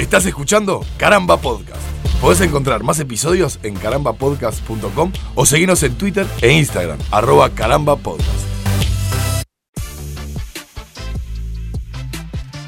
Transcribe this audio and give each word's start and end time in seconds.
Estás 0.00 0.24
escuchando 0.24 0.82
Caramba 0.96 1.36
Podcast. 1.36 1.82
Podés 2.22 2.40
encontrar 2.40 2.82
más 2.82 2.98
episodios 3.00 3.60
en 3.62 3.74
carambapodcast.com 3.76 5.12
o 5.34 5.44
seguirnos 5.44 5.82
en 5.82 5.94
Twitter 5.98 6.26
e 6.40 6.52
Instagram, 6.52 6.98
arroba 7.10 7.50
carambapodcast. 7.50 8.46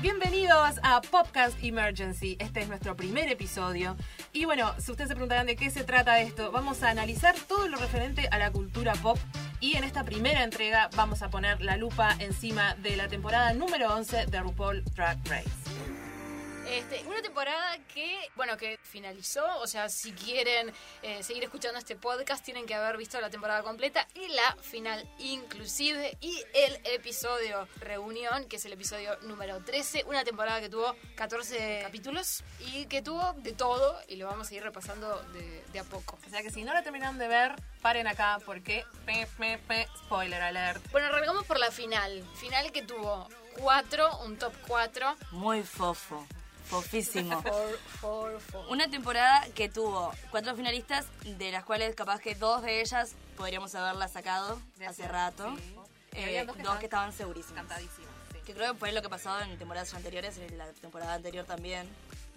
Bienvenidos 0.02 0.78
a 0.82 1.00
Podcast 1.00 1.56
Emergency. 1.62 2.36
Este 2.38 2.60
es 2.60 2.68
nuestro 2.68 2.96
primer 2.96 3.30
episodio. 3.30 3.96
Y 4.34 4.44
bueno, 4.44 4.74
si 4.76 4.90
ustedes 4.90 5.08
se 5.08 5.14
preguntarán 5.14 5.46
de 5.46 5.56
qué 5.56 5.70
se 5.70 5.84
trata 5.84 6.20
esto, 6.20 6.52
vamos 6.52 6.82
a 6.82 6.90
analizar 6.90 7.34
todo 7.48 7.66
lo 7.66 7.78
referente 7.78 8.28
a 8.30 8.36
la 8.36 8.52
cultura 8.52 8.92
pop. 8.96 9.16
Y 9.58 9.78
en 9.78 9.84
esta 9.84 10.04
primera 10.04 10.44
entrega 10.44 10.90
vamos 10.96 11.22
a 11.22 11.30
poner 11.30 11.62
la 11.62 11.78
lupa 11.78 12.14
encima 12.18 12.74
de 12.74 12.94
la 12.96 13.08
temporada 13.08 13.54
número 13.54 13.94
11 13.94 14.26
de 14.26 14.40
RuPaul 14.40 14.84
Drag 14.94 15.16
Race. 15.30 16.01
Este, 16.68 17.04
una 17.06 17.20
temporada 17.20 17.76
que, 17.92 18.30
bueno, 18.36 18.56
que 18.56 18.78
finalizó, 18.82 19.44
o 19.60 19.66
sea, 19.66 19.88
si 19.88 20.12
quieren 20.12 20.72
eh, 21.02 21.22
seguir 21.22 21.42
escuchando 21.44 21.78
este 21.78 21.96
podcast 21.96 22.44
tienen 22.44 22.66
que 22.66 22.74
haber 22.74 22.96
visto 22.96 23.20
la 23.20 23.30
temporada 23.30 23.62
completa 23.62 24.06
y 24.14 24.28
la 24.28 24.56
final 24.62 25.06
inclusive 25.18 26.16
y 26.20 26.42
el 26.54 26.80
episodio 26.84 27.68
reunión, 27.80 28.46
que 28.48 28.56
es 28.56 28.64
el 28.64 28.72
episodio 28.72 29.18
número 29.22 29.62
13, 29.62 30.04
una 30.06 30.24
temporada 30.24 30.60
que 30.60 30.68
tuvo 30.68 30.96
14 31.16 31.80
capítulos 31.82 32.42
y 32.60 32.86
que 32.86 33.02
tuvo 33.02 33.34
de 33.38 33.52
todo 33.52 33.98
y 34.08 34.16
lo 34.16 34.26
vamos 34.26 34.50
a 34.50 34.54
ir 34.54 34.62
repasando 34.62 35.20
de, 35.32 35.64
de 35.72 35.78
a 35.78 35.84
poco. 35.84 36.18
O 36.26 36.30
sea 36.30 36.42
que 36.42 36.50
si 36.50 36.64
no 36.64 36.72
la 36.72 36.82
terminaron 36.82 37.18
de 37.18 37.28
ver, 37.28 37.54
paren 37.82 38.06
acá 38.06 38.38
porque... 38.46 38.84
pe, 39.04 39.26
pe, 39.36 39.58
pe, 39.58 39.88
spoiler 39.98 40.40
alert. 40.40 40.82
Bueno, 40.92 41.08
arrancamos 41.08 41.44
por 41.44 41.58
la 41.58 41.70
final, 41.70 42.24
final 42.36 42.70
que 42.72 42.82
tuvo 42.82 43.28
4, 43.58 44.18
un 44.24 44.38
top 44.38 44.54
4. 44.66 45.16
Muy 45.32 45.62
fofo. 45.62 46.26
Fofísimo. 46.72 47.42
For, 47.42 47.78
for, 48.00 48.40
for. 48.40 48.66
Una 48.70 48.88
temporada 48.88 49.46
que 49.54 49.68
tuvo 49.68 50.10
cuatro 50.30 50.56
finalistas, 50.56 51.04
de 51.24 51.52
las 51.52 51.64
cuales 51.64 51.94
capaz 51.94 52.18
que 52.20 52.34
dos 52.34 52.62
de 52.62 52.80
ellas 52.80 53.12
podríamos 53.36 53.74
haberla 53.74 54.08
sacado 54.08 54.58
hace 54.88 55.06
rato. 55.06 55.54
Sí. 55.56 55.76
Y 56.14 56.18
Eh, 56.18 56.44
dos 56.46 56.56
dos 56.56 56.72
que, 56.74 56.80
que 56.80 56.86
estaban 56.86 57.12
segurísimas. 57.12 57.66
Cantadísimo. 57.66 58.06
sí. 58.32 58.38
Que 58.46 58.54
creo 58.54 58.72
que 58.72 58.78
fue 58.78 58.90
lo 58.92 59.02
que 59.02 59.10
pasó 59.10 59.38
en 59.42 59.58
temporadas 59.58 59.92
anteriores, 59.92 60.38
en 60.38 60.56
la 60.56 60.66
temporada 60.72 61.12
anterior 61.14 61.44
también. 61.44 61.86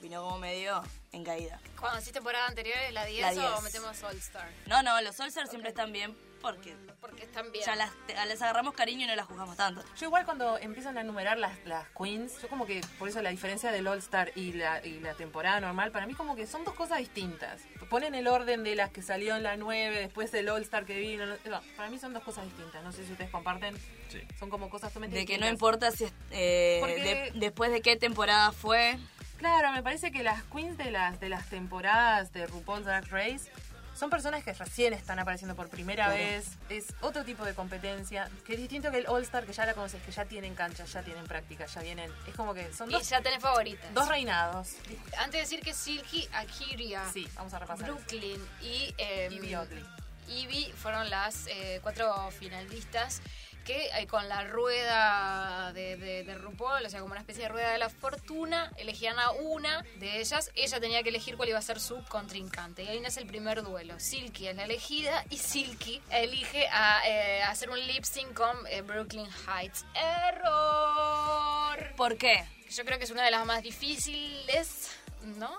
Vino 0.01 0.21
como 0.21 0.37
medio 0.37 0.83
en 1.13 1.23
caída. 1.23 1.57
Cuando 1.79 1.97
decís 1.99 2.11
temporada 2.11 2.45
anterior, 2.47 2.77
¿es 2.87 2.93
la 2.93 3.05
10, 3.05 3.35
La 3.37 3.47
o 3.47 3.51
10. 3.51 3.63
metemos 3.63 4.03
All 4.03 4.17
Star? 4.17 4.49
No, 4.67 4.83
no, 4.83 4.99
los 5.01 5.17
All 5.21 5.29
Stars 5.29 5.49
siempre 5.49 5.69
están 5.69 5.93
bien 5.93 6.13
porque 6.45 6.75
Porque 7.01 7.23
están 7.23 7.51
bien. 7.51 7.65
ya 7.65 7.75
las, 7.75 7.91
les 8.27 8.41
agarramos 8.41 8.73
cariño 8.73 9.03
y 9.05 9.07
no 9.07 9.15
las 9.15 9.25
juzgamos 9.25 9.57
tanto. 9.57 9.83
Yo 9.99 10.05
igual 10.07 10.25
cuando 10.25 10.57
empiezan 10.57 10.97
a 10.97 11.01
enumerar 11.01 11.37
las, 11.37 11.53
las 11.65 11.87
queens, 11.97 12.41
yo 12.41 12.47
como 12.47 12.65
que 12.65 12.81
por 12.99 13.09
eso 13.09 13.21
la 13.21 13.29
diferencia 13.31 13.71
del 13.71 13.87
All 13.87 13.97
Star 13.99 14.31
y 14.35 14.53
la, 14.53 14.85
y 14.85 14.99
la 14.99 15.13
temporada 15.15 15.59
normal, 15.59 15.91
para 15.91 16.05
mí 16.07 16.13
como 16.13 16.35
que 16.35 16.45
son 16.47 16.63
dos 16.63 16.73
cosas 16.75 16.99
distintas. 16.99 17.61
Ponen 17.89 18.15
el 18.15 18.27
orden 18.27 18.63
de 18.63 18.75
las 18.75 18.91
que 18.91 19.01
salió 19.01 19.35
en 19.35 19.43
la 19.43 19.57
9, 19.57 19.99
después 19.99 20.33
el 20.33 20.49
All 20.49 20.61
Star 20.63 20.85
que 20.85 20.97
vino. 20.97 21.25
no- 21.25 21.35
no, 21.49 21.61
para 21.77 21.89
mí 21.89 21.99
son 21.99 22.13
dos 22.13 22.23
cosas 22.23 22.45
distintas. 22.45 22.83
No 22.83 22.91
sé 22.91 23.05
si 23.05 23.11
ustedes 23.11 23.29
comparten. 23.31 23.75
Sí. 24.09 24.21
Son 24.39 24.49
como 24.49 24.69
cosas 24.69 24.89
totalmente 24.93 25.17
De 25.17 25.25
que 25.25 25.37
no 25.37 25.47
importa 25.47 25.91
si 25.91 26.05
eh, 26.31 26.77
Porque- 26.81 27.01
de- 27.01 27.31
después 27.39 27.71
de 27.71 27.81
qué 27.81 27.95
temporada 27.95 28.51
fue. 28.51 28.97
Claro, 29.37 29.71
me 29.73 29.83
parece 29.83 30.11
que 30.11 30.23
las 30.23 30.43
queens 30.45 30.77
de 30.77 30.91
las, 30.91 31.19
de 31.19 31.27
las 31.27 31.49
temporadas 31.49 32.31
de 32.31 32.47
RuPaul's 32.47 32.85
Drag 32.85 33.05
Race 33.09 33.51
son 33.95 34.09
personas 34.09 34.43
que 34.43 34.53
recién 34.53 34.93
están 34.93 35.17
apareciendo 35.19 35.55
por 35.55 35.69
primera 35.69 36.05
Claro. 36.05 36.19
vez. 36.19 36.47
Es 36.69 36.93
otro 37.01 37.23
tipo 37.23 37.45
de 37.45 37.53
competencia, 37.53 38.29
que 38.45 38.53
es 38.53 38.59
distinto 38.59 38.91
que 38.91 38.97
el 38.99 39.07
All 39.07 39.23
Star, 39.23 39.45
que 39.45 39.53
ya 39.53 39.65
la 39.65 39.73
conoces, 39.73 40.01
que 40.03 40.11
ya 40.11 40.25
tienen 40.25 40.53
cancha, 40.53 40.83
ya 40.85 41.01
tienen 41.01 41.25
práctica, 41.25 41.65
ya 41.65 41.81
vienen. 41.81 42.11
Es 42.27 42.35
como 42.35 42.53
que 42.53 42.71
son 42.73 42.89
Y 42.89 42.93
dos, 42.93 43.07
ya 43.09 43.21
tenés 43.21 43.41
favoritas. 43.41 43.93
dos 43.93 44.07
reinados. 44.07 44.73
Antes 45.17 45.31
de 45.31 45.39
decir 45.39 45.61
que 45.61 45.73
Silky, 45.73 46.27
Akiria, 46.33 47.03
Sí, 47.11 47.27
vamos 47.35 47.53
a 47.53 47.59
repasar. 47.59 47.85
Brooklyn 47.91 48.45
y 48.61 48.93
eh, 48.97 49.29
Ivy 49.31 49.55
Oddly. 49.55 49.85
Ivy 50.27 50.71
fueron 50.75 51.09
las 51.09 51.47
eh, 51.47 51.79
cuatro 51.83 52.31
finalistas 52.31 53.21
que 53.65 53.87
eh, 53.87 54.07
con 54.07 54.29
la 54.29 54.45
rueda 54.45 55.73
de, 55.73 55.97
de, 55.97 56.23
de 56.23 56.35
RuPaul, 56.35 56.85
o 56.85 56.89
sea, 56.89 57.01
como 57.01 57.11
una 57.11 57.19
especie 57.19 57.43
de 57.43 57.49
rueda 57.49 57.71
de 57.71 57.79
la 57.79 57.89
fortuna, 57.89 58.71
elegían 58.77 59.19
a 59.19 59.31
una 59.31 59.83
de 59.99 60.21
ellas. 60.21 60.51
Ella 60.55 60.79
tenía 60.79 61.03
que 61.03 61.09
elegir 61.09 61.35
cuál 61.35 61.49
iba 61.49 61.57
a 61.57 61.61
ser 61.61 61.79
su 61.79 62.01
contrincante. 62.05 62.83
Y 62.83 62.87
ahí 62.87 62.99
nace 62.99 63.19
el 63.19 63.27
primer 63.27 63.63
duelo. 63.63 63.99
Silky 63.99 64.47
es 64.47 64.55
la 64.55 64.65
elegida 64.65 65.25
y 65.29 65.37
Silky 65.37 66.01
elige 66.11 66.67
a, 66.71 67.01
eh, 67.07 67.41
hacer 67.43 67.69
un 67.69 67.79
lip 67.79 68.03
sync 68.03 68.33
con 68.33 68.55
eh, 68.67 68.81
Brooklyn 68.81 69.27
Heights. 69.47 69.85
¡Error! 69.95 71.95
¿Por 71.97 72.17
qué? 72.17 72.45
Yo 72.69 72.85
creo 72.85 72.99
que 72.99 73.05
es 73.05 73.11
una 73.11 73.25
de 73.25 73.31
las 73.31 73.45
más 73.45 73.63
difíciles, 73.63 74.91
¿no? 75.37 75.57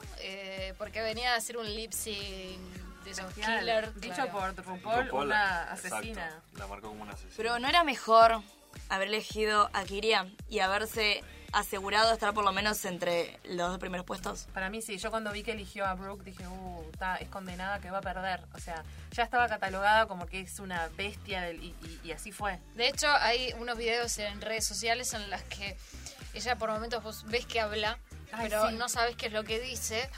Porque 0.79 1.03
venía 1.03 1.35
a 1.35 1.37
hacer 1.37 1.57
un 1.57 1.67
lip 1.75 1.93
sync 1.93 2.86
killer. 3.35 3.95
Dicho 3.95 4.15
claro. 4.15 4.31
por 4.33 4.57
RuPaul, 4.65 5.05
RuPaul, 5.07 5.27
una 5.27 5.69
exacto, 5.73 5.97
asesina. 5.97 6.43
La 6.59 6.67
marcó 6.67 6.89
como 6.89 7.03
una 7.03 7.13
asesina. 7.13 7.35
Pero 7.37 7.59
¿no 7.59 7.69
era 7.69 7.85
mejor 7.85 8.41
haber 8.89 9.09
elegido 9.09 9.71
a 9.73 9.85
Kiria 9.85 10.27
y 10.49 10.61
haberse 10.61 11.23
asegurado 11.53 12.13
estar 12.13 12.35
por 12.35 12.45
lo 12.45 12.53
menos 12.53 12.85
entre 12.85 13.39
los 13.45 13.71
dos 13.71 13.79
primeros 13.79 14.05
puestos? 14.05 14.47
Para 14.53 14.69
mí 14.69 14.83
sí, 14.83 14.99
yo 14.99 15.11
cuando 15.11 15.33
vi 15.33 15.43
que 15.43 15.53
eligió 15.53 15.87
a 15.87 15.95
Brooke 15.95 16.23
dije, 16.25 16.47
uh, 16.47 16.85
está, 16.93 17.17
es 17.17 17.29
condenada 17.29 17.81
que 17.81 17.91
va 17.91 17.99
a 17.99 18.03
perder. 18.03 18.43
O 18.55 18.59
sea, 18.59 18.83
ya 19.13 19.23
estaba 19.23 19.49
catalogada 19.49 20.07
como 20.07 20.27
que 20.27 20.41
es 20.41 20.59
una 20.59 20.89
bestia 20.97 21.43
del, 21.43 21.63
y, 21.63 21.69
y- 21.83 22.01
y 22.05 22.13
así 22.13 22.33
fue. 22.33 22.59
De 22.75 22.89
hecho, 22.89 23.09
hay 23.21 23.55
unos 23.59 23.79
videos 23.79 24.19
en 24.19 24.41
redes 24.41 24.67
sociales 24.67 25.15
en 25.15 25.31
las 25.31 25.43
que 25.45 25.77
ella 26.35 26.57
por 26.57 26.71
momentos 26.71 27.03
vos 27.03 27.25
ves 27.29 27.47
que 27.47 27.61
habla, 27.61 27.99
Ay, 28.33 28.49
pero 28.51 28.69
sí. 28.69 28.75
no 28.75 28.89
sabes 28.91 29.17
qué 29.17 29.27
es 29.29 29.33
lo 29.33 29.45
que 29.45 29.59
dice. 29.61 30.11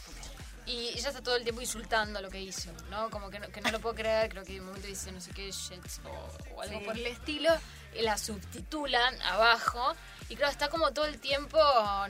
Y 0.69 0.89
ella 0.91 1.09
está 1.09 1.23
todo 1.23 1.35
el 1.37 1.43
tiempo 1.45 1.63
insultando 1.63 2.21
lo 2.21 2.29
que 2.29 2.41
hizo, 2.41 2.71
¿no? 2.91 3.09
Como 3.11 3.31
que 3.31 3.39
no, 3.41 3.49
que 3.49 3.61
no 3.63 3.71
lo 3.71 3.81
puedo 3.81 3.95
creer, 3.95 4.29
creo 4.29 4.45
que 4.45 4.61
un 4.61 4.67
momento 4.67 4.87
dice 4.87 5.11
no 5.13 5.21
sé 5.21 5.31
qué 5.33 5.51
shit 5.51 5.83
o, 6.05 6.55
o 6.57 6.61
algo 6.63 6.79
Sí. 6.79 6.85
por 6.85 6.97
el 6.97 7.07
estilo. 7.07 7.51
Y 7.95 8.03
la 8.03 8.19
subtitulan 8.19 9.21
abajo. 9.23 9.95
Y 10.29 10.37
claro, 10.37 10.53
está 10.53 10.69
como 10.69 10.93
todo 10.93 11.07
el 11.07 11.19
tiempo, 11.19 11.59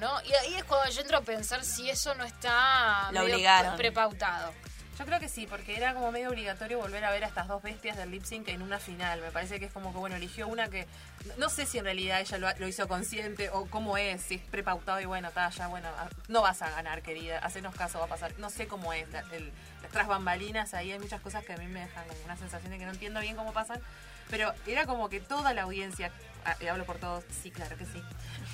¿no? 0.00 0.20
Y 0.24 0.32
ahí 0.34 0.54
es 0.56 0.64
cuando 0.64 0.91
yo 0.92 1.00
entro 1.02 1.19
a 1.19 1.20
pensar 1.20 1.64
si 1.64 1.88
eso 1.88 2.14
no 2.16 2.24
está 2.24 3.10
medio 3.12 3.76
prepautado. 3.76 4.52
Yo 4.98 5.06
creo 5.06 5.20
que 5.20 5.28
sí, 5.28 5.47
porque 5.47 5.76
era 5.76 5.94
como 5.94 6.10
medio 6.10 6.31
obligatorio 6.31 6.78
volver 6.78 7.04
a 7.04 7.12
ver 7.12 7.22
a 7.22 7.28
estas 7.28 7.47
dos 7.47 7.62
bestias 7.62 7.97
del 7.97 8.10
lip 8.10 8.25
sync 8.25 8.48
en 8.48 8.62
una 8.62 8.81
final. 8.81 9.20
Me 9.20 9.31
parece 9.31 9.60
que 9.60 9.66
es 9.66 9.72
como 9.72 9.92
que, 9.92 9.98
bueno, 9.98 10.16
eligió 10.16 10.48
una 10.48 10.69
que. 10.69 10.88
No 11.36 11.48
sé 11.48 11.66
si 11.66 11.78
en 11.78 11.84
realidad 11.84 12.20
ella 12.20 12.54
lo, 12.59 12.66
hizo 12.66 12.88
consciente 12.88 13.48
o 13.50 13.66
cómo 13.66 13.97
es, 13.97 14.20
si 14.22 14.34
es 14.37 14.42
prepautado 14.42 15.00
y 15.00 15.04
bueno, 15.04 15.31
ya, 15.56 15.69
bueno, 15.69 15.88
no 16.26 16.42
vas 16.42 16.62
a 16.62 16.70
ganar, 16.70 17.03
querida. 17.03 17.38
Hacenos 17.38 17.76
caso, 17.76 18.00
va 18.00 18.06
a 18.06 18.08
pasar. 18.08 18.32
No 18.38 18.50
sé 18.50 18.66
cómo 18.66 18.92
es. 18.92 19.06
el- 19.32 19.53
tras 19.93 20.06
bambalinas, 20.06 20.75
ahí 20.75 20.93
hay 20.93 20.99
muchas 20.99 21.21
cosas 21.21 21.44
que 21.44 21.53
a 21.53 21.56
mí 21.56 21.66
me 21.66 21.81
dejan 21.81 22.06
como 22.09 22.21
una 22.25 22.37
sensación 22.37 22.71
de 22.72 22.78
que 22.78 22.84
no 22.87 22.93
entiendo 22.93 23.21
bien 23.21 23.37
cómo 23.37 23.53
pasan. 23.53 23.81
Pero 24.31 24.53
era 24.66 24.84
como 24.87 25.09
que 25.09 25.21
toda 25.21 25.54
la 25.54 25.62
audiencia, 25.62 26.12
ah, 26.44 26.54
y 26.60 26.66
hablo 26.66 26.84
por 26.84 26.99
todos, 26.99 27.25
sí, 27.43 27.50
claro 27.50 27.76
que 27.78 27.87
sí. 27.87 28.03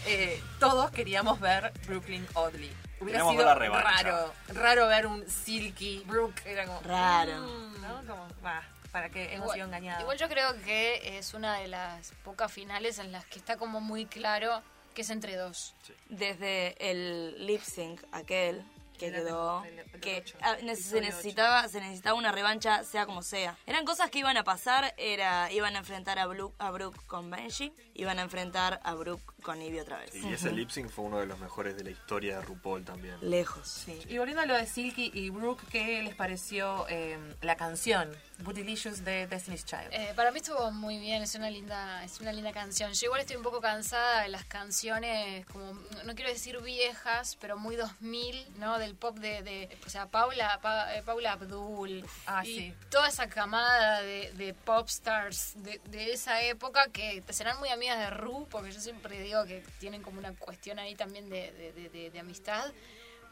eh, 0.07 0.41
todos 0.61 0.91
queríamos 0.93 1.41
ver 1.41 1.73
Brooklyn 1.89 2.25
Oddly. 2.35 2.73
Hubiera 3.01 3.19
Queríamos 3.21 3.33
sido 3.33 3.39
ver 3.39 3.47
la 3.47 3.55
revancha. 3.57 3.91
raro, 4.03 4.33
raro 4.49 4.87
ver 4.87 5.07
un 5.09 5.29
Silky 5.29 6.05
Brooke. 6.07 6.43
Era 6.47 6.65
como. 6.67 6.81
Raro. 6.83 7.39
mm, 7.41 7.83
¿no? 7.83 7.97
Como, 8.07 8.29
bah, 8.41 8.63
para 8.93 9.09
que 9.11 9.25
hemos 9.35 9.47
Igual- 9.47 9.55
sido 9.55 9.67
engañados. 9.67 10.03
Igual 10.03 10.17
yo 10.19 10.29
creo 10.29 10.55
que 10.63 11.19
es 11.19 11.35
una 11.35 11.59
de 11.59 11.67
las 11.67 12.13
pocas 12.23 12.53
finales 12.53 12.99
en 13.01 13.11
las 13.11 13.25
que 13.27 13.41
está 13.41 13.57
como 13.57 13.81
muy 13.81 14.07
claro 14.07 14.63
que 14.95 15.03
es 15.03 15.11
entre 15.11 15.35
dos. 15.35 15.75
Desde 16.09 16.77
el 16.79 17.45
lip 17.47 17.63
sync 17.63 18.01
aquel 18.13 18.65
que 18.99 19.07
Era 19.07 19.19
quedó, 19.19 19.65
que 20.01 20.25
ah, 20.41 20.57
se 20.75 21.01
necesitaba, 21.01 21.69
se 21.69 21.81
necesitaba 21.81 22.17
una 22.19 22.33
revancha 22.33 22.85
sea 22.85 23.07
como 23.07 23.23
sea. 23.23 23.57
Eran 23.67 23.85
cosas 23.85 24.11
que 24.11 24.21
iban 24.21 24.37
a 24.37 24.45
pasar, 24.45 24.95
era 24.97 25.51
iban 25.53 25.77
a 25.77 25.81
enfrentar 25.81 26.19
a 26.19 26.27
Brooke, 26.27 26.55
a 26.59 26.71
Brooke 26.71 26.99
con 27.07 27.31
Benji, 27.31 27.73
iban 27.95 28.19
a 28.19 28.23
enfrentar 28.23 28.81
a 28.85 28.95
Brooke 28.95 29.23
con 29.43 29.61
Ivy 29.63 29.81
otra 29.81 29.99
vez. 29.99 30.15
Y 30.15 30.33
ese 30.33 30.51
lip 30.53 30.71
sync 30.71 30.91
fue 30.91 31.05
uno 31.05 31.19
de 31.21 31.27
los 31.27 31.39
mejores 31.39 31.77
de 31.77 31.85
la 31.85 31.91
historia 31.91 32.37
de 32.39 32.43
RuPaul 32.43 32.85
también. 32.85 33.17
Lejos. 33.21 33.69
Sí. 33.69 34.01
Y 34.09 34.19
volviendo 34.19 34.43
a 34.43 34.47
lo 34.47 34.55
de 34.55 34.67
Silky 34.67 35.11
y 35.15 35.31
Brooke, 35.31 35.63
¿qué 35.71 36.03
les 36.03 36.15
pareció 36.15 36.87
eh, 36.89 37.19
la 37.43 37.57
canción 37.57 38.11
Bootylicious 38.39 39.05
de 39.05 39.27
Destiny's 39.27 39.65
Child? 39.65 39.89
Eh, 39.93 40.13
para 40.17 40.31
mí 40.33 40.39
estuvo 40.41 40.71
muy 40.73 40.99
bien, 40.99 41.23
es 41.23 41.35
una 41.35 41.51
linda, 41.51 42.03
es 42.05 42.21
una 42.21 42.33
linda 42.33 42.53
canción. 42.53 42.93
Yo 42.93 43.07
igual 43.07 43.21
estoy 43.21 43.37
un 43.37 43.43
poco 43.43 43.61
cansada 43.61 44.23
de 44.23 44.29
las 44.29 44.45
canciones, 44.45 45.47
como 45.47 45.73
no 46.05 46.15
quiero 46.15 46.31
decir 46.31 46.61
viejas, 46.63 47.37
pero 47.41 47.57
muy 47.59 47.77
2000, 47.77 48.59
¿no? 48.59 48.79
Del 48.79 48.95
pop 48.95 49.19
de, 49.19 49.43
de 49.43 49.79
o 49.87 49.91
sea, 49.91 50.07
Paula, 50.07 50.59
Pa- 50.63 50.95
eh, 50.97 51.03
Paula 51.03 51.33
Abdul 51.33 52.05
Ah, 52.27 52.45
y 52.45 52.57
sí. 52.57 52.75
toda 52.91 53.09
esa 53.09 53.29
camada 53.29 54.01
de, 54.03 54.33
de 54.33 54.55
pop 54.55 54.89
stars 54.89 55.53
de, 55.57 55.81
de 55.91 56.13
esa 56.13 56.43
época 56.43 56.89
que 56.89 57.23
serán 57.31 57.59
muy 57.59 57.69
de 57.93 58.11
Ru, 58.11 58.47
porque 58.51 58.73
yo 58.73 58.81
siempre 58.81 59.21
digo 59.21 59.45
que 59.45 59.63
tienen 59.79 60.03
como 60.03 60.19
una 60.19 60.35
cuestión 60.35 60.79
ahí 60.79 60.95
también 60.95 61.29
de- 61.29 62.11
de 62.13 62.19
amistad. 62.19 62.73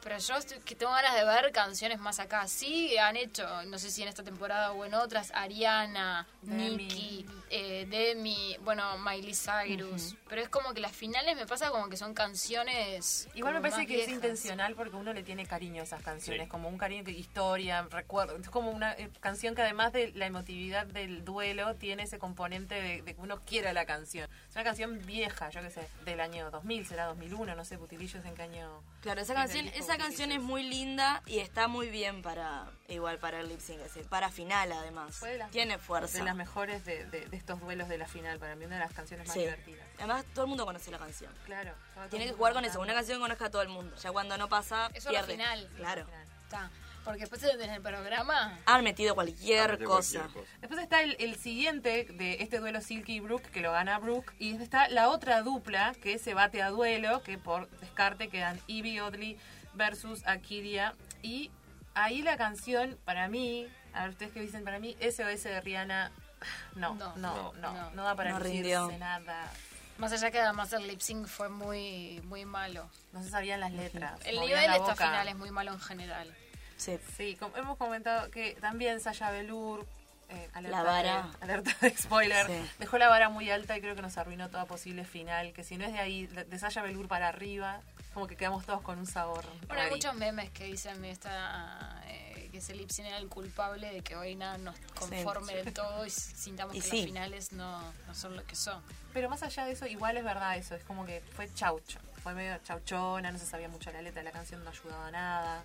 Pero 0.03 0.19
yo 0.19 0.37
estoy- 0.37 0.59
que 0.61 0.75
tengo 0.75 0.93
ganas 0.93 1.15
de 1.15 1.25
ver 1.25 1.53
canciones 1.53 2.01
más 2.01 2.19
acá. 2.19 2.49
Sí 2.49 2.97
han 2.99 3.17
hecho, 3.17 3.47
no 3.67 3.79
sé 3.79 3.91
si 3.91 4.03
en 4.03 4.09
esta 4.09 4.23
temporada 4.25 4.73
o 4.73 4.85
en 4.85 4.95
otras, 4.95 5.31
Ariana, 5.35 6.27
Demi. 6.43 6.77
Nicki, 6.77 7.27
eh, 7.51 7.87
Demi, 7.89 8.57
bueno, 8.65 8.99
Miley 8.99 9.35
Cyrus. 9.35 10.17
Pero 10.29 10.43
es 10.43 10.49
como 10.49 10.75
que 10.75 10.81
las 10.81 10.93
finales 10.93 11.37
me 11.37 11.47
pasa 11.47 11.71
como 11.71 11.89
que 11.89 11.97
son 11.97 12.15
canciones. 12.15 13.29
Igual 13.35 13.55
me 13.55 13.61
parece 13.61 13.87
que 13.87 14.03
es 14.03 14.09
intencional 14.09 14.75
porque 14.75 14.97
uno 14.97 15.13
le 15.13 15.23
tiene 15.23 15.47
cariño 15.47 15.83
a 15.83 15.85
esas 15.85 16.03
canciones, 16.03 16.45
Sí. 16.45 16.49
como 16.49 16.69
un 16.69 16.79
cariño 16.79 17.05
de 17.05 17.13
historia, 17.13 17.87
recuerdo. 17.91 18.37
Es 18.37 18.49
como 18.51 18.71
una 18.71 18.93
eh, 18.95 19.09
canción 19.21 19.55
que 19.55 19.63
además 19.63 19.93
de 19.93 20.13
la 20.15 20.27
emotividad 20.27 20.87
del 20.87 21.25
duelo, 21.25 21.75
tiene 21.77 22.03
ese 22.05 22.19
componente 22.19 22.75
de, 22.75 23.03
de 23.03 23.15
que 23.15 23.21
uno 23.21 23.41
quiera 23.41 23.73
la 23.73 23.87
canción. 23.87 24.29
Es 24.49 24.55
una 24.57 24.65
canción 24.65 25.05
vieja, 25.07 25.49
yo 25.51 25.61
qué 25.63 25.71
sé, 25.71 25.89
del 26.05 26.21
año 26.21 26.51
2000, 26.51 26.87
será 26.87 27.07
2001, 27.07 27.55
no 27.55 27.65
sé, 27.65 27.79
Putilillos 27.79 28.25
en 28.25 28.35
qué 28.35 28.43
año. 28.43 28.83
Claro, 29.01 29.21
esa 29.21 29.35
canción, 29.35 29.67
esa 29.95 30.03
canción 30.03 30.33
es 30.33 30.41
muy 30.41 30.63
linda 30.63 31.23
y 31.27 31.39
está 31.39 31.69
muy 31.69 31.89
bien 31.89 32.23
para, 32.23 32.67
igual 32.89 33.19
para 33.19 33.41
el 33.41 33.49
lip 33.49 33.61
sync, 33.61 33.81
para 34.09 34.31
final 34.31 34.73
además. 34.73 35.17
Fue 35.17 35.31
de 35.33 35.39
las- 35.39 35.51
Tiene 35.51 35.79
fuerza. 35.79 36.19
De 36.19 36.25
las 36.25 36.35
mejores 36.37 36.85
de, 36.85 37.05
de- 37.07 37.27
de 37.27 37.37
estos 37.37 37.61
duelos 37.61 37.89
de 37.89 37.99
la 37.99 38.07
final, 38.07 38.39
para 38.39 38.57
mí 38.57 38.65
una 38.65 38.77
de 38.77 38.81
las 38.85 38.93
canciones 38.93 39.27
más 39.27 39.35
Sí. 39.35 39.41
divertidas. 39.41 39.87
Además, 39.99 40.25
todo 40.35 40.45
el 40.45 40.49
mundo 40.49 40.65
conoce 40.65 40.91
la 40.91 40.99
canción. 40.99 41.33
Claro. 41.45 41.73
Tiene 42.11 42.27
que 42.27 42.33
jugar 42.33 42.53
con 42.53 42.65
eso, 42.65 42.81
una 42.81 42.95
canción 42.95 43.19
que 43.19 43.23
conozca 43.23 43.47
a 43.47 43.51
todo 43.51 43.63
el 43.63 43.69
mundo. 43.69 43.95
Ya 43.97 44.11
cuando 44.13 44.37
no 44.39 44.49
pasa, 44.49 44.91
Eso 44.95 45.11
pierde. 45.11 45.33
final. 45.35 45.69
Claro. 45.77 46.07
Está. 46.45 46.71
Porque 47.05 47.21
después 47.21 47.43
en 47.43 47.69
el 47.69 47.83
programa. 47.83 48.57
Han 48.65 48.85
metido 48.85 49.17
cualquier 49.17 49.83
cosa. 49.83 50.21
cualquier 50.21 50.45
cosa. 50.45 50.57
Después 50.61 50.81
está 50.81 51.03
el, 51.03 51.17
el 51.19 51.35
siguiente 51.35 52.05
de 52.05 52.35
este 52.41 52.61
duelo 52.61 52.81
Silky 52.81 53.15
y 53.17 53.21
Brooke, 53.21 53.51
que 53.51 53.61
lo 53.61 53.73
gana 53.73 53.99
Brooke. 53.99 54.33
Y 54.39 54.55
está 54.55 54.89
la 54.89 55.09
otra 55.09 55.43
dupla 55.43 55.95
que 56.01 56.19
se 56.21 56.33
bate 56.35 56.63
a 56.63 56.71
duelo, 56.71 57.21
que 57.25 57.39
por 57.39 57.69
descarte 57.81 58.29
quedan 58.29 58.61
Evie 58.69 59.01
Oddly 59.01 59.37
versus 59.75 60.23
Akiria. 60.27 60.95
Y 61.23 61.51
ahí 61.95 62.23
la 62.23 62.37
canción, 62.37 62.99
para 63.05 63.29
mí, 63.29 63.69
a 63.95 64.03
ver 64.03 64.11
ustedes 64.11 64.33
qué 64.33 64.41
dicen, 64.41 64.65
para 64.65 64.79
mí, 64.79 64.97
SOS 65.01 65.45
de 65.45 65.61
Rihanna, 65.61 66.11
no, 66.77 66.95
no, 66.95 67.17
No, 67.17 67.53
no, 67.55 67.73
no, 67.73 67.91
no. 67.93 68.05
da 68.05 68.15
para 68.15 68.31
No 68.31 68.39
rindió. 68.39 68.91
nada. 68.99 69.51
Más 69.99 70.13
allá 70.13 70.31
que 70.31 70.41
además 70.41 70.73
el 70.73 70.87
lip 70.89 71.01
sync 71.01 71.27
fue 71.27 71.49
muy, 71.49 72.21
muy 72.25 72.45
malo. 72.45 72.89
No 73.13 73.23
se 73.23 73.29
sabían 73.31 73.61
las 73.61 73.73
letras. 73.73 74.19
El 74.25 74.41
nivel 74.41 74.67
la 74.67 74.73
de 74.73 74.79
esta 74.79 74.97
final 74.97 75.29
es 75.29 75.37
muy 75.37 75.51
malo 75.51 75.73
en 75.73 75.81
general. 75.81 76.35
Sí. 76.77 76.99
Sí, 77.17 77.37
como 77.37 77.57
hemos 77.57 77.77
comentado 77.77 78.31
que 78.31 78.55
también 78.61 78.99
Sasha 79.01 79.31
Velour, 79.31 79.87
eh, 80.31 80.49
alerta, 80.55 80.77
La 80.79 80.83
vara. 80.83 81.23
De, 81.39 81.45
alerta 81.45 81.71
de 81.83 81.91
spoiler, 81.97 82.47
Sí. 82.47 82.71
dejó 82.79 82.99
la 82.99 83.09
vara 83.09 83.29
muy 83.29 83.49
alta 83.51 83.77
y 83.77 83.81
creo 83.83 83.95
que 83.95 84.03
nos 84.03 84.17
arruinó 84.19 84.49
toda 84.49 84.65
posible 84.65 85.05
final. 85.05 85.53
Que 85.53 85.63
si 85.63 85.77
no 85.77 85.85
es 85.85 85.93
de 85.93 86.01
ahí, 86.01 86.27
de, 86.27 86.59
Sasha 86.59 86.83
Velour 86.83 87.07
para 87.07 87.29
arriba, 87.29 87.81
como 88.13 88.27
que 88.27 88.37
quedamos 88.37 88.65
todos 88.65 88.83
con 88.83 88.99
un 88.99 89.07
sabor. 89.07 89.45
Bueno, 89.67 89.83
hay 89.83 89.91
muchos 89.91 90.15
memes 90.15 90.51
que 90.51 90.65
dicen 90.65 91.05
esta, 91.05 92.03
eh, 92.07 92.49
que 92.51 92.59
ese 92.59 92.75
lip 92.75 92.91
sync 92.91 93.09
era 93.09 93.19
el 93.19 93.29
culpable 93.29 93.93
de 93.93 94.03
que 94.03 94.17
hoy 94.17 94.35
nada 94.35 94.59
nos 94.59 94.77
conforme 94.99 95.55
del 95.55 95.73
todo 95.73 96.05
y 96.05 96.11
sintamos 96.11 96.75
Y 96.77 96.81
que 96.81 96.89
sí. 96.89 96.97
las 96.97 97.07
finales 97.07 97.53
no, 97.53 97.81
no 98.07 98.15
son 98.15 98.37
lo 98.37 98.45
que 98.45 98.55
son. 98.55 98.83
Pero 99.13 99.29
más 99.29 99.43
allá 99.43 99.65
de 99.65 99.73
eso, 99.73 99.87
igual 99.87 100.17
es 100.17 100.25
verdad 100.25 100.57
eso. 100.57 100.75
Es 100.75 100.85
como 100.85 101.05
que 101.07 101.23
fue 101.35 101.53
chaucho. 101.55 101.99
Fue 102.23 102.35
medio 102.35 102.57
chauchona, 102.59 103.33
no 103.33 103.39
se 103.39 103.47
sabía 103.47 103.69
mucho 103.69 103.91
la 103.91 104.03
letra 104.03 104.21
de 104.21 104.25
la 104.25 104.33
canción, 104.33 104.63
no 104.63 104.71
ayudaba 104.71 105.09
a 105.09 105.11
nada. 105.11 105.65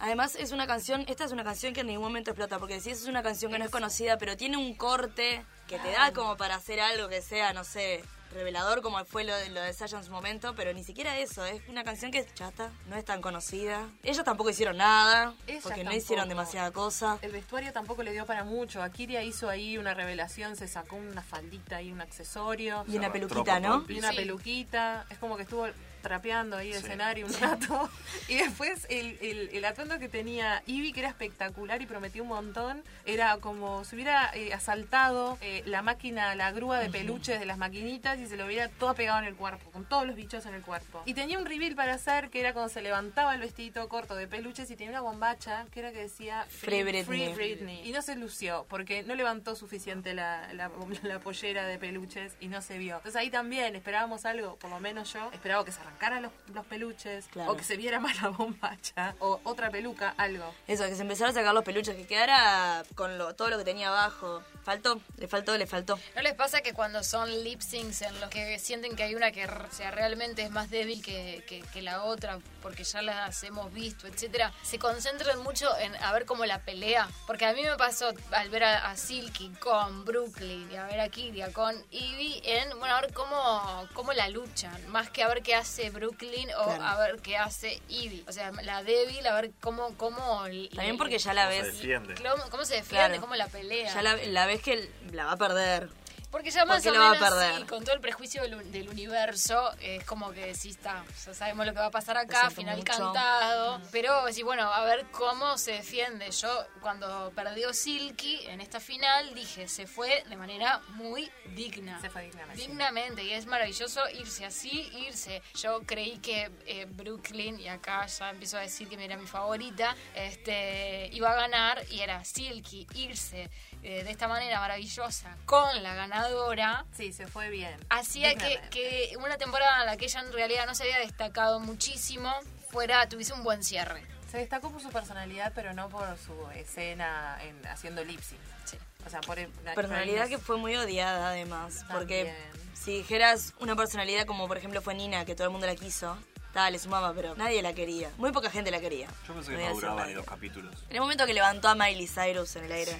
Además, 0.00 0.36
es 0.36 0.52
una 0.52 0.66
canción, 0.66 1.04
esta 1.08 1.24
es 1.24 1.32
una 1.32 1.42
canción 1.42 1.74
que 1.74 1.80
en 1.80 1.88
ningún 1.88 2.04
momento 2.04 2.30
explota, 2.30 2.58
porque 2.60 2.80
si 2.80 2.90
es 2.90 3.04
una 3.06 3.22
canción 3.22 3.50
que 3.50 3.58
no 3.58 3.64
es 3.64 3.70
conocida, 3.70 4.16
pero 4.16 4.36
tiene 4.36 4.56
un 4.56 4.74
corte 4.74 5.44
que 5.66 5.78
te 5.80 5.90
da 5.90 6.12
como 6.12 6.36
para 6.36 6.54
hacer 6.54 6.78
algo 6.80 7.08
que 7.08 7.20
sea, 7.20 7.52
no 7.52 7.64
sé, 7.64 8.04
revelador 8.32 8.82
como 8.82 9.04
fue 9.04 9.24
lo 9.24 9.34
de, 9.36 9.48
lo 9.50 9.60
de 9.60 9.72
Sasha 9.72 9.98
en 9.98 10.04
su 10.04 10.10
momento, 10.10 10.54
pero 10.54 10.72
ni 10.72 10.84
siquiera 10.84 11.16
eso, 11.18 11.44
es 11.44 11.60
una 11.68 11.84
canción 11.84 12.10
que 12.10 12.18
es 12.18 12.34
chata, 12.34 12.70
no 12.88 12.96
es 12.96 13.04
tan 13.04 13.20
conocida. 13.20 13.88
Ellos 14.02 14.24
tampoco 14.24 14.50
hicieron 14.50 14.76
nada, 14.76 15.34
Ellas 15.46 15.62
porque 15.62 15.78
no 15.84 15.90
tampoco. 15.90 15.96
hicieron 15.96 16.28
demasiada 16.28 16.70
cosa. 16.70 17.18
El 17.22 17.32
vestuario 17.32 17.72
tampoco 17.72 18.02
le 18.02 18.12
dio 18.12 18.26
para 18.26 18.44
mucho. 18.44 18.82
Akiria 18.82 19.22
hizo 19.22 19.48
ahí 19.48 19.78
una 19.78 19.94
revelación, 19.94 20.56
se 20.56 20.68
sacó 20.68 20.96
una 20.96 21.22
faldita 21.22 21.80
y 21.82 21.90
un 21.92 22.00
accesorio. 22.00 22.84
Y 22.88 22.96
una 22.96 23.12
peluquita, 23.12 23.60
¿no? 23.60 23.84
Y 23.88 23.98
una 23.98 24.10
Sí. 24.10 24.16
peluquita. 24.16 25.06
Es 25.10 25.18
como 25.18 25.36
que 25.36 25.42
estuvo 25.42 25.66
trapeando 26.02 26.56
ahí 26.56 26.68
el 26.72 26.78
Sí. 26.78 26.86
escenario 26.86 27.26
un 27.26 27.32
rato. 27.34 27.90
Y 28.28 28.36
después 28.36 28.86
el, 28.90 29.18
el, 29.22 29.48
el 29.52 29.64
atuendo 29.64 29.98
que 29.98 30.08
tenía 30.08 30.62
Ivy, 30.66 30.92
que 30.92 31.00
era 31.00 31.08
espectacular 31.08 31.80
y 31.82 31.86
prometía 31.86 32.22
un 32.22 32.28
montón, 32.28 32.82
era 33.06 33.36
como 33.38 33.84
si 33.84 33.94
hubiera 33.96 34.30
eh, 34.34 34.52
asaltado 34.52 35.38
eh, 35.40 35.62
la 35.66 35.82
máquina, 35.82 36.34
la 36.34 36.50
grúa 36.52 36.78
de 36.78 36.90
peluches 36.90 37.40
de 37.40 37.46
las 37.46 37.58
maquinitas 37.58 38.18
y 38.18 38.26
se 38.26 38.36
lo 38.36 38.46
hubiera 38.46 38.68
todo 38.68 38.94
pegado 38.94 39.18
en 39.20 39.24
el 39.24 39.34
cuerpo, 39.34 39.70
con 39.70 39.84
todos 39.86 40.06
los 40.06 40.14
bichos 40.16 40.44
en 40.46 40.54
el 40.54 40.62
cuerpo. 40.62 41.02
Y 41.06 41.14
tenía 41.14 41.38
un 41.38 41.46
reveal 41.46 41.74
para 41.74 41.94
hacer 41.94 42.28
que 42.30 42.40
era 42.40 42.52
cuando 42.52 42.68
se 42.72 42.82
levantaba 42.82 43.34
el 43.34 43.40
vestidito 43.40 43.88
corto 43.88 44.14
de 44.14 44.26
peluches 44.26 44.70
y 44.70 44.76
tenía 44.76 44.90
una 44.90 45.00
bombacha 45.00 45.66
que 45.72 45.80
era 45.80 45.92
que 45.92 46.00
decía 46.00 46.44
Free 46.48 46.82
Britney. 46.82 47.32
Britney. 47.34 47.88
Y 47.88 47.92
no 47.92 48.02
se 48.02 48.14
lució 48.16 48.66
porque 48.68 49.02
no 49.04 49.14
levantó 49.14 49.56
suficiente 49.56 50.14
la, 50.14 50.52
la, 50.52 50.70
la 51.02 51.18
pollera 51.18 51.66
de 51.66 51.78
peluches 51.78 52.34
y 52.40 52.48
no 52.48 52.60
se 52.62 52.78
vio. 52.78 52.96
Entonces 52.96 53.16
ahí 53.16 53.30
también 53.30 53.74
esperábamos 53.76 54.24
algo, 54.26 54.56
por 54.56 54.70
lo 54.70 54.80
menos 54.80 55.12
yo, 55.12 55.30
esperaba 55.32 55.64
que 55.64 55.72
se 55.72 55.80
arrancaran 55.88 56.22
los, 56.22 56.32
los 56.54 56.64
peluches 56.66 57.26
Claro. 57.28 57.52
o 57.52 57.56
que 57.56 57.64
se 57.64 57.76
viera 57.76 57.98
más 58.00 58.20
la 58.22 58.28
bombacha 58.28 59.14
o 59.20 59.40
otra 59.44 59.70
peluca, 59.70 60.14
algo. 60.16 60.54
Eso, 60.66 60.84
que 60.84 60.94
se 60.94 61.02
empezaron 61.02 61.30
a 61.30 61.34
sacar 61.34 61.54
los 61.54 61.64
peluches, 61.64 61.96
que 61.96 62.06
quedara 62.06 62.82
con 62.94 63.18
lo, 63.18 63.34
todo 63.34 63.48
lo 63.48 63.58
que 63.58 63.64
tenía 63.64 63.88
abajo. 63.88 64.42
Faltó, 64.64 65.00
le 65.16 65.28
faltó, 65.28 65.56
le 65.56 65.66
faltó. 65.66 65.98
¿No 66.14 66.20
les 66.22 66.34
pasa 66.34 66.60
que 66.60 66.74
cuando 66.74 67.02
son 67.02 67.30
lip 67.42 67.60
syncs 67.62 68.02
en 68.02 68.20
los 68.20 68.28
que 68.28 68.58
sienten 68.58 68.96
que 68.96 69.02
hay 69.04 69.14
una 69.14 69.30
que 69.32 69.46
o 69.46 69.70
sea, 69.72 69.90
realmente 69.90 70.42
es 70.42 70.50
más 70.50 70.68
débil 70.70 71.02
que, 71.02 71.42
que- 71.48 71.62
que 71.72 71.80
la 71.82 72.02
otra, 72.04 72.38
porque 72.60 72.84
ya 72.84 73.00
las 73.00 73.42
hemos 73.44 73.72
visto, 73.72 74.06
etcétera, 74.06 74.52
se 74.62 74.78
concentran 74.78 75.42
mucho 75.42 75.74
en 75.78 75.94
a 75.96 76.12
ver 76.12 76.26
cómo 76.26 76.44
la 76.44 76.58
pelea? 76.60 77.08
Porque 77.26 77.46
a 77.46 77.52
mí 77.54 77.62
me 77.62 77.76
pasó 77.76 78.12
al 78.32 78.50
ver 78.50 78.64
a, 78.64 78.90
a 78.90 78.96
Silky 78.96 79.48
con 79.60 80.04
Brooklyn 80.04 80.70
y 80.70 80.76
a 80.76 80.84
ver 80.84 81.00
a 81.00 81.08
Kiria 81.08 81.50
con 81.52 81.74
Ivy 81.90 82.42
en, 82.44 82.78
bueno, 82.78 82.94
a 82.94 83.00
ver 83.00 83.12
cómo, 83.14 83.88
cómo 83.94 84.12
la 84.12 84.28
luchan, 84.28 84.86
más 84.88 85.08
que 85.10 85.22
a 85.22 85.28
ver 85.28 85.42
qué 85.42 85.54
hace 85.54 85.77
Brooklyn 85.90 86.48
o 86.58 86.64
Claro. 86.64 86.82
a 86.84 86.98
ver 86.98 87.16
qué 87.20 87.36
hace 87.36 87.80
Ivy. 87.88 88.24
O 88.28 88.32
sea, 88.32 88.50
la 88.62 88.82
débil, 88.82 89.26
a 89.26 89.34
ver 89.40 89.50
cómo... 89.60 89.94
cómo 89.96 90.42
También 90.74 90.96
porque 90.98 91.18
ya 91.18 91.32
la 91.34 91.48
Se 91.50 91.62
ves, 91.62 91.74
defiende. 91.74 92.14
cómo, 92.16 92.50
cómo 92.50 92.64
se 92.64 92.74
defiende, 92.74 93.08
Claro. 93.08 93.20
cómo 93.20 93.34
la 93.36 93.46
pelea. 93.48 93.92
ya 93.94 94.02
la, 94.02 94.16
la 94.16 94.46
ves 94.46 94.60
que 94.62 94.90
la 95.12 95.24
va 95.26 95.32
a 95.32 95.36
perder. 95.36 95.88
Porque 96.30 96.50
ya 96.50 96.66
más 96.66 96.82
Porque 96.84 96.98
o 96.98 97.00
menos 97.00 97.56
sí, 97.58 97.64
con 97.64 97.82
todo 97.84 97.94
el 97.94 98.00
prejuicio 98.02 98.42
del, 98.42 98.54
un- 98.56 98.70
del 98.70 98.88
universo, 98.90 99.70
es 99.80 100.04
como 100.04 100.30
que 100.32 100.54
sí 100.54 100.68
está. 100.70 101.02
Ya 101.24 101.32
sabemos 101.32 101.64
lo 101.66 101.72
que 101.72 101.78
va 101.78 101.86
a 101.86 101.90
pasar 101.90 102.18
acá, 102.18 102.50
final 102.50 102.76
mucho. 102.76 102.92
cantado. 102.92 103.80
Pero 103.90 104.30
sí, 104.32 104.42
bueno, 104.42 104.70
a 104.70 104.84
ver 104.84 105.06
cómo 105.10 105.56
se 105.56 105.72
defiende. 105.72 106.30
Yo, 106.30 106.66
cuando 106.82 107.32
perdió 107.34 107.72
Silky 107.72 108.46
en 108.46 108.60
esta 108.60 108.78
final, 108.78 109.34
dije, 109.34 109.68
se 109.68 109.86
fue 109.86 110.22
de 110.28 110.36
manera 110.36 110.80
muy 110.90 111.30
digna. 111.54 111.98
Se 112.02 112.10
fue 112.10 112.24
dignamente. 112.24 112.60
Dignamente, 112.62 113.22
y 113.24 113.32
es 113.32 113.46
maravilloso 113.46 114.02
irse 114.10 114.44
así, 114.44 114.90
irse. 115.06 115.42
Yo 115.54 115.80
creí 115.86 116.18
que 116.18 116.50
eh, 116.66 116.86
Brooklyn, 116.90 117.58
y 117.58 117.68
acá 117.68 118.04
ya 118.06 118.28
empiezo 118.30 118.58
a 118.58 118.60
decir 118.60 118.86
que 118.88 119.02
era 119.02 119.16
mi 119.16 119.26
favorita, 119.26 119.96
este 120.14 121.08
iba 121.12 121.30
a 121.30 121.34
ganar, 121.36 121.82
y 121.90 122.00
era 122.00 122.22
Silky, 122.24 122.86
irse 122.94 123.48
eh, 123.82 124.04
de 124.04 124.10
esta 124.10 124.28
manera 124.28 124.60
maravillosa 124.60 125.36
con 125.46 125.82
la 125.82 125.94
ganadora. 125.94 126.84
Sí, 126.96 127.12
se 127.12 127.26
fue 127.26 127.48
bien. 127.50 127.76
Hacía 127.90 128.34
que, 128.34 128.60
que 128.70 129.16
una 129.18 129.36
temporada 129.38 129.80
en 129.80 129.86
la 129.86 129.96
que 129.96 130.06
ella 130.06 130.20
en 130.20 130.32
realidad 130.32 130.66
no 130.66 130.74
se 130.74 130.84
había 130.84 130.98
destacado 130.98 131.60
muchísimo, 131.60 132.32
fuera, 132.70 133.08
tuviese 133.08 133.32
un 133.32 133.44
buen 133.44 133.62
cierre. 133.64 134.02
Se 134.30 134.38
destacó 134.38 134.70
por 134.70 134.82
su 134.82 134.90
personalidad, 134.90 135.52
pero 135.54 135.72
no 135.72 135.88
por 135.88 136.06
su 136.18 136.34
escena 136.54 137.38
en, 137.42 137.66
haciendo 137.66 138.04
lip 138.04 138.20
sync. 138.20 138.40
Sí. 138.64 138.76
O 139.06 139.10
sea, 139.10 139.20
por 139.22 139.38
Personalidad 139.74 140.28
que 140.28 140.38
fue 140.38 140.58
muy 140.58 140.76
odiada 140.76 141.30
además, 141.30 141.84
porque 141.90 142.34
si 142.74 142.98
dijeras 142.98 143.54
una 143.58 143.74
personalidad 143.74 144.26
como 144.26 144.46
por 144.46 144.58
ejemplo 144.58 144.82
fue 144.82 144.94
Nina, 144.94 145.24
que 145.24 145.34
todo 145.34 145.46
el 145.46 145.50
mundo 145.50 145.66
la 145.66 145.76
quiso, 145.76 146.18
tal, 146.58 146.72
le 146.72 146.78
sumaba, 146.80 147.12
pero 147.14 147.36
nadie 147.36 147.62
la 147.62 147.72
quería. 147.72 148.10
Muy 148.18 148.32
poca 148.32 148.50
gente 148.50 148.72
la 148.72 148.80
quería. 148.80 149.06
Yo 149.28 149.32
pensé 149.32 149.52
que 149.52 149.58
no 149.58 149.74
duraba 149.74 150.06
ni 150.06 150.14
dos 150.14 150.26
capítulos. 150.26 150.74
En 150.90 150.96
el 150.96 151.00
momento 151.00 151.24
que 151.24 151.32
levantó 151.32 151.68
a 151.68 151.76
Miley 151.76 152.08
Cyrus 152.08 152.56
en 152.56 152.64
el 152.64 152.72
aire, 152.72 152.98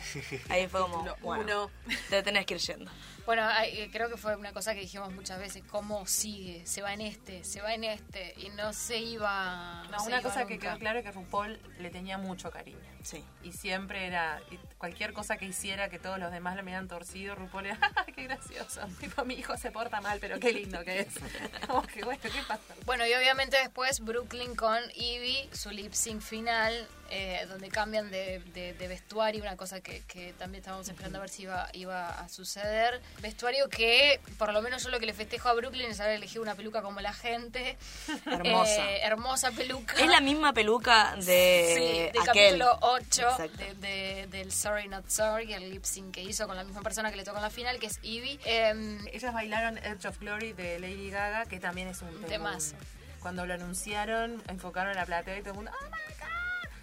ahí 0.49 0.69
fue 0.69 0.81
como, 0.83 1.05
bueno, 1.23 1.65
uno. 1.65 1.97
te 2.09 2.23
tenés 2.23 2.47
que 2.47 2.55
ir 2.55 2.61
yendo. 2.61 2.89
Bueno, 3.29 3.47
eh, 3.63 3.91
creo 3.93 4.09
que 4.09 4.17
fue 4.17 4.37
una 4.37 4.55
cosa 4.55 4.73
que 4.73 4.81
dijimos 4.81 5.13
muchas 5.13 5.39
veces, 5.39 5.63
cómo 5.71 6.07
sigue, 6.07 6.65
se 6.65 6.81
va 6.81 6.95
en 6.95 7.03
este, 7.03 7.45
se 7.45 7.61
va 7.61 7.75
en 7.75 7.85
este, 7.85 8.33
y 8.39 8.49
no 8.49 8.73
se 8.73 8.97
iba... 8.97 9.85
No, 9.91 9.99
se 9.99 10.07
una 10.07 10.21
iba 10.21 10.31
cosa 10.31 10.47
que 10.47 10.55
nunca. 10.55 10.69
quedó 10.69 10.79
claro 10.79 10.99
es 11.01 11.05
que 11.05 11.13
RuPaul 11.13 11.61
le 11.79 11.91
tenía 11.91 12.17
mucho 12.17 12.51
cariño. 12.51 12.79
Sí. 13.03 13.23
Y 13.43 13.53
siempre 13.53 14.07
era, 14.07 14.41
y 14.51 14.57
cualquier 14.79 15.13
cosa 15.13 15.37
que 15.37 15.45
hiciera 15.45 15.91
que 15.91 15.99
todos 15.99 16.19
los 16.19 16.33
demás 16.33 16.57
le 16.57 16.63
miraran 16.63 16.89
torcido, 16.89 17.35
RuPaul 17.35 17.67
era, 17.67 17.79
¡ay, 17.97 18.13
qué 18.17 18.23
gracioso! 18.23 18.81
Tipo, 18.99 19.27
mi 19.27 19.35
hijo 19.35 19.59
se 19.59 19.71
porta 19.73 20.01
mal, 20.01 20.21
pero 20.23 20.41
qué 20.41 20.51
lindo 20.51 20.83
que 20.83 21.01
es. 21.01 21.09
Como 21.67 21.83
que, 21.83 22.05
bueno, 22.05 22.23
¿qué 22.23 22.43
pasa? 22.49 22.63
Bueno, 22.87 23.07
y 23.07 23.13
obviamente 23.13 23.59
después 23.59 24.01
Brooklyn 24.01 24.57
con 24.57 24.83
Evie, 24.95 25.51
su 25.53 25.69
lip 25.69 25.93
sync 25.93 26.23
final, 26.23 26.89
eh, 27.11 27.47
donde 27.49 27.69
cambian 27.69 28.11
de, 28.11 28.41
de- 28.55 28.73
de 28.75 28.89
vestuario, 28.89 29.43
una 29.43 29.57
cosa 29.57 29.81
que, 29.81 30.03
que 30.07 30.33
también 30.35 30.61
estábamos 30.61 30.89
esperando 30.89 31.19
a 31.19 31.21
ver 31.23 31.31
si 31.31 31.43
iba, 31.45 31.69
iba 31.73 32.09
a 32.09 32.29
suceder. 32.29 33.01
Vestuario 33.21 33.69
que, 33.69 34.21
por 34.39 34.53
lo 34.53 34.61
menos 34.63 34.83
yo 34.83 34.91
lo 34.91 35.01
que 35.01 35.07
le 35.07 35.15
festejo 35.15 35.49
a 35.49 35.55
Brooklyn 35.55 35.91
es 35.91 36.01
haber 36.01 36.17
elegido 36.17 36.43
una 36.43 36.55
peluca 36.55 36.83
como 36.83 37.01
la 37.01 37.13
gente. 37.13 37.77
Hermosa. 38.27 38.91
Eh, 38.91 39.01
hermosa 39.03 39.51
peluca. 39.53 39.95
Es 39.97 40.09
la 40.09 40.21
misma 40.21 40.53
peluca 40.53 41.15
Sí, 41.21 41.27
de 41.27 42.11
del 42.13 42.23
aquel. 42.29 42.59
capítulo 42.59 42.79
8 42.83 43.23
Exacto. 43.23 43.57
de- 43.59 43.75
de- 43.75 44.27
del 44.29 44.53
Sorry 44.53 44.89
Not 44.89 45.09
Sorry, 45.09 45.53
el 45.53 45.71
lip 45.71 45.85
sync 45.85 46.15
que 46.15 46.23
hizo 46.23 46.47
con 46.47 46.57
la 46.57 46.65
misma 46.65 46.83
persona 46.83 47.11
que 47.11 47.17
le 47.17 47.25
tocó 47.25 47.39
en 47.39 47.43
la 47.45 47.51
final, 47.51 47.79
que 47.79 47.87
es 47.87 47.99
Ivy. 48.03 48.39
Em, 48.45 48.99
Ellas 49.13 49.33
bailaron 49.33 49.79
Edge 49.79 50.07
of 50.07 50.19
Glory 50.19 50.53
de 50.53 50.79
Lady 50.79 51.11
Gaga, 51.11 51.47
que 51.47 51.59
también 51.61 51.89
es 51.89 52.03
un 52.03 52.11
tema. 52.23 52.29
temazo. 52.53 52.77
Cuando 53.21 53.47
lo 53.47 53.55
anunciaron, 53.55 54.41
enfocaron 54.49 54.95
la 54.95 55.05
platea 55.05 55.37
y 55.39 55.41
todo 55.41 55.51
el 55.51 55.57
mundo, 55.57 55.73
¡Oh 55.75 56.18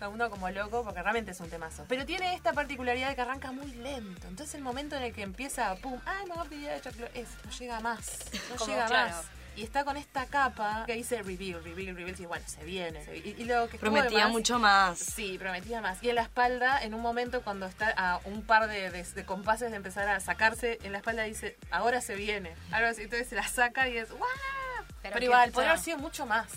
el 0.06 0.12
mundo 0.12 0.30
como 0.30 0.50
loco, 0.50 0.84
porque 0.84 1.02
realmente 1.02 1.32
es 1.32 1.40
un 1.40 1.50
temazo. 1.50 1.86
Pero 1.88 2.06
tiene 2.06 2.34
esta 2.34 2.54
particularidad 2.54 3.10
de 3.10 3.16
que 3.16 3.22
arranca 3.22 3.52
muy 3.52 3.68
lento. 3.74 4.28
Entonces, 4.28 4.56
el 4.56 4.62
momento 4.62 4.96
en 4.96 5.04
el 5.04 5.14
que 5.14 5.22
empieza, 5.24 5.76
pum, 5.76 6.00
¡ah, 6.06 6.22
no! 6.28 6.44
Edge 6.46 6.88
of 6.88 6.96
Glory", 6.98 7.12
es, 7.16 7.28
no 7.44 7.52
llega 7.52 7.80
más. 7.80 8.20
No 8.50 8.56
Como, 8.58 8.72
llega 8.72 8.86
claro. 8.88 9.10
más. 9.16 9.26
Y 9.58 9.64
está 9.64 9.86
con 9.86 9.96
esta 9.96 10.26
capa 10.26 10.84
que 10.86 10.96
dice 10.96 11.24
reveal, 11.24 11.64
reveal, 11.64 11.96
reveal. 11.96 12.16
Y 12.20 12.26
bueno, 12.26 12.44
se 12.46 12.62
viene. 12.66 13.06
se 13.06 13.12
vi- 13.12 13.36
Y, 13.38 13.42
y 13.44 13.46
lo 13.46 13.68
que 13.68 13.74
de 13.74 13.80
Prometía 13.80 14.26
más- 14.26 14.32
mucho 14.34 14.60
más. 14.60 15.00
Sí, 15.00 15.38
prometía 15.40 15.80
más. 15.80 16.04
Y 16.04 16.10
en 16.10 16.16
la 16.16 16.24
espalda, 16.24 16.84
en 16.84 16.94
un 16.94 17.00
momento 17.02 17.42
cuando 17.42 17.66
está 17.66 17.94
a 17.96 18.20
un 18.26 18.42
par 18.42 18.68
de, 18.68 18.92
de- 18.92 19.04
de 19.04 19.26
compases 19.26 19.72
de 19.72 19.78
empezar 19.78 20.10
a 20.10 20.20
sacarse, 20.20 20.78
en 20.84 20.92
la 20.92 20.98
espalda 20.98 21.24
dice, 21.24 21.56
ahora 21.72 22.02
se 22.02 22.16
viene. 22.16 22.54
Algo 22.72 22.90
así, 22.90 23.04
entonces 23.04 23.30
se 23.30 23.36
la 23.36 23.48
saca 23.48 23.88
y 23.88 23.98
es, 23.98 24.10
¡guau! 24.12 24.22
Pero, 25.02 25.14
Pero 25.14 25.26
igual, 25.26 25.52
podría 25.52 25.72
haber 25.72 25.84
sido 25.84 26.00
mucho 26.00 26.26
más. 26.26 26.48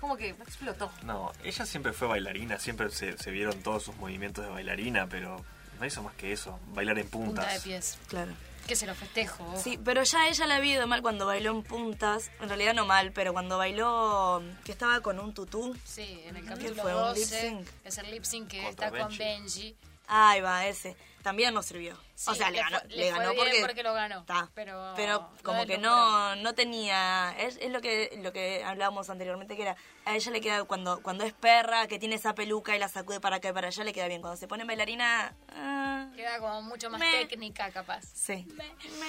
Como 0.00 0.16
que 0.16 0.30
explotó. 0.30 0.90
No, 1.04 1.32
ella 1.44 1.66
siempre 1.66 1.92
fue 1.92 2.08
bailarina, 2.08 2.58
siempre 2.58 2.90
se, 2.90 3.18
se 3.18 3.30
vieron 3.30 3.62
todos 3.62 3.82
sus 3.84 3.96
movimientos 3.96 4.44
de 4.44 4.50
bailarina, 4.50 5.06
pero 5.08 5.44
no 5.78 5.86
hizo 5.86 6.02
más 6.02 6.14
que 6.14 6.32
eso, 6.32 6.58
bailar 6.68 6.98
en 6.98 7.08
puntas. 7.08 7.44
punta 7.44 7.52
de 7.52 7.60
pies. 7.60 7.98
Claro. 8.08 8.32
Que 8.66 8.76
se 8.76 8.86
lo 8.86 8.94
festejo. 8.94 9.54
Sí, 9.56 9.78
pero 9.84 10.02
ya 10.04 10.28
ella 10.28 10.46
la 10.46 10.56
había 10.56 10.74
ido 10.74 10.86
mal 10.86 11.02
cuando 11.02 11.26
bailó 11.26 11.50
en 11.50 11.62
puntas. 11.62 12.30
En 12.40 12.48
realidad 12.48 12.72
no 12.74 12.86
mal, 12.86 13.10
pero 13.12 13.32
cuando 13.32 13.58
bailó 13.58 14.42
que 14.64 14.72
estaba 14.72 15.00
con 15.00 15.18
un 15.18 15.34
tutú. 15.34 15.76
Sí, 15.84 16.22
en 16.26 16.36
el 16.36 16.42
¿Qué 16.44 16.48
capítulo 16.50 16.82
fue, 16.82 16.94
un 16.94 17.00
12 17.00 17.18
lip 17.18 17.28
sync? 17.58 17.68
es 17.84 17.98
el 17.98 18.10
lip 18.10 18.24
sync 18.24 18.48
que 18.48 18.62
Contra 18.62 18.86
está 18.88 18.98
con 19.00 19.16
Benji. 19.16 19.74
Ahí 20.06 20.40
va, 20.40 20.66
ese. 20.66 20.96
También 21.22 21.52
no 21.54 21.62
sirvió. 21.62 21.96
Sí, 22.20 22.30
o 22.32 22.34
sea, 22.34 22.50
le, 22.50 22.58
le 22.58 22.62
ganó, 22.62 22.78
fue- 22.80 22.88
le 22.90 23.10
ganó 23.10 23.30
bien 23.32 23.36
porque, 23.46 23.60
porque 23.62 23.82
lo 23.82 23.94
ganó, 23.94 24.18
Está. 24.20 24.50
pero 24.54 25.30
como 25.42 25.64
que 25.64 25.78
no, 25.78 26.36
no 26.36 26.54
tenía. 26.54 27.34
Es, 27.38 27.56
es 27.62 27.70
lo 27.70 27.80
que 27.80 28.18
lo 28.22 28.30
que 28.30 28.62
hablábamos 28.62 29.08
anteriormente, 29.08 29.56
que 29.56 29.62
era. 29.62 29.76
A 30.04 30.14
ella 30.16 30.30
le 30.30 30.40
queda 30.42 30.64
cuando 30.64 31.02
cuando 31.02 31.24
es 31.24 31.32
perra, 31.32 31.86
que 31.86 31.98
tiene 31.98 32.16
esa 32.16 32.34
peluca 32.34 32.76
y 32.76 32.78
la 32.78 32.88
sacude 32.88 33.20
para 33.20 33.36
acá 33.36 33.48
y 33.48 33.52
para 33.54 33.68
allá, 33.68 33.84
le 33.84 33.94
queda 33.94 34.06
bien. 34.08 34.20
Cuando 34.20 34.36
se 34.36 34.46
pone 34.48 34.64
bailarina. 34.64 35.34
ah, 35.50 36.10
Queda 36.14 36.38
como 36.40 36.60
mucho 36.62 36.90
más 36.90 37.00
técnica, 37.00 37.70
capaz. 37.70 38.02
sí. 38.12 38.46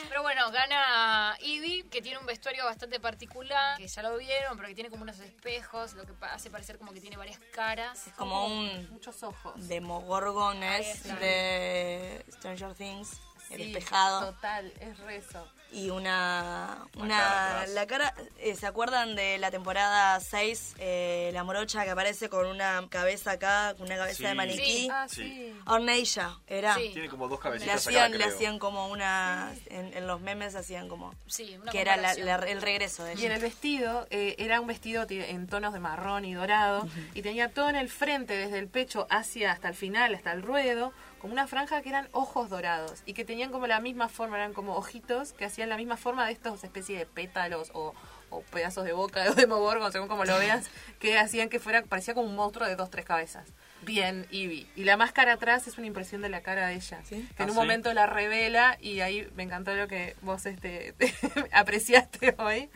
Pero 0.08 0.22
bueno, 0.22 0.50
gana 0.52 1.36
Ivy, 1.42 1.84
que 1.92 2.02
tiene 2.02 2.18
un 2.18 2.26
vestuario 2.26 2.64
bastante 2.64 3.00
particular, 3.02 3.78
que 3.78 3.88
ya 3.90 4.04
lo 4.04 4.18
vieron, 4.18 4.56
pero 4.56 4.70
que 4.70 4.76
tiene 4.76 4.90
como 4.90 5.04
unos 5.04 5.20
espejos, 5.20 5.94
lo 5.96 6.06
que 6.06 6.14
hace 6.22 6.50
parecer 6.50 6.78
como 6.78 6.94
que 6.94 7.02
tiene 7.02 7.18
varias 7.18 7.40
caras. 7.54 8.08
Es 8.08 8.14
como 8.14 8.46
un 8.48 8.90
Muchos 8.92 9.22
ojos. 9.24 9.54
Demogorgon 9.68 10.62
Ahí 10.64 10.82
es 10.82 11.06
está. 11.06 11.16
de 11.16 12.26
Stranger 12.32 12.74
Things, 12.76 13.01
el 13.50 13.58
Sí, 13.58 13.64
despejado. 13.74 14.32
Total, 14.34 14.72
es 14.80 14.98
rezo. 15.00 15.48
y 15.74 15.90
una 15.90 16.86
cara 16.92 17.02
una 17.02 17.66
la 17.68 17.88
cara 17.88 18.14
eh, 18.40 18.56
se 18.58 18.68
acuerdan 18.68 19.16
de 19.16 19.38
la 19.38 19.52
temporada 19.52 20.20
6 20.20 20.76
eh, 20.80 21.30
la 21.34 21.46
morocha 21.46 21.86
que 21.86 21.92
aparece 21.92 22.28
con 22.28 22.46
una 22.46 22.86
cabeza 22.90 23.32
acá 23.32 23.74
con 23.78 23.86
una 23.88 23.96
cabeza 23.96 24.18
Sí. 24.18 24.24
de 24.26 24.34
maniquí 24.36 24.62
Sí. 24.82 24.90
Ah, 24.92 25.06
Sí. 25.10 25.56
Orneilla 25.66 26.38
era 26.48 26.76
Sí. 26.76 26.90
Tiene 26.92 27.08
como 27.08 27.30
dos 27.30 27.40
le 27.40 27.44
cabecitas 27.44 27.88
hacían 27.88 28.14
acá, 28.14 28.18
le 28.18 28.24
hacían 28.26 28.60
como 28.60 28.90
una 28.90 29.54
en, 29.68 29.94
en 29.96 30.08
los 30.08 30.20
memes 30.20 30.56
hacían 30.56 30.90
como 30.90 31.14
Sí, 31.28 31.58
una 31.62 31.72
que 31.72 31.80
era 31.80 31.96
la- 31.96 32.16
la- 32.16 32.36
el 32.36 32.62
regreso 32.62 33.06
de 33.06 33.14
Y 33.14 33.20
en 33.20 33.24
ella 33.28 33.36
el 33.36 33.42
vestido, 33.42 34.08
eh, 34.10 34.36
era 34.40 34.60
un 34.60 34.68
vestido 34.68 35.08
ti- 35.08 35.22
en 35.24 35.48
tonos 35.48 35.72
de 35.72 35.80
marrón 35.80 36.26
y 36.26 36.34
dorado, 36.34 36.86
y 37.14 37.22
tenía 37.22 37.48
todo 37.48 37.70
en 37.70 37.78
el 37.78 37.88
frente, 37.90 38.34
desde 38.36 38.60
el 38.60 38.68
pecho 38.68 39.08
hacia 39.10 39.54
hasta 39.54 39.70
el 39.70 39.76
final, 39.76 40.14
hasta 40.16 40.34
el 40.34 40.42
ruedo, 40.42 40.92
como 41.22 41.34
una 41.34 41.48
franja 41.48 41.82
que 41.82 41.90
eran 41.90 42.10
ojos 42.12 42.50
dorados, 42.50 43.04
y 43.06 43.14
que 43.14 43.24
tenían 43.24 43.52
como 43.52 43.68
la 43.68 43.80
misma 43.80 44.10
forma, 44.10 44.38
eran 44.38 44.54
como 44.54 44.76
ojitos 44.76 45.34
que 45.34 45.46
hacían 45.46 45.70
la 45.70 45.78
misma 45.78 45.96
forma 45.98 46.26
de 46.26 46.34
estos 46.34 46.64
especies 46.64 46.98
de 47.00 47.06
pétalos 47.06 47.70
o, 47.74 47.94
o 48.32 48.42
pedazos 48.42 48.84
de 48.86 48.94
boca 48.94 49.24
de 49.30 49.36
Demogorgon, 49.36 49.92
según 49.92 50.08
como 50.08 50.26
lo 50.26 50.38
veas, 50.40 50.68
que 51.00 51.18
hacían 51.20 51.50
que 51.50 51.60
fuera, 51.60 51.84
parecía 51.84 52.14
como 52.16 52.28
un 52.28 52.36
monstruo 52.36 52.68
de 52.68 52.76
dos, 52.76 52.90
tres 52.90 53.06
cabezas. 53.06 53.48
Bien, 53.84 54.28
Ivy. 54.30 54.70
Y 54.76 54.84
la 54.84 54.96
máscara 54.96 55.34
atrás 55.34 55.66
es 55.66 55.80
una 55.80 55.88
impresión 55.88 56.22
de 56.22 56.30
la 56.30 56.42
cara 56.42 56.68
de 56.68 56.76
ella. 56.76 57.02
¿Sí? 57.04 57.28
Que 57.36 57.42
en 57.42 57.50
Ah, 57.50 57.52
un 57.52 57.54
¿sí? 57.54 57.56
momento 57.56 57.92
la 57.96 58.06
revela 58.06 58.78
y 58.80 59.00
ahí 59.00 59.28
me 59.36 59.42
encantó 59.42 59.74
lo 59.74 59.88
que 59.88 60.16
vos 60.22 60.46
este, 60.46 60.94
apreciaste 61.52 62.36
hoy. 62.38 62.70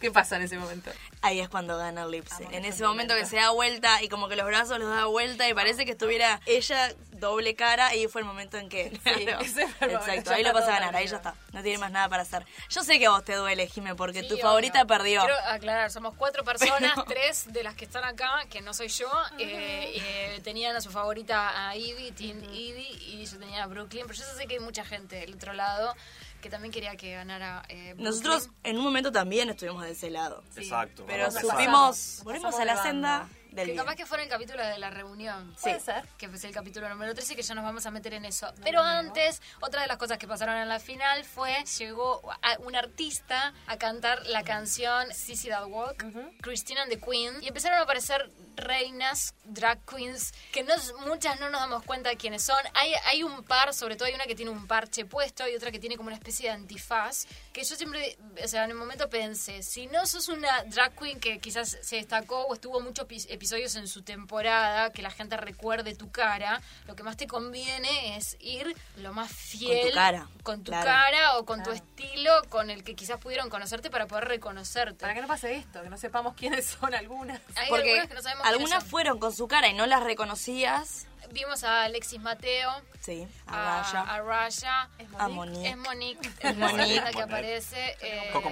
¿Qué 0.00 0.10
pasa 0.10 0.36
en 0.36 0.42
ese 0.42 0.56
momento? 0.58 0.90
ahí 1.22 1.40
es 1.40 1.48
cuando 1.48 1.76
gana 1.78 2.02
el 2.04 2.10
lip 2.10 2.26
sync. 2.28 2.48
Amo 2.48 2.56
en 2.58 2.64
ese 2.66 2.84
momento 2.84 3.14
que 3.16 3.24
se 3.24 3.36
da 3.36 3.50
vuelta 3.50 4.02
y 4.02 4.08
como 4.08 4.28
que 4.28 4.36
los 4.36 4.46
brazos 4.46 4.78
los 4.78 4.90
da 4.94 5.06
vuelta 5.06 5.48
y 5.48 5.54
parece 5.54 5.84
que 5.86 5.92
estuviera 5.92 6.38
ella 6.46 6.92
doble 7.24 7.54
cara 7.54 7.94
y 7.94 8.06
fue 8.08 8.20
el 8.20 8.26
momento 8.26 8.56
en 8.58 8.68
que 8.68 8.90
Claro. 9.02 9.40
ese 9.40 9.66
fue 9.68 9.88
el 9.88 9.92
momento. 9.94 10.10
exacto 10.10 10.30
ahí 10.32 10.42
lo 10.44 10.52
pasa 10.52 10.68
a 10.76 10.80
ganar 10.80 10.96
ahí 10.96 11.06
ya 11.06 11.16
está. 11.16 11.34
No 11.52 11.62
tiene 11.62 11.78
más 11.78 11.90
nada 11.90 12.08
para 12.08 12.22
hacer. 12.22 12.44
Yo 12.70 12.82
sé 12.84 12.98
que 12.98 13.06
a 13.06 13.10
vos 13.10 13.24
te 13.24 13.34
duele 13.34 13.66
Jime 13.66 13.94
porque 13.94 14.20
Sí, 14.22 14.28
tu 14.28 14.34
obvio. 14.34 14.44
favorita 14.44 14.84
perdió. 14.84 15.20
Quiero 15.20 15.36
aclarar, 15.48 15.90
somos 15.90 16.14
cuatro 16.16 16.44
personas, 16.44 16.92
Pero- 16.94 17.04
tres 17.08 17.52
de 17.52 17.62
las 17.62 17.74
que 17.74 17.84
están 17.84 18.04
acá, 18.04 18.44
que 18.50 18.60
no 18.60 18.72
soy 18.74 18.88
yo, 18.88 19.08
eh, 19.38 19.92
eh, 19.96 20.40
tenían 20.44 20.74
a 20.76 20.80
su 20.80 20.90
favorita 20.90 21.68
a 21.68 21.76
Ivy, 21.76 22.12
Team 22.12 22.42
Ivy, 22.44 22.88
y 23.20 23.26
yo 23.26 23.38
tenía 23.38 23.64
a 23.64 23.66
Brooklyn, 23.66 24.04
pero 24.06 24.18
yo 24.18 24.24
sé 24.24 24.46
que 24.46 24.54
hay 24.54 24.60
mucha 24.60 24.84
gente 24.84 25.16
del 25.16 25.34
otro 25.34 25.52
lado 25.52 25.94
que 26.42 26.50
también 26.50 26.72
quería 26.72 26.94
que 26.96 27.12
ganara 27.14 27.62
eh, 27.70 27.94
nosotros 27.96 28.50
en 28.64 28.76
un 28.76 28.84
momento 28.84 29.10
también 29.10 29.48
estuvimos 29.48 29.82
de 29.82 29.92
ese 29.92 30.10
lado. 30.10 30.42
Exacto. 30.56 31.04
pero 31.06 31.30
supimos 31.30 32.20
volvimos 32.22 32.54
a 32.56 32.64
la 32.66 32.82
senda 32.82 33.28
del 33.54 33.66
Que 33.66 33.72
bien. 33.72 33.76
capaz 33.84 33.96
que 33.96 34.04
fuera 34.06 34.22
el 34.22 34.28
capítulo 34.28 34.62
de 34.64 34.78
la 34.78 34.90
reunión. 34.90 35.54
Puede 35.62 35.80
ser. 35.80 36.06
Que 36.18 36.28
fue 36.28 36.48
el 36.48 36.54
capítulo 36.54 36.88
número 36.88 37.14
13, 37.14 37.36
que 37.36 37.42
ya 37.42 37.54
nos 37.54 37.64
vamos 37.64 37.86
a 37.86 37.90
meter 37.90 38.14
en 38.14 38.24
eso. 38.24 38.52
Pero 38.62 38.82
antes, 38.82 39.40
otra 39.60 39.82
de 39.82 39.86
las 39.86 39.96
cosas 39.96 40.18
que 40.18 40.26
pasaron 40.26 40.56
en 40.56 40.68
la 40.68 40.80
final 40.80 41.24
fue, 41.24 41.64
llegó 41.78 42.20
a- 42.42 42.58
un 42.58 42.74
artista 42.76 43.54
a 43.66 43.76
cantar 43.78 44.26
la 44.26 44.42
canción 44.42 45.12
Sissy 45.14 45.48
That 45.48 45.66
Walk, 45.66 46.04
Christina 46.40 46.82
and 46.82 46.90
the 46.92 47.00
Queen, 47.00 47.42
y 47.42 47.48
empezaron 47.48 47.78
a 47.78 47.82
aparecer 47.82 48.30
reinas, 48.56 49.34
drag 49.44 49.84
queens, 49.84 50.32
que 50.52 50.62
no, 50.62 50.74
muchas 51.06 51.38
no 51.40 51.50
nos 51.50 51.60
damos 51.60 51.82
cuenta 51.84 52.08
de 52.10 52.16
quiénes 52.16 52.42
son. 52.42 52.58
Hay, 52.74 52.92
hay 53.06 53.22
un 53.22 53.42
par, 53.44 53.74
sobre 53.74 53.96
todo 53.96 54.06
hay 54.06 54.14
una 54.14 54.24
que 54.24 54.34
tiene 54.34 54.50
un 54.50 54.66
parche 54.66 55.04
puesto 55.04 55.46
y 55.48 55.54
otra 55.54 55.70
que 55.70 55.78
tiene 55.78 55.96
como 55.96 56.06
una 56.08 56.16
especie 56.16 56.48
de 56.48 56.54
antifaz, 56.54 57.26
que 57.52 57.64
yo 57.64 57.76
siempre, 57.76 58.16
o 58.42 58.48
sea, 58.48 58.64
en 58.64 58.70
el 58.70 58.76
momento 58.76 59.08
pensé, 59.10 59.62
si 59.62 59.86
no 59.88 60.06
sos 60.06 60.28
una 60.28 60.62
drag 60.64 60.96
queen 60.96 61.20
que 61.20 61.38
quizás 61.40 61.76
se 61.82 61.96
destacó 61.96 62.42
o 62.46 62.54
estuvo 62.54 62.80
muchos 62.80 63.06
epi- 63.08 63.26
episodios 63.44 63.76
en 63.76 63.86
su 63.88 64.00
temporada, 64.02 64.90
que 64.90 65.02
la 65.02 65.10
gente 65.10 65.36
recuerde 65.36 65.94
tu 65.94 66.10
cara, 66.10 66.62
lo 66.86 66.96
que 66.96 67.02
más 67.02 67.18
te 67.18 67.26
conviene 67.26 68.16
es 68.16 68.38
ir 68.40 68.74
lo 68.96 69.12
más 69.12 69.30
fiel 69.30 69.92
cara, 69.92 70.28
con 70.42 70.64
tu 70.64 70.72
claro. 70.72 70.86
cara 70.86 71.36
o 71.36 71.44
con 71.44 71.62
tu 71.62 71.70
estilo 71.72 72.32
con 72.48 72.70
el 72.70 72.82
que 72.84 72.94
quizás 72.94 73.18
pudieron 73.20 73.50
conocerte 73.50 73.90
para 73.90 74.06
poder 74.06 74.24
reconocerte. 74.28 74.96
Para 75.02 75.12
que 75.12 75.20
no 75.20 75.26
pase 75.28 75.56
esto, 75.56 75.82
que 75.82 75.90
no 75.90 75.98
sepamos 75.98 76.32
quiénes 76.34 76.64
son 76.64 76.94
algunas. 76.94 77.38
Hay 77.56 77.68
porque 77.68 77.90
algunas 77.90 78.08
que 78.08 78.14
no 78.14 78.22
sabemos 78.22 78.42
quiénes 78.44 78.60
algunas 78.62 78.82
son. 78.82 78.90
fueron 78.90 79.18
con 79.18 79.32
su 79.34 79.46
cara 79.46 79.68
y 79.68 79.74
no 79.74 79.84
las 79.84 80.02
reconocías 80.02 81.06
Vimos 81.32 81.64
a 81.64 81.82
Alexis 81.84 82.20
Mateo, 82.20 82.70
sí 83.00 83.26
a, 83.46 83.80
a 83.80 83.82
Raya 83.82 84.00
a 84.02 84.20
Raya, 84.22 84.88
Es 84.98 85.08
a 85.18 85.28
Monique. 85.28 85.28
Monique 85.28 85.68
es 85.68 85.76
Monique, 85.76 86.28
Es 86.40 86.54
Monique. 86.56 86.94
que 86.94 87.00
Monique. 87.02 87.22
aparece. 87.22 87.96
eh, 88.00 88.30
Coco 88.32 88.50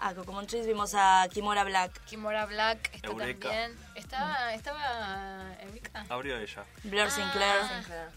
a 0.00 0.14
Coco 0.14 0.32
Montrese 0.32 0.66
vimos 0.68 0.94
a 0.94 1.26
Kimora 1.32 1.64
Black 1.64 2.00
Kimora 2.04 2.46
Black 2.46 2.90
está 2.94 3.08
Eureka. 3.08 3.48
también. 3.48 3.78
Estaba, 3.94 4.54
estaba 4.54 5.54
Eureka. 5.60 6.04
abrió 6.08 6.38
ella. 6.38 6.64
Blur 6.84 7.00
Ah. 7.06 7.10
Sinclair 7.10 7.62
Sinclair. 7.68 8.08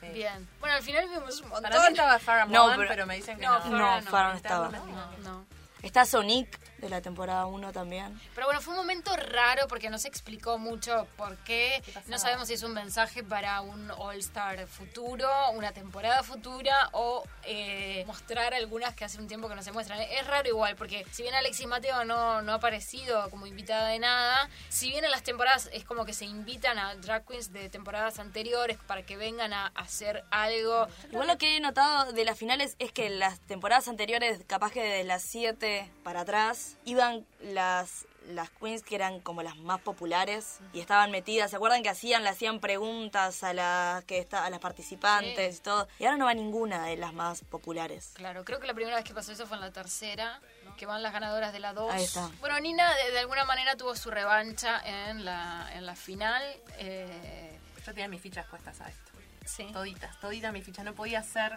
Sí. 0.00 0.06
Bien. 0.08 0.48
Bueno, 0.60 0.76
al 0.76 0.82
final 0.82 1.08
vimos 1.08 1.40
un 1.40 1.48
montón. 1.48 1.70
Para 1.70 1.80
mí 1.82 1.86
estaba 1.88 2.18
Farrah 2.18 2.44
No, 2.46 2.64
Moan, 2.66 2.76
pero- 2.78 2.88
pero, 2.88 3.06
me 3.06 3.16
dicen 3.16 3.38
que 3.38 3.46
No, 3.46 3.54
no. 3.54 3.60
Farrah 3.62 4.00
no 4.02 4.10
Farrah 4.10 4.28
no 4.30 4.36
Está 4.36 4.48
estaba 4.48 4.68
No, 4.70 5.16
no. 5.22 5.46
Está 5.86 6.04
Sonic 6.04 6.58
de 6.78 6.88
la 6.88 7.00
temporada 7.00 7.46
1 7.46 7.72
también. 7.72 8.20
Pero 8.34 8.48
bueno, 8.48 8.60
fue 8.60 8.74
un 8.74 8.80
momento 8.80 9.14
raro 9.16 9.68
porque 9.68 9.88
no 9.88 9.98
se 9.98 10.08
explicó 10.08 10.58
mucho 10.58 11.06
por 11.16 11.36
qué. 11.38 11.80
No 12.08 12.18
sabemos 12.18 12.48
si 12.48 12.54
es 12.54 12.64
un 12.64 12.74
mensaje 12.74 13.22
para 13.22 13.60
un 13.60 13.90
All-Star 13.92 14.66
futuro, 14.66 15.28
una 15.52 15.70
temporada 15.72 16.24
futura 16.24 16.90
o 16.92 17.22
eh, 17.44 18.02
mostrar 18.08 18.52
algunas 18.52 18.94
que 18.94 19.04
hace 19.04 19.18
un 19.18 19.28
tiempo 19.28 19.48
que 19.48 19.54
no 19.54 19.62
se 19.62 19.70
muestran. 19.70 20.00
Es 20.00 20.26
raro 20.26 20.48
igual 20.48 20.74
porque 20.74 21.06
si 21.12 21.22
bien 21.22 21.34
Alexis 21.36 21.68
Mateo 21.68 22.04
no, 22.04 22.42
no 22.42 22.52
ha 22.52 22.56
aparecido 22.56 23.30
como 23.30 23.46
invitada 23.46 23.88
de 23.88 24.00
nada, 24.00 24.50
si 24.68 24.88
bien 24.88 25.04
en 25.04 25.12
las 25.12 25.22
temporadas 25.22 25.70
es 25.72 25.84
como 25.84 26.04
que 26.04 26.12
se 26.12 26.24
invitan 26.24 26.78
a 26.78 26.96
drag 26.96 27.24
queens 27.24 27.52
de 27.52 27.68
temporadas 27.68 28.18
anteriores 28.18 28.76
para 28.88 29.04
que 29.04 29.16
vengan 29.16 29.52
a 29.52 29.68
hacer 29.68 30.24
algo. 30.32 30.88
Igual 31.12 31.28
lo 31.28 31.38
que 31.38 31.56
he 31.56 31.60
notado 31.60 32.12
de 32.12 32.24
las 32.24 32.36
finales 32.36 32.74
es 32.80 32.90
que 32.90 33.08
las 33.08 33.38
temporadas 33.38 33.86
anteriores, 33.86 34.40
capaz 34.48 34.72
que 34.72 34.82
de 34.82 35.04
las 35.04 35.22
7 35.22 35.75
para 36.02 36.20
atrás, 36.20 36.76
iban 36.84 37.26
las 37.40 38.06
las 38.30 38.50
queens 38.50 38.82
que 38.82 38.96
eran 38.96 39.20
como 39.20 39.44
las 39.44 39.56
más 39.56 39.80
populares 39.80 40.58
y 40.72 40.80
estaban 40.80 41.12
metidas. 41.12 41.48
¿Se 41.50 41.54
acuerdan 41.56 41.84
que 41.84 41.90
hacían, 41.90 42.24
le 42.24 42.30
hacían 42.30 42.58
preguntas 42.58 43.44
a 43.44 43.52
las 43.52 44.02
que 44.04 44.18
está, 44.18 44.44
a 44.44 44.50
las 44.50 44.58
participantes 44.58 45.54
Sí. 45.54 45.60
y 45.60 45.62
todo? 45.62 45.86
Y 46.00 46.06
ahora 46.06 46.16
no 46.16 46.24
va 46.24 46.34
ninguna 46.34 46.86
de 46.86 46.96
las 46.96 47.12
más 47.12 47.42
populares. 47.42 48.10
Claro, 48.14 48.44
creo 48.44 48.58
que 48.58 48.66
la 48.66 48.74
primera 48.74 48.96
vez 48.96 49.04
que 49.04 49.14
pasó 49.14 49.30
eso 49.30 49.46
fue 49.46 49.56
en 49.58 49.60
la 49.60 49.70
tercera, 49.70 50.40
¿no? 50.64 50.74
que 50.76 50.86
van 50.86 51.04
las 51.04 51.12
ganadoras 51.12 51.52
de 51.52 51.60
la 51.60 51.72
2. 51.72 51.92
Ahí 51.94 52.02
está. 52.02 52.28
Bueno, 52.40 52.58
Nina 52.58 52.92
de, 52.96 53.12
de 53.12 53.18
alguna 53.20 53.44
manera 53.44 53.76
tuvo 53.76 53.94
su 53.94 54.10
revancha 54.10 54.80
en 54.84 55.24
la, 55.24 55.70
en 55.74 55.86
la 55.86 55.94
final. 55.94 56.42
eh, 56.78 57.56
Yo 57.86 57.92
tenía 57.94 58.08
mis 58.08 58.20
fichas 58.20 58.44
puestas 58.46 58.80
a 58.80 58.88
esto. 58.88 59.12
sí. 59.44 59.68
Toditas, 59.72 60.18
toditas 60.20 60.52
mis 60.52 60.64
fichas. 60.64 60.84
No 60.84 60.94
podía 60.94 61.22
ser 61.22 61.56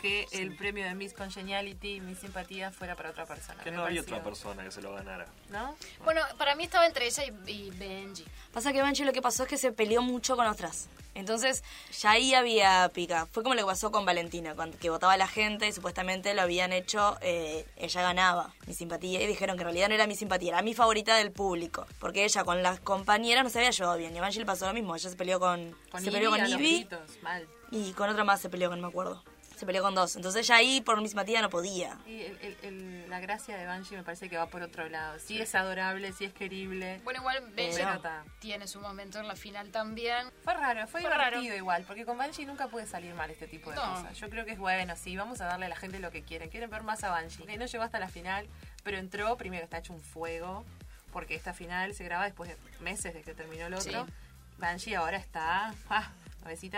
que 0.00 0.26
el 0.32 0.56
premio 0.56 0.84
de 0.84 0.94
Miss 0.94 1.12
Congeniality, 1.12 2.00
Miss 2.00 2.18
Simpatía, 2.18 2.70
fuera 2.70 2.96
para 2.96 3.10
otra 3.10 3.26
persona. 3.26 3.62
Que 3.62 3.70
no 3.70 3.84
había 3.84 4.00
otra 4.00 4.22
persona 4.22 4.64
que 4.64 4.70
se 4.70 4.82
lo 4.82 4.92
ganara. 4.94 5.26
¿No? 5.50 5.76
Bueno, 6.04 6.22
para 6.38 6.54
mí 6.54 6.64
estaba 6.64 6.86
entre 6.86 7.06
ella 7.06 7.24
y, 7.24 7.50
y 7.50 7.70
Benji. 7.70 8.24
Pasa 8.52 8.72
que 8.72 8.82
Banshee 8.82 9.04
lo 9.04 9.12
que 9.12 9.22
pasó 9.22 9.44
es 9.44 9.48
que 9.48 9.56
se 9.56 9.72
peleó 9.72 10.02
mucho 10.02 10.36
con 10.36 10.46
otras. 10.46 10.88
Entonces, 11.14 11.64
ya 12.00 12.12
ahí 12.12 12.34
había 12.34 12.88
pica. 12.94 13.26
Fue 13.26 13.42
como 13.42 13.54
lo 13.54 13.62
que 13.62 13.66
pasó 13.66 13.90
con 13.90 14.04
Valentina, 14.06 14.54
cuando, 14.54 14.78
que 14.78 14.90
votaba 14.90 15.16
la 15.16 15.26
gente 15.26 15.66
y 15.66 15.72
supuestamente 15.72 16.34
lo 16.34 16.42
habían 16.42 16.72
hecho, 16.72 17.18
eh, 17.20 17.66
ella 17.76 18.02
ganaba 18.02 18.54
mi 18.66 18.74
simpatía. 18.74 19.20
Y 19.20 19.26
dijeron 19.26 19.56
que 19.56 19.62
en 19.62 19.66
realidad 19.66 19.88
no 19.88 19.94
era 19.96 20.06
mi 20.06 20.14
simpatía, 20.14 20.52
era 20.52 20.62
mi 20.62 20.72
favorita 20.72 21.16
del 21.16 21.32
público. 21.32 21.86
Porque 21.98 22.24
ella 22.24 22.44
con 22.44 22.62
las 22.62 22.80
compañeras 22.80 23.42
no 23.44 23.50
se 23.50 23.58
había 23.58 23.70
llevado 23.72 23.98
bien. 23.98 24.14
Y 24.14 24.18
a 24.18 24.22
Banshee 24.22 24.38
le 24.40 24.46
pasó 24.46 24.66
lo 24.66 24.72
mismo. 24.72 24.94
Ella 24.94 25.10
se 25.10 25.16
peleó 25.16 25.40
con, 25.40 25.76
Con 25.90 26.00
se 26.00 26.06
Ivy 26.08 26.14
peleó 26.16 26.30
con 26.30 26.40
a 26.40 26.44
los 26.44 26.52
Ivy 26.52 26.76
gritos, 26.76 27.18
mal. 27.22 27.48
y 27.72 27.92
con 27.92 28.08
otra 28.08 28.22
más 28.24 28.40
se 28.40 28.48
peleó, 28.48 28.70
que 28.70 28.76
no 28.76 28.82
me 28.82 28.88
acuerdo. 28.88 29.22
Se 29.60 29.66
peleó 29.66 29.82
con 29.82 29.94
dos. 29.94 30.16
Entonces, 30.16 30.46
ya 30.46 30.56
ahí 30.56 30.80
por 30.80 30.98
simpatía 31.06 31.42
no 31.42 31.50
podía. 31.50 31.98
Y 32.06 32.22
el- 32.22 32.38
el- 32.40 32.56
el- 32.62 33.10
la 33.10 33.20
gracia 33.20 33.58
de 33.58 33.66
Banshee 33.66 33.94
me 33.94 34.02
parece 34.02 34.30
que 34.30 34.38
va 34.38 34.46
por 34.46 34.62
otro 34.62 34.88
lado. 34.88 35.18
Sí, 35.18 35.38
es 35.38 35.54
adorable, 35.54 36.14
sí 36.14 36.24
es 36.24 36.32
querible. 36.32 36.98
Bueno, 37.04 37.20
igual 37.20 37.42
Pero 37.54 37.70
está. 37.76 38.24
tiene 38.38 38.66
su 38.66 38.80
momento 38.80 39.18
en 39.18 39.28
la 39.28 39.36
final 39.36 39.70
también. 39.70 40.30
Fue 40.44 40.54
raro, 40.54 40.80
fue, 40.86 41.02
Fue 41.02 41.10
divertido 41.10 41.42
raro. 41.42 41.54
igual, 41.54 41.84
porque 41.86 42.06
con 42.06 42.16
Banshee 42.16 42.46
nunca 42.46 42.68
puede 42.68 42.86
salir 42.86 43.12
mal 43.12 43.30
este 43.30 43.46
tipo 43.48 43.68
de 43.68 43.76
No. 43.76 43.82
cosas. 43.96 44.16
Yo 44.18 44.30
creo 44.30 44.46
que 44.46 44.52
es 44.52 44.58
bueno, 44.58 44.96
sí, 44.96 45.14
vamos 45.14 45.42
a 45.42 45.44
darle 45.44 45.66
a 45.66 45.68
la 45.68 45.76
gente 45.76 45.98
lo 45.98 46.10
que 46.10 46.22
quieren. 46.22 46.48
Quieren 46.48 46.70
ver 46.70 46.82
más 46.82 47.04
a 47.04 47.10
Banshee. 47.10 47.44
Que 47.44 47.58
no 47.58 47.66
llegó 47.66 47.84
hasta 47.84 47.98
la 47.98 48.08
final, 48.08 48.48
pero 48.82 48.96
entró, 48.96 49.36
primero 49.36 49.62
está 49.64 49.76
hecho 49.76 49.92
un 49.92 50.00
fuego, 50.00 50.64
porque 51.12 51.34
esta 51.34 51.52
final 51.52 51.92
se 51.92 52.02
graba 52.04 52.24
después 52.24 52.48
de 52.48 52.56
meses 52.82 53.12
de 53.12 53.20
que 53.20 53.34
terminó 53.34 53.66
el 53.66 53.74
otro. 53.74 54.06
Sí. 54.06 54.12
Banshee 54.56 54.94
ahora 54.94 55.18
está, 55.18 55.74
ah, 55.90 56.08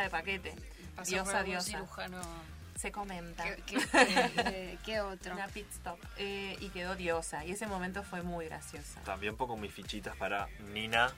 de 0.02 0.10
paquete. 0.10 0.56
Pasó 0.96 1.12
por 1.12 1.22
Diosa, 1.22 1.38
algún 1.38 1.50
diosa. 1.52 1.66
cirujano. 1.70 2.20
Se 2.76 2.90
comenta. 2.90 3.44
¿Qué, 3.44 3.62
qué- 3.66 3.78
qué- 3.90 4.78
qué 4.84 5.00
otro? 5.00 5.34
Una 5.34 5.48
pit 5.48 5.66
stop. 5.72 5.98
Eh, 6.18 6.56
y 6.60 6.68
quedó 6.70 6.94
diosa. 6.96 7.44
Y 7.44 7.52
ese 7.52 7.66
momento 7.66 8.02
fue 8.02 8.22
muy 8.22 8.46
graciosa. 8.46 9.00
También 9.02 9.36
pongo 9.36 9.56
mis 9.56 9.72
fichitas 9.72 10.16
para 10.16 10.48
Nina 10.72 11.12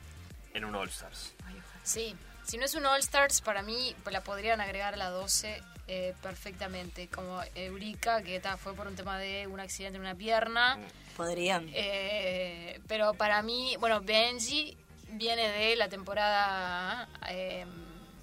en 0.53 0.65
un 0.65 0.75
All 0.75 0.89
Stars. 0.89 1.35
Ay. 1.47 1.55
Sí, 1.83 2.17
si 2.45 2.59
no 2.59 2.65
es 2.65 2.75
un 2.75 2.85
All 2.87 3.01
Stars, 3.01 3.41
para 3.41 3.63
mí 3.63 3.95
la 4.11 4.23
podrían 4.23 4.61
agregar 4.61 4.95
a 4.95 4.97
la 4.97 5.11
12 5.11 5.63
eh, 5.89 6.15
perfectamente. 6.23 7.09
Como 7.09 7.41
Eureka, 7.55 8.23
que 8.23 8.41
ta, 8.41 8.57
fue 8.57 8.75
por 8.75 8.87
un 8.87 8.97
tema 8.97 9.19
de 9.19 9.47
un 9.47 9.61
accidente 9.61 9.97
en 9.97 10.03
una 10.03 10.15
pierna. 10.15 10.79
Podrían. 11.17 11.69
Eh, 11.73 12.81
pero 12.89 13.15
para 13.15 13.43
mí, 13.43 13.77
bueno, 13.81 14.01
Benji 14.01 14.77
viene 15.11 15.49
de 15.49 15.77
la 15.77 15.89
temporada 15.89 17.09
eh, 17.29 17.65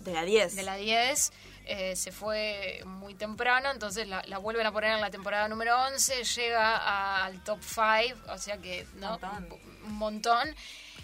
De 0.02 0.12
la 0.14 0.24
10. 0.24 0.56
de 0.56 0.64
la 0.64 0.76
10. 0.76 1.32
Eh, 1.66 1.96
se 1.96 2.12
fue 2.12 2.82
muy 2.86 3.14
temprano, 3.16 3.70
entonces 3.72 4.08
la, 4.08 4.22
la 4.28 4.38
vuelven 4.40 4.66
a 4.66 4.72
poner 4.72 4.92
en 4.94 5.02
la 5.02 5.10
temporada 5.12 5.48
número 5.48 5.80
11, 5.88 6.24
llega 6.24 6.76
a- 6.78 7.26
al 7.26 7.44
top 7.44 7.60
5, 7.64 8.20
o 8.32 8.38
sea 8.38 8.58
que 8.58 8.86
¿no? 8.96 9.12
Montón. 9.20 9.60
un, 9.86 9.94
montón. 9.94 10.56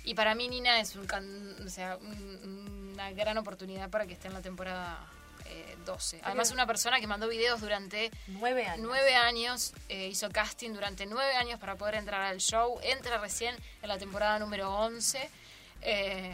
Y 0.04 0.14
para 0.16 0.36
mí 0.36 0.48
Nina 0.48 0.80
es 0.80 0.96
un, 0.96 1.06
can- 1.06 1.56
o 1.66 1.70
sea, 1.70 1.98
un- 1.98 2.90
una 2.94 3.12
gran 3.12 3.38
oportunidad 3.38 3.90
para 3.90 4.06
que 4.08 4.14
esté 4.14 4.28
en 4.28 4.34
la 4.34 4.42
temporada 4.42 5.06
eh, 5.46 5.78
12. 5.86 6.20
Además, 6.24 6.52
una 6.52 6.66
persona 6.66 7.00
que 7.00 7.08
mandó 7.08 7.28
videos 7.30 7.62
durante 7.62 8.12
Nueve 8.28 8.66
años. 8.66 8.86
nueve 8.86 9.16
años, 9.16 9.74
eh, 9.88 10.08
hizo 10.08 10.30
casting 10.30 10.72
durante 10.74 11.06
nueve 11.06 11.36
años 11.36 11.60
para 11.60 11.76
poder 11.76 11.96
entrar 11.96 12.22
al 12.22 12.40
show, 12.40 12.80
entra 12.84 13.18
recién 13.20 13.56
en 13.82 13.88
la 13.88 13.98
temporada 13.98 14.40
número 14.40 14.74
11. 14.74 15.30
eh, 15.82 16.34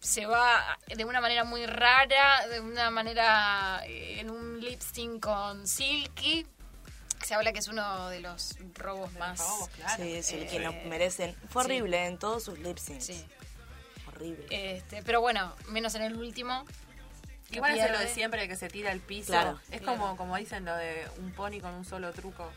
se 0.00 0.26
va 0.26 0.78
de 0.86 1.04
una 1.04 1.20
manera 1.20 1.44
muy 1.44 1.66
rara, 1.66 2.46
de 2.48 2.60
una 2.60 2.90
manera 2.90 3.82
eh, 3.86 4.20
en 4.20 4.30
un 4.30 4.60
lip 4.60 4.80
sync 4.80 5.20
con 5.22 5.66
Silky. 5.66 6.46
Se 7.24 7.34
habla 7.34 7.52
que 7.52 7.58
es 7.58 7.68
uno 7.68 8.08
de 8.08 8.20
los 8.20 8.56
robos 8.74 9.12
más. 9.14 9.38
robos, 9.38 9.68
claro. 9.70 10.02
Sí, 10.02 10.22
sí, 10.22 10.36
Eh, 10.40 10.46
que 10.50 10.58
no 10.60 10.72
merecen. 10.88 11.34
Fue 11.50 11.62
sí. 11.64 11.66
horrible 11.70 12.06
en 12.06 12.18
todos 12.18 12.44
sus 12.44 12.58
lip 12.58 12.78
syncs. 12.78 13.04
Sí. 13.04 13.26
Horrible. 14.08 14.46
Este, 14.50 15.02
pero 15.02 15.20
bueno, 15.20 15.54
menos 15.68 15.94
en 15.94 16.02
el 16.02 16.16
último. 16.16 16.64
que 17.50 17.56
Igual 17.56 17.78
es 17.78 17.90
lo 17.90 17.98
de 17.98 18.08
siempre, 18.08 18.48
que 18.48 18.56
se 18.56 18.68
tira 18.68 18.90
al 18.90 19.00
piso. 19.00 19.32
Claro. 19.32 19.60
es 19.70 19.80
Claro. 19.82 19.98
como 19.98 20.16
como 20.16 20.36
dicen 20.36 20.64
lo 20.64 20.74
de 20.76 21.06
un 21.18 21.32
pony 21.32 21.60
con 21.60 21.74
un 21.74 21.84
solo 21.84 22.10
truco. 22.12 22.50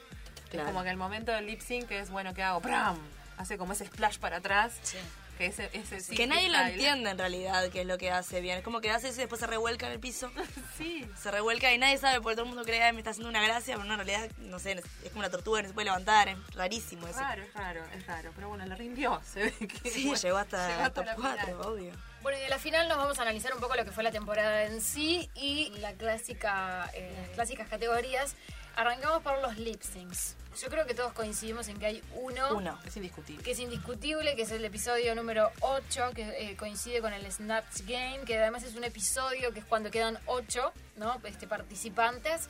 Claro. 0.49 0.67
Es 0.67 0.71
como 0.73 0.83
que 0.83 0.89
el 0.91 0.97
momento 0.97 1.31
del 1.33 1.45
lip 1.47 1.59
sync 1.61 1.91
es, 1.91 2.09
bueno, 2.09 2.33
¿qué 2.33 2.43
hago? 2.43 2.61
¡Pram! 2.61 2.97
Hace 3.37 3.57
como 3.57 3.73
ese 3.73 3.85
splash 3.87 4.17
para 4.19 4.37
atrás. 4.37 4.73
Sí. 4.83 4.97
Que 5.37 5.47
ese, 5.47 5.69
ese 5.73 5.99
sí 5.99 6.15
que 6.15 6.27
nadie 6.27 6.49
lo 6.49 6.59
entiende 6.59 7.09
en 7.09 7.17
realidad 7.17 7.69
qué 7.71 7.81
es 7.81 7.87
lo 7.87 7.97
que 7.97 8.11
hace 8.11 8.39
bien. 8.41 8.59
Es 8.59 8.63
como 8.63 8.81
que 8.81 8.91
hace 8.91 9.07
eso 9.09 9.17
y 9.17 9.19
después 9.23 9.39
se 9.39 9.47
revuelca 9.47 9.87
en 9.87 9.93
el 9.93 9.99
piso. 9.99 10.31
Sí. 10.77 11.07
Se 11.21 11.29
revuelca 11.29 11.71
y 11.71 11.77
nadie 11.77 11.97
sabe 11.99 12.19
porque 12.19 12.35
todo 12.35 12.45
el 12.45 12.49
mundo 12.49 12.63
cree 12.65 12.79
que 12.79 12.91
me 12.93 12.99
está 12.99 13.11
haciendo 13.11 13.29
una 13.29 13.43
gracia, 13.43 13.75
pero 13.75 13.85
no, 13.85 13.93
en 13.93 14.05
realidad, 14.05 14.27
no 14.39 14.57
sé, 14.57 14.71
es 14.71 15.09
como 15.09 15.19
una 15.19 15.29
tortuga 15.29 15.61
no 15.61 15.67
se 15.67 15.73
puede 15.75 15.85
levantar. 15.85 16.29
Es 16.29 16.37
rarísimo 16.55 17.07
eso. 17.07 17.19
Raro, 17.19 17.43
es 17.43 17.53
raro, 17.53 17.83
es 17.95 18.07
raro. 18.07 18.31
Pero 18.35 18.49
bueno, 18.49 18.65
le 18.65 18.75
rindió. 18.75 19.21
Se 19.33 19.43
ve 19.43 19.51
que 19.67 19.89
Sí, 19.91 20.05
bueno, 20.07 20.19
llegó 20.21 20.37
hasta, 20.37 20.67
llegó 20.69 20.81
hasta 20.81 20.93
top 20.93 21.05
la 21.05 21.15
4, 21.15 21.45
final. 21.45 21.61
obvio. 21.61 21.93
Bueno, 22.23 22.37
y 22.39 22.41
de 22.41 22.49
la 22.49 22.57
final 22.57 22.87
nos 22.87 22.97
vamos 22.97 23.19
a 23.19 23.21
analizar 23.21 23.53
un 23.53 23.59
poco 23.59 23.75
lo 23.75 23.85
que 23.85 23.91
fue 23.91 24.03
la 24.03 24.11
temporada 24.11 24.63
en 24.63 24.81
sí 24.81 25.29
y 25.35 25.69
la 25.79 25.93
clásica, 25.93 26.89
eh, 26.95 27.13
las 27.21 27.29
clásicas 27.35 27.67
categorías. 27.69 28.35
Arrancamos 28.75 29.21
por 29.21 29.39
los 29.41 29.57
lip 29.57 29.81
syncs. 29.83 30.35
Yo 30.61 30.69
creo 30.69 30.85
que 30.85 30.93
todos 30.93 31.13
coincidimos 31.13 31.67
en 31.67 31.79
que 31.79 31.85
hay 31.87 32.03
uno, 32.15 32.55
Uno. 32.55 32.79
Es 32.85 32.95
indiscutible. 32.97 33.43
que 33.43 33.51
es 33.51 33.59
indiscutible, 33.59 34.35
que 34.35 34.43
es 34.43 34.51
el 34.51 34.63
episodio 34.65 35.15
número 35.15 35.49
8, 35.61 36.11
que 36.15 36.23
eh, 36.51 36.55
coincide 36.55 37.01
con 37.01 37.11
el 37.13 37.29
Snatch 37.31 37.81
Game, 37.87 38.21
que 38.25 38.37
además 38.37 38.63
es 38.63 38.75
un 38.75 38.83
episodio 38.83 39.51
que 39.53 39.59
es 39.59 39.65
cuando 39.65 39.89
quedan 39.91 40.19
8 40.27 40.71
¿no? 40.97 41.19
este, 41.25 41.47
participantes. 41.47 42.47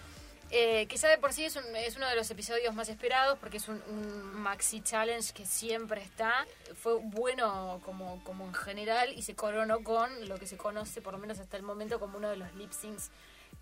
eh, 0.56 0.86
que 0.88 0.98
ya 0.98 1.10
de 1.10 1.18
por 1.18 1.34
sí 1.34 1.46
es, 1.46 1.56
un- 1.56 1.76
es 1.76 1.96
uno 1.98 2.08
de 2.08 2.16
los 2.16 2.30
episodios 2.30 2.76
más 2.76 2.88
esperados 2.88 3.40
porque 3.40 3.58
es 3.58 3.68
un, 3.70 3.82
un 3.90 4.34
maxi 4.36 4.82
challenge 4.82 5.34
que 5.34 5.46
siempre 5.48 6.02
está. 6.04 6.46
Fue 6.80 6.96
bueno 7.02 7.82
como, 7.84 8.24
como 8.24 8.46
en 8.46 8.54
general 8.54 9.12
y 9.14 9.24
se 9.24 9.34
coronó 9.34 9.84
con 9.84 10.28
lo 10.30 10.38
que 10.38 10.46
se 10.46 10.56
conoce, 10.58 11.02
por 11.02 11.14
lo 11.14 11.20
menos 11.20 11.40
hasta 11.40 11.58
el 11.58 11.64
momento, 11.64 12.00
como 12.00 12.18
uno 12.20 12.30
de 12.30 12.38
los 12.38 12.54
lip 12.54 12.72
syncs 12.72 13.10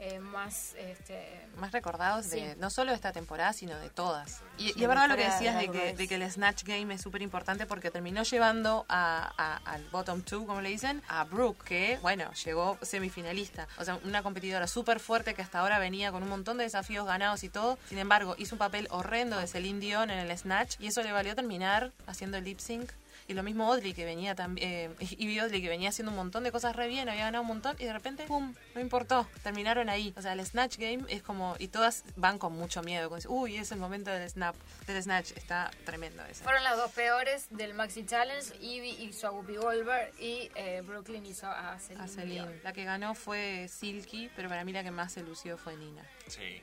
eh, 0.03 0.19
más 0.19 0.73
este, 0.79 1.47
Más 1.57 1.71
recordados 1.71 2.29
de 2.31 2.55
no 2.55 2.71
solo 2.71 2.89
de 2.89 2.95
esta 2.95 3.11
temporada, 3.13 3.53
sino 3.53 3.77
de 3.77 3.89
todas. 3.91 4.41
Y, 4.57 4.69
es 4.69 4.87
verdad 4.87 5.07
lo 5.07 5.15
que 5.15 5.25
de 5.25 5.29
decías 5.29 5.55
de 5.55 5.69
que, 5.69 5.77
Race. 5.79 5.93
de 5.95 6.07
que 6.07 6.15
el 6.15 6.31
Snatch 6.31 6.63
Game 6.63 6.91
es 6.93 7.01
súper 7.01 7.21
importante 7.21 7.67
porque 7.67 7.91
terminó 7.91 8.23
llevando 8.23 8.85
a, 8.89 9.31
a- 9.37 9.57
al 9.71 9.83
bottom 9.91 10.23
two, 10.23 10.45
como 10.47 10.59
le 10.61 10.69
dicen, 10.69 11.03
a 11.07 11.23
Brooke, 11.25 11.63
que, 11.63 11.99
bueno, 12.01 12.31
llegó 12.45 12.79
semifinalista. 12.81 13.67
O 13.77 13.85
sea, 13.85 13.99
una 14.03 14.23
competidora 14.23 14.65
súper 14.67 14.99
fuerte 14.99 15.35
que 15.35 15.43
hasta 15.43 15.59
ahora 15.59 15.77
venía 15.77 16.11
con 16.11 16.23
un 16.23 16.29
montón 16.29 16.57
de 16.57 16.63
desafíos 16.63 17.05
ganados 17.05 17.43
y 17.43 17.49
todo. 17.49 17.77
Sin 17.87 17.99
embargo, 17.99 18.35
hizo 18.39 18.55
un 18.55 18.59
papel 18.59 18.87
horrendo 18.89 19.37
de 19.37 19.45
Celine 19.45 19.79
Dion 19.79 20.09
en 20.09 20.17
el 20.17 20.35
Snatch 20.37 20.77
y 20.79 20.87
eso 20.87 21.03
le 21.03 21.11
valió 21.11 21.35
terminar 21.35 21.91
haciendo 22.07 22.37
el 22.37 22.43
lip 22.45 22.59
sync. 22.59 22.89
Y 23.31 23.33
lo 23.33 23.43
mismo 23.43 23.71
Audrey, 23.71 23.93
que 23.93 24.03
venía 24.03 24.35
también, 24.35 24.93
eh, 24.99 25.05
y 25.17 25.39
Audrey, 25.39 25.61
que 25.61 25.69
venía 25.69 25.87
haciendo 25.87 26.11
un 26.11 26.17
montón 26.17 26.43
de 26.43 26.51
cosas 26.51 26.75
re 26.75 26.89
bien, 26.89 27.07
había 27.07 27.23
ganado 27.23 27.43
un 27.43 27.47
montón, 27.47 27.77
y 27.79 27.85
de 27.85 27.93
repente, 27.93 28.25
¡pum! 28.25 28.53
No 28.75 28.81
importó, 28.81 29.25
terminaron 29.41 29.87
ahí. 29.87 30.13
O 30.17 30.21
sea, 30.21 30.33
el 30.33 30.45
Snatch 30.45 30.77
Game 30.77 31.05
es 31.07 31.23
como, 31.23 31.55
y 31.57 31.69
todas 31.69 32.03
van 32.17 32.37
con 32.37 32.51
mucho 32.51 32.83
miedo, 32.83 33.09
con, 33.09 33.21
uy, 33.29 33.55
es 33.55 33.71
el 33.71 33.79
momento 33.79 34.11
del 34.11 34.29
snap, 34.29 34.53
del 34.85 35.01
Snatch, 35.01 35.31
está 35.37 35.71
tremendo 35.85 36.25
ese. 36.25 36.43
Fueron 36.43 36.61
las 36.65 36.75
dos 36.75 36.91
peores 36.91 37.47
del 37.51 37.73
Maxi 37.73 38.05
Challenge. 38.05 38.45
Ivy 38.59 38.97
hizo 38.99 39.27
a 39.27 39.31
Whoopi 39.31 39.55
Goldberg 39.55 40.11
y 40.19 40.51
eh, 40.55 40.81
Brooklyn 40.85 41.25
hizo 41.25 41.47
a 41.47 41.79
Celine. 41.79 42.03
A 42.03 42.07
Celine. 42.09 42.61
La 42.65 42.73
que 42.73 42.83
ganó 42.83 43.15
fue 43.15 43.69
Silky, 43.69 44.29
pero 44.35 44.49
para 44.49 44.65
mí 44.65 44.73
la 44.73 44.83
que 44.83 44.91
más 44.91 45.13
se 45.13 45.23
lució 45.23 45.57
fue 45.57 45.77
Nina. 45.77 46.03
Sí. 46.27 46.61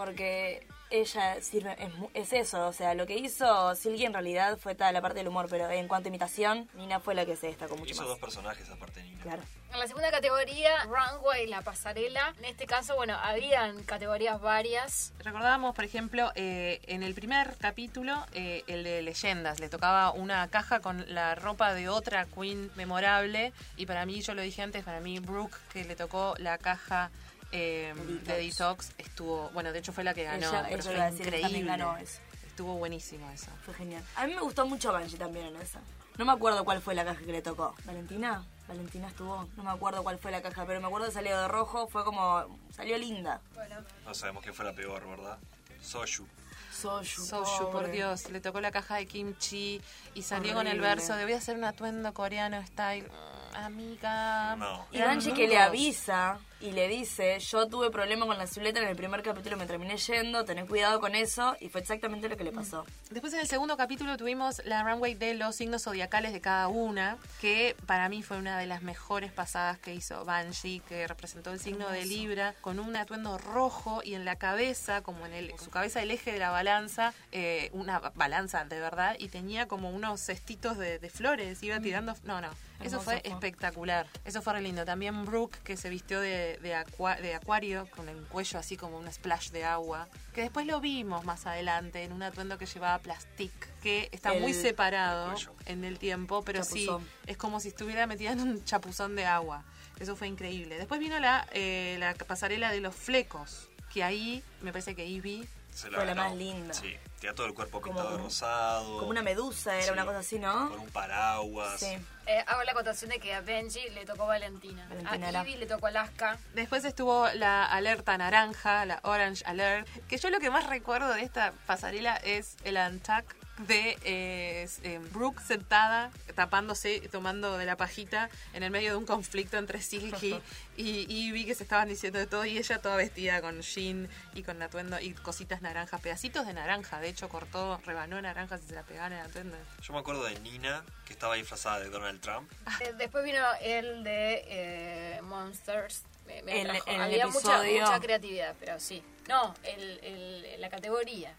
Porque 0.00 0.66
ella 0.88 1.42
sirve, 1.42 1.76
es, 2.14 2.32
eso, 2.32 2.68
o 2.68 2.72
sea, 2.72 2.94
lo 2.94 3.06
que 3.06 3.18
hizo 3.18 3.74
Silky 3.74 4.06
en 4.06 4.14
realidad 4.14 4.56
fue 4.56 4.74
toda 4.74 4.90
la 4.92 5.02
parte 5.02 5.18
del 5.18 5.28
humor, 5.28 5.46
pero 5.50 5.68
en 5.68 5.88
cuanto 5.88 6.06
a 6.06 6.08
imitación, 6.08 6.70
Nina 6.72 7.00
fue 7.00 7.14
la 7.14 7.26
que 7.26 7.36
se 7.36 7.48
destacó 7.48 7.76
mucho 7.76 7.90
Hizo 7.92 8.00
más. 8.00 8.08
dos 8.08 8.18
personajes 8.18 8.70
aparte 8.70 9.02
Nina. 9.02 9.22
Claro. 9.22 9.42
En 9.74 9.78
la 9.78 9.86
segunda 9.86 10.10
categoría, 10.10 10.70
Runway, 10.84 11.48
la 11.48 11.60
pasarela. 11.60 12.32
En 12.38 12.46
este 12.46 12.66
caso, 12.66 12.96
bueno, 12.96 13.14
habían 13.22 13.84
categorías 13.84 14.40
varias. 14.40 15.12
Recordábamos, 15.18 15.76
por 15.76 15.84
ejemplo, 15.84 16.32
eh, 16.34 16.80
en 16.86 17.02
el 17.02 17.12
primer 17.12 17.58
capítulo, 17.58 18.24
eh, 18.32 18.64
el 18.68 18.82
de 18.82 19.02
leyendas, 19.02 19.60
le 19.60 19.68
tocaba 19.68 20.12
una 20.12 20.48
caja 20.48 20.80
con 20.80 21.04
la 21.12 21.34
ropa 21.34 21.74
de 21.74 21.90
otra 21.90 22.24
queen 22.24 22.70
memorable 22.74 23.52
y 23.76 23.84
para 23.84 24.06
mí, 24.06 24.22
yo 24.22 24.32
lo 24.32 24.40
dije 24.40 24.62
antes, 24.62 24.82
para 24.82 25.00
mí 25.00 25.18
Brooke, 25.18 25.58
que 25.74 25.84
le 25.84 25.94
tocó 25.94 26.34
la 26.38 26.56
caja 26.56 27.10
eh, 27.52 27.92
Detox. 27.96 28.24
de 28.26 28.36
Detox, 28.42 28.92
estuvo, 28.98 29.50
bueno, 29.50 29.72
de 29.72 29.78
hecho 29.78 29.92
fue 29.92 30.04
la 30.04 30.14
que 30.14 30.24
ganó, 30.24 30.48
Ella- 30.48 30.66
pero 30.68 30.80
eso 30.80 30.90
fue 30.92 31.08
increíble. 31.10 31.62
ganó 31.64 31.96
eso. 31.96 32.20
Estuvo 32.46 32.74
buenísimo 32.76 33.30
eso. 33.30 33.50
Fue 33.64 33.74
genial. 33.74 34.02
A 34.16 34.26
mí 34.26 34.34
me 34.34 34.40
gustó 34.42 34.66
mucho 34.66 34.92
Banshee 34.92 35.16
también 35.16 35.46
en 35.46 35.56
esa. 35.56 35.80
No 36.18 36.24
me 36.26 36.32
acuerdo 36.32 36.64
cuál 36.64 36.82
fue 36.82 36.94
la 36.94 37.04
caja 37.04 37.20
que 37.20 37.32
le 37.32 37.40
tocó. 37.40 37.74
¿Valentina? 37.86 38.44
Valentina 38.68 39.08
estuvo. 39.08 39.48
No 39.56 39.62
me 39.64 39.70
acuerdo 39.70 40.02
cuál 40.02 40.18
fue 40.18 40.30
la 40.30 40.42
caja, 40.42 40.66
pero 40.66 40.78
me 40.80 40.86
acuerdo 40.86 41.06
que 41.06 41.12
salió 41.12 41.40
de 41.40 41.48
rojo. 41.48 41.88
Fue 41.88 42.04
como. 42.04 42.58
Salió 42.76 42.98
linda. 42.98 43.40
Bueno, 43.54 43.76
No 44.04 44.14
sabemos 44.14 44.42
quién 44.42 44.54
fue 44.54 44.66
la 44.66 44.74
peor, 44.74 45.08
¿verdad? 45.08 45.38
Soju. 45.82 46.26
Soju. 46.72 47.04
Soju, 47.24 47.70
por. 47.72 47.90
Dios, 47.90 48.28
le 48.30 48.40
tocó 48.40 48.60
la 48.60 48.70
caja 48.70 48.96
de 48.96 49.06
kimchi 49.06 49.80
y 50.14 50.22
salió 50.22 50.52
con 50.54 50.66
el 50.66 50.74
Horrible. 50.74 50.88
verso 50.88 51.16
de 51.16 51.24
voy 51.24 51.32
a 51.32 51.38
hacer 51.38 51.56
un 51.56 51.64
atuendo 51.64 52.12
coreano 52.12 52.62
style. 52.66 53.08
Mm, 53.08 53.56
Amiga. 53.56 54.56
No. 54.56 54.86
Y 54.92 55.00
Angie 55.00 55.32
que 55.32 55.48
le 55.48 55.56
avisa 55.58 56.38
y 56.60 56.72
le 56.72 56.88
dice, 56.88 57.38
yo 57.40 57.66
tuve 57.68 57.90
problema 57.90 58.26
con 58.26 58.36
la 58.38 58.46
silueta 58.46 58.80
en 58.80 58.88
el 58.88 58.96
primer 58.96 59.22
capítulo, 59.22 59.56
me 59.56 59.66
terminé 59.66 59.96
yendo, 59.96 60.44
tenés 60.44 60.66
cuidado 60.66 61.00
con 61.00 61.14
eso, 61.14 61.56
y 61.60 61.68
fue 61.68 61.80
exactamente 61.80 62.28
lo 62.28 62.36
que 62.36 62.44
le 62.44 62.52
pasó. 62.52 62.84
Después 63.10 63.32
en 63.34 63.40
el 63.40 63.46
segundo 63.48 63.76
capítulo 63.76 64.16
tuvimos 64.16 64.62
la 64.64 64.82
runway 64.82 65.14
de 65.14 65.34
los 65.34 65.56
signos 65.56 65.82
zodiacales 65.84 66.32
de 66.32 66.40
cada 66.40 66.68
una, 66.68 67.16
que 67.40 67.76
para 67.86 68.08
mí 68.08 68.22
fue 68.22 68.36
una 68.38 68.58
de 68.58 68.66
las 68.66 68.82
mejores 68.82 69.32
pasadas 69.32 69.78
que 69.78 69.94
hizo 69.94 70.24
Banshee, 70.24 70.80
que 70.88 71.06
representó 71.06 71.52
el 71.52 71.60
signo 71.60 71.88
de 71.88 72.04
Libra, 72.04 72.54
con 72.60 72.78
un 72.78 72.94
atuendo 72.96 73.38
rojo 73.38 74.02
y 74.04 74.14
en 74.14 74.24
la 74.24 74.36
cabeza, 74.36 75.02
como 75.02 75.26
en 75.26 75.32
el, 75.32 75.52
su 75.58 75.70
cabeza 75.70 76.02
el 76.02 76.10
eje 76.10 76.32
de 76.32 76.38
la 76.38 76.50
balanza, 76.50 77.14
eh, 77.32 77.70
una 77.72 77.98
ba- 78.00 78.12
balanza 78.14 78.64
de 78.64 78.78
verdad, 78.80 79.16
y 79.18 79.28
tenía 79.28 79.66
como 79.66 79.90
unos 79.90 80.20
cestitos 80.20 80.76
de, 80.78 80.98
de 80.98 81.10
flores, 81.10 81.62
iba 81.62 81.80
tirando... 81.80 82.14
No, 82.24 82.40
no, 82.40 82.50
eso 82.82 83.00
fue. 83.00 83.20
espectacular. 83.24 84.06
Eso 84.24 84.40
fue 84.40 84.54
re 84.54 84.62
lindo. 84.62 84.84
También 84.86 85.24
Brooke, 85.26 85.58
que 85.64 85.76
se 85.76 85.90
vistió 85.90 86.20
de, 86.20 86.49
de, 86.58 86.74
acua- 86.74 87.20
de 87.20 87.34
acuario, 87.34 87.88
con 87.96 88.08
el 88.08 88.16
cuello 88.24 88.58
así 88.58 88.76
como 88.76 88.98
un 88.98 89.10
splash 89.12 89.50
de 89.50 89.64
agua. 89.64 90.08
Que 90.34 90.42
después 90.42 90.66
lo 90.66 90.80
vimos 90.80 91.24
más 91.24 91.46
adelante 91.46 92.02
en 92.04 92.12
un 92.12 92.22
atuendo 92.22 92.58
que 92.58 92.66
llevaba 92.66 92.98
plastic, 92.98 93.52
que 93.82 94.08
está 94.12 94.30
muy 94.40 94.52
separado 94.62 95.26
el 95.66 95.72
en 95.72 95.84
el 95.84 95.98
tiempo, 95.98 96.42
pero 96.44 96.60
sí, 96.64 96.86
es 97.26 97.36
como 97.36 97.60
si 97.60 97.68
estuviera 97.68 98.06
metida 98.06 98.32
en 98.32 98.40
un 98.40 98.64
chapuzón 98.64 99.16
de 99.16 99.26
agua. 99.26 99.64
Eso 99.98 100.16
fue 100.16 100.28
increíble. 100.28 100.78
Después 100.78 100.98
vino 100.98 101.18
la, 101.18 101.46
eh, 101.52 101.96
la 102.00 102.14
pasarela 102.14 102.70
de 102.72 102.80
los 102.80 102.94
flecos, 102.94 103.68
que 103.92 104.02
ahí 104.02 104.42
me 104.62 104.72
parece 104.72 104.94
que 104.94 105.04
Ivy 105.06 105.46
Se 105.72 105.88
Fue 105.90 106.04
la 106.04 106.14
más 106.14 106.34
linda. 106.34 106.74
Sí, 106.74 106.96
tenía 107.20 107.34
todo 107.34 107.46
el 107.46 107.54
cuerpo 107.54 107.80
Como- 107.80 107.94
pintado 107.94 108.16
de 108.16 108.22
rosado. 108.22 108.98
Como 108.98 109.10
una 109.10 109.22
medusa, 109.22 109.74
era 109.76 109.84
Sí, 109.84 109.90
una 109.90 110.04
cosa 110.04 110.18
así, 110.18 110.38
¿no? 110.38 110.68
Con 110.70 110.80
un 110.80 110.90
paraguas. 110.90 111.80
Sí. 111.80 111.96
eh, 112.26 112.44
hago 112.46 112.62
la 112.64 112.72
acotación 112.72 113.10
de 113.10 113.18
que 113.18 113.34
a 113.34 113.40
Benji 113.40 113.88
le 113.90 114.04
tocó 114.04 114.26
Valentina. 114.26 114.86
Valentina 114.88 115.40
a. 115.40 115.42
Ivy 115.42 115.56
le 115.56 115.66
tocó 115.66 115.86
Alaska. 115.88 116.38
Después 116.54 116.84
estuvo 116.84 117.28
la 117.34 117.64
alerta 117.64 118.16
naranja, 118.18 118.84
la 118.84 119.00
Orange 119.04 119.44
Alert, 119.46 119.88
que 120.06 120.16
yo 120.18 120.30
lo 120.30 120.38
que 120.40 120.50
más 120.50 120.66
recuerdo 120.66 121.12
de 121.12 121.22
esta 121.22 121.52
pasarela 121.66 122.16
es 122.16 122.56
el 122.64 122.76
antac 122.76 123.34
de 123.66 123.98
eh, 124.04 124.68
eh, 124.82 125.00
Brooke 125.12 125.40
sentada, 125.42 126.10
tapándose, 126.34 127.00
tomando 127.12 127.58
de 127.58 127.66
la 127.66 127.76
pajita 127.76 128.30
en 128.54 128.62
el 128.62 128.70
medio 128.70 128.90
de 128.90 128.96
un 128.96 129.06
conflicto 129.06 129.58
entre 129.58 129.82
Silky 129.82 130.40
y 130.76 131.06
Ivy 131.08 131.44
que 131.44 131.54
se 131.54 131.62
estaban 131.64 131.88
diciendo 131.88 132.18
de 132.18 132.26
todo 132.26 132.44
y 132.46 132.56
ella 132.58 132.80
toda 132.80 132.96
vestida 132.96 133.40
con 133.40 133.60
jean 133.60 134.08
y 134.34 134.42
con 134.42 134.60
atuendo 134.62 134.98
y 135.00 135.12
cositas 135.12 135.60
naranjas, 135.62 136.00
pedacitos 136.00 136.46
de 136.46 136.54
naranja, 136.54 137.00
de 137.00 137.08
hecho 137.08 137.28
cortó, 137.28 137.80
rebanó 137.84 138.20
naranjas 138.22 138.60
y 138.64 138.68
se 138.68 138.74
la 138.74 138.82
pegaban 138.82 139.12
en 139.12 139.18
el 139.20 139.26
atuendo. 139.26 139.56
Yo 139.82 139.92
me 139.92 139.98
acuerdo 139.98 140.24
de 140.24 140.38
Nina, 140.40 140.84
que 141.06 141.12
estaba 141.12 141.34
disfrazada 141.34 141.80
de 141.80 141.90
Donald 141.90 142.20
Trump. 142.20 142.50
Eh, 142.80 142.94
después 142.96 143.24
vino 143.24 143.44
el 143.62 144.04
de 144.04 144.42
eh, 144.46 145.20
Monsters. 145.22 146.02
Me, 146.26 146.42
me 146.42 146.62
El- 146.62 146.70
el 146.86 147.00
Había 147.00 147.26
mucha, 147.26 148.00
creatividad, 148.00 148.54
pero 148.60 148.78
sí. 148.78 149.02
No, 149.28 149.54
el, 149.64 149.98
el- 150.02 150.60
la 150.60 150.70
categoría. 150.70 151.34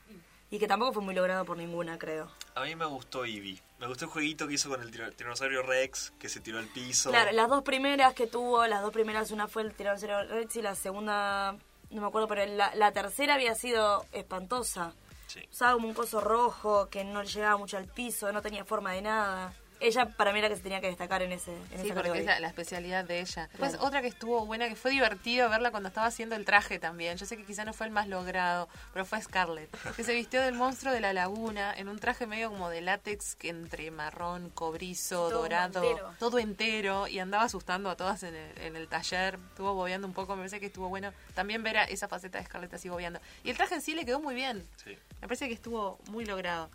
Y 0.51 0.59
que 0.59 0.67
tampoco 0.67 0.91
fue 0.93 1.01
muy 1.01 1.15
logrado 1.15 1.45
por 1.45 1.57
ninguna, 1.57 1.97
creo. 1.97 2.29
A 2.55 2.63
mí 2.63 2.75
me 2.75 2.85
gustó 2.85 3.23
Eevee. 3.23 3.61
Me 3.79 3.87
gustó 3.87 4.05
el 4.05 4.11
jueguito 4.11 4.47
que 4.47 4.55
hizo 4.55 4.69
con 4.69 4.81
el 4.81 4.91
tiranosaurio 5.15 5.63
Rex, 5.63 6.11
que 6.19 6.27
se 6.27 6.41
tiró 6.41 6.59
al 6.59 6.67
piso. 6.67 7.09
Claro, 7.09 7.31
las 7.31 7.47
dos 7.47 7.63
primeras 7.63 8.13
que 8.13 8.27
tuvo, 8.27 8.67
las 8.67 8.81
dos 8.81 8.91
primeras, 8.91 9.31
una 9.31 9.47
fue 9.47 9.61
el 9.61 9.73
tiranosaurio 9.73 10.23
Rex 10.27 10.57
y 10.57 10.61
la 10.61 10.75
segunda, 10.75 11.55
no 11.89 12.01
me 12.01 12.07
acuerdo, 12.07 12.27
pero 12.27 12.45
la, 12.45 12.75
la 12.75 12.91
tercera 12.91 13.35
había 13.35 13.55
sido 13.55 14.05
espantosa. 14.11 14.93
Sí. 15.27 15.39
Usaba 15.49 15.73
como 15.73 15.87
un 15.87 15.93
coso 15.93 16.19
rojo 16.19 16.89
que 16.89 17.05
no 17.05 17.23
le 17.23 17.29
llegaba 17.29 17.55
mucho 17.55 17.77
al 17.77 17.87
piso, 17.87 18.29
no 18.33 18.41
tenía 18.41 18.65
forma 18.65 18.91
de 18.91 19.03
nada. 19.03 19.53
Ella 19.81 20.05
para 20.05 20.31
mí 20.31 20.39
era 20.39 20.47
que 20.47 20.55
se 20.55 20.61
tenía 20.61 20.79
que 20.79 20.87
destacar 20.87 21.21
en 21.23 21.31
ese 21.31 21.51
en 21.51 21.57
Sí, 21.57 21.65
esa 21.73 21.73
porque 21.73 21.89
es 21.89 21.95
categoría. 21.95 22.25
la, 22.35 22.39
la 22.39 22.47
especialidad 22.47 23.03
de 23.03 23.19
ella. 23.19 23.47
Después 23.47 23.71
Claro. 23.71 23.85
otra 23.87 24.01
que 24.01 24.07
estuvo 24.07 24.45
buena, 24.45 24.69
que 24.69 24.75
fue 24.75 24.91
divertido 24.91 25.49
verla 25.49 25.71
cuando 25.71 25.89
estaba 25.89 26.07
haciendo 26.07 26.35
el 26.35 26.45
traje 26.45 26.77
también. 26.79 27.17
Yo 27.17 27.25
sé 27.25 27.35
que 27.35 27.43
quizá 27.45 27.65
no 27.65 27.73
fue 27.73 27.87
el 27.87 27.91
más 27.91 28.07
logrado, 28.07 28.69
pero 28.93 29.05
fue 29.05 29.19
Scarlett, 29.21 29.69
que 29.95 30.03
se 30.03 30.13
vistió 30.13 30.41
del 30.41 30.53
monstruo 30.53 30.93
de 30.93 31.01
la 31.01 31.13
laguna 31.13 31.73
en 31.75 31.89
un 31.89 31.97
traje 31.99 32.27
medio 32.27 32.49
como 32.51 32.69
de 32.69 32.81
látex 32.81 33.35
que 33.35 33.49
entre 33.49 33.89
marrón, 33.91 34.51
cobrizo, 34.51 35.29
Todo 35.29 35.41
dorado, 35.41 35.83
entero. 35.83 36.13
todo 36.19 36.39
entero, 36.39 37.07
y 37.07 37.19
andaba 37.19 37.43
asustando 37.43 37.89
a 37.89 37.95
todas 37.97 38.21
en 38.23 38.35
el, 38.35 38.57
en 38.61 38.75
el 38.75 38.87
taller. 38.87 39.39
Estuvo 39.49 39.73
bobeando 39.73 40.07
un 40.07 40.13
poco, 40.13 40.35
me 40.35 40.41
parece 40.41 40.59
que 40.59 40.67
estuvo 40.67 40.89
bueno 40.89 41.11
también 41.33 41.63
ver 41.63 41.77
a 41.77 41.83
esa 41.85 42.07
faceta 42.07 42.37
de 42.37 42.45
Scarlett 42.45 42.73
así 42.73 42.87
bobeando. 42.87 43.19
Y 43.43 43.49
el 43.49 43.57
traje 43.57 43.75
en 43.75 43.81
sí 43.81 43.95
le 43.95 44.05
quedó 44.05 44.19
muy 44.19 44.35
bien. 44.35 44.63
Sí. 44.83 44.97
Me 45.21 45.27
parece 45.27 45.47
que 45.47 45.53
estuvo 45.55 45.97
muy 46.09 46.25
logrado. 46.25 46.69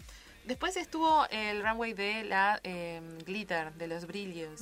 Después 0.47 0.77
estuvo 0.77 1.27
el 1.31 1.61
runway 1.61 1.93
de 1.93 2.23
la 2.23 2.61
eh, 2.63 3.01
glitter, 3.25 3.73
de 3.75 3.89
los 3.89 4.07
brillos. 4.07 4.61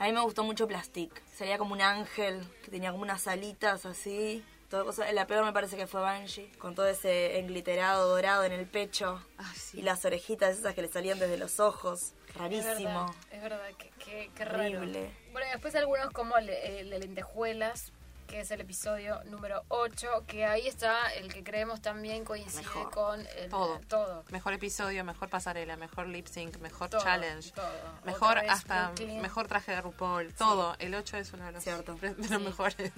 A 0.00 0.06
mí 0.06 0.12
me 0.12 0.20
gustó 0.22 0.42
mucho 0.42 0.66
Plastic. 0.66 1.22
Sería 1.32 1.56
como 1.56 1.72
un 1.72 1.80
ángel 1.80 2.44
que 2.64 2.70
tenía 2.72 2.90
como 2.90 3.04
unas 3.04 3.28
alitas 3.28 3.86
así. 3.86 4.44
Todo 4.68 4.84
cosa. 4.84 5.10
La 5.12 5.28
peor 5.28 5.44
me 5.44 5.52
parece 5.52 5.76
que 5.76 5.86
fue 5.86 6.00
Banshee, 6.00 6.50
con 6.58 6.74
todo 6.74 6.88
ese 6.88 7.38
engliterado 7.38 8.08
dorado 8.08 8.42
en 8.42 8.52
el 8.52 8.66
pecho 8.66 9.24
sí. 9.54 9.78
y 9.78 9.82
las 9.82 10.04
orejitas 10.04 10.58
esas 10.58 10.74
que 10.74 10.82
le 10.82 10.88
salían 10.88 11.20
desde 11.20 11.36
los 11.36 11.60
ojos. 11.60 12.12
Es 12.28 12.34
Rarísimo. 12.34 13.06
verdad, 13.06 13.06
es 13.30 13.42
verdad, 13.42 13.68
qué, 13.78 13.90
qué, 14.04 14.30
qué 14.34 14.44
raro. 14.44 14.78
Horrible. 14.78 15.10
Bueno, 15.32 15.46
y 15.48 15.50
después 15.52 15.74
algunos 15.76 16.10
como 16.10 16.36
el 16.38 16.46
de 16.46 16.98
lentejuelas, 16.98 17.92
que 18.30 18.40
es 18.40 18.50
el 18.52 18.60
episodio 18.60 19.20
número 19.24 19.64
8, 19.68 20.24
que 20.28 20.44
ahí 20.44 20.68
está 20.68 21.12
el 21.14 21.32
que 21.34 21.42
creemos 21.42 21.82
también 21.82 22.24
coincide 22.24 22.62
Mejor. 22.62 22.90
con 22.92 23.20
el, 23.36 23.50
Todo. 23.50 23.80
todo. 23.88 24.24
Mejor 24.30 24.52
episodio, 24.52 25.04
mejor 25.04 25.28
pasarela, 25.28 25.76
mejor 25.76 26.06
lip 26.06 26.28
sync, 26.28 26.56
mejor 26.58 26.88
Todo, 26.90 27.00
challenge, 27.02 27.50
todo. 27.50 27.68
mejor 28.04 28.38
hasta 28.38 28.86
Brooklyn. 28.92 29.20
mejor 29.20 29.48
traje 29.48 29.72
de 29.72 29.80
RuPaul, 29.80 30.32
todo. 30.34 30.76
El 30.78 30.94
8 30.94 31.16
es 31.16 31.32
uno 31.32 31.44
de 31.46 31.52
los, 31.52 31.64
Cierto. 31.64 31.96
de 31.96 32.14
los 32.14 32.26
Sí. 32.28 32.38
mejores. 32.38 32.92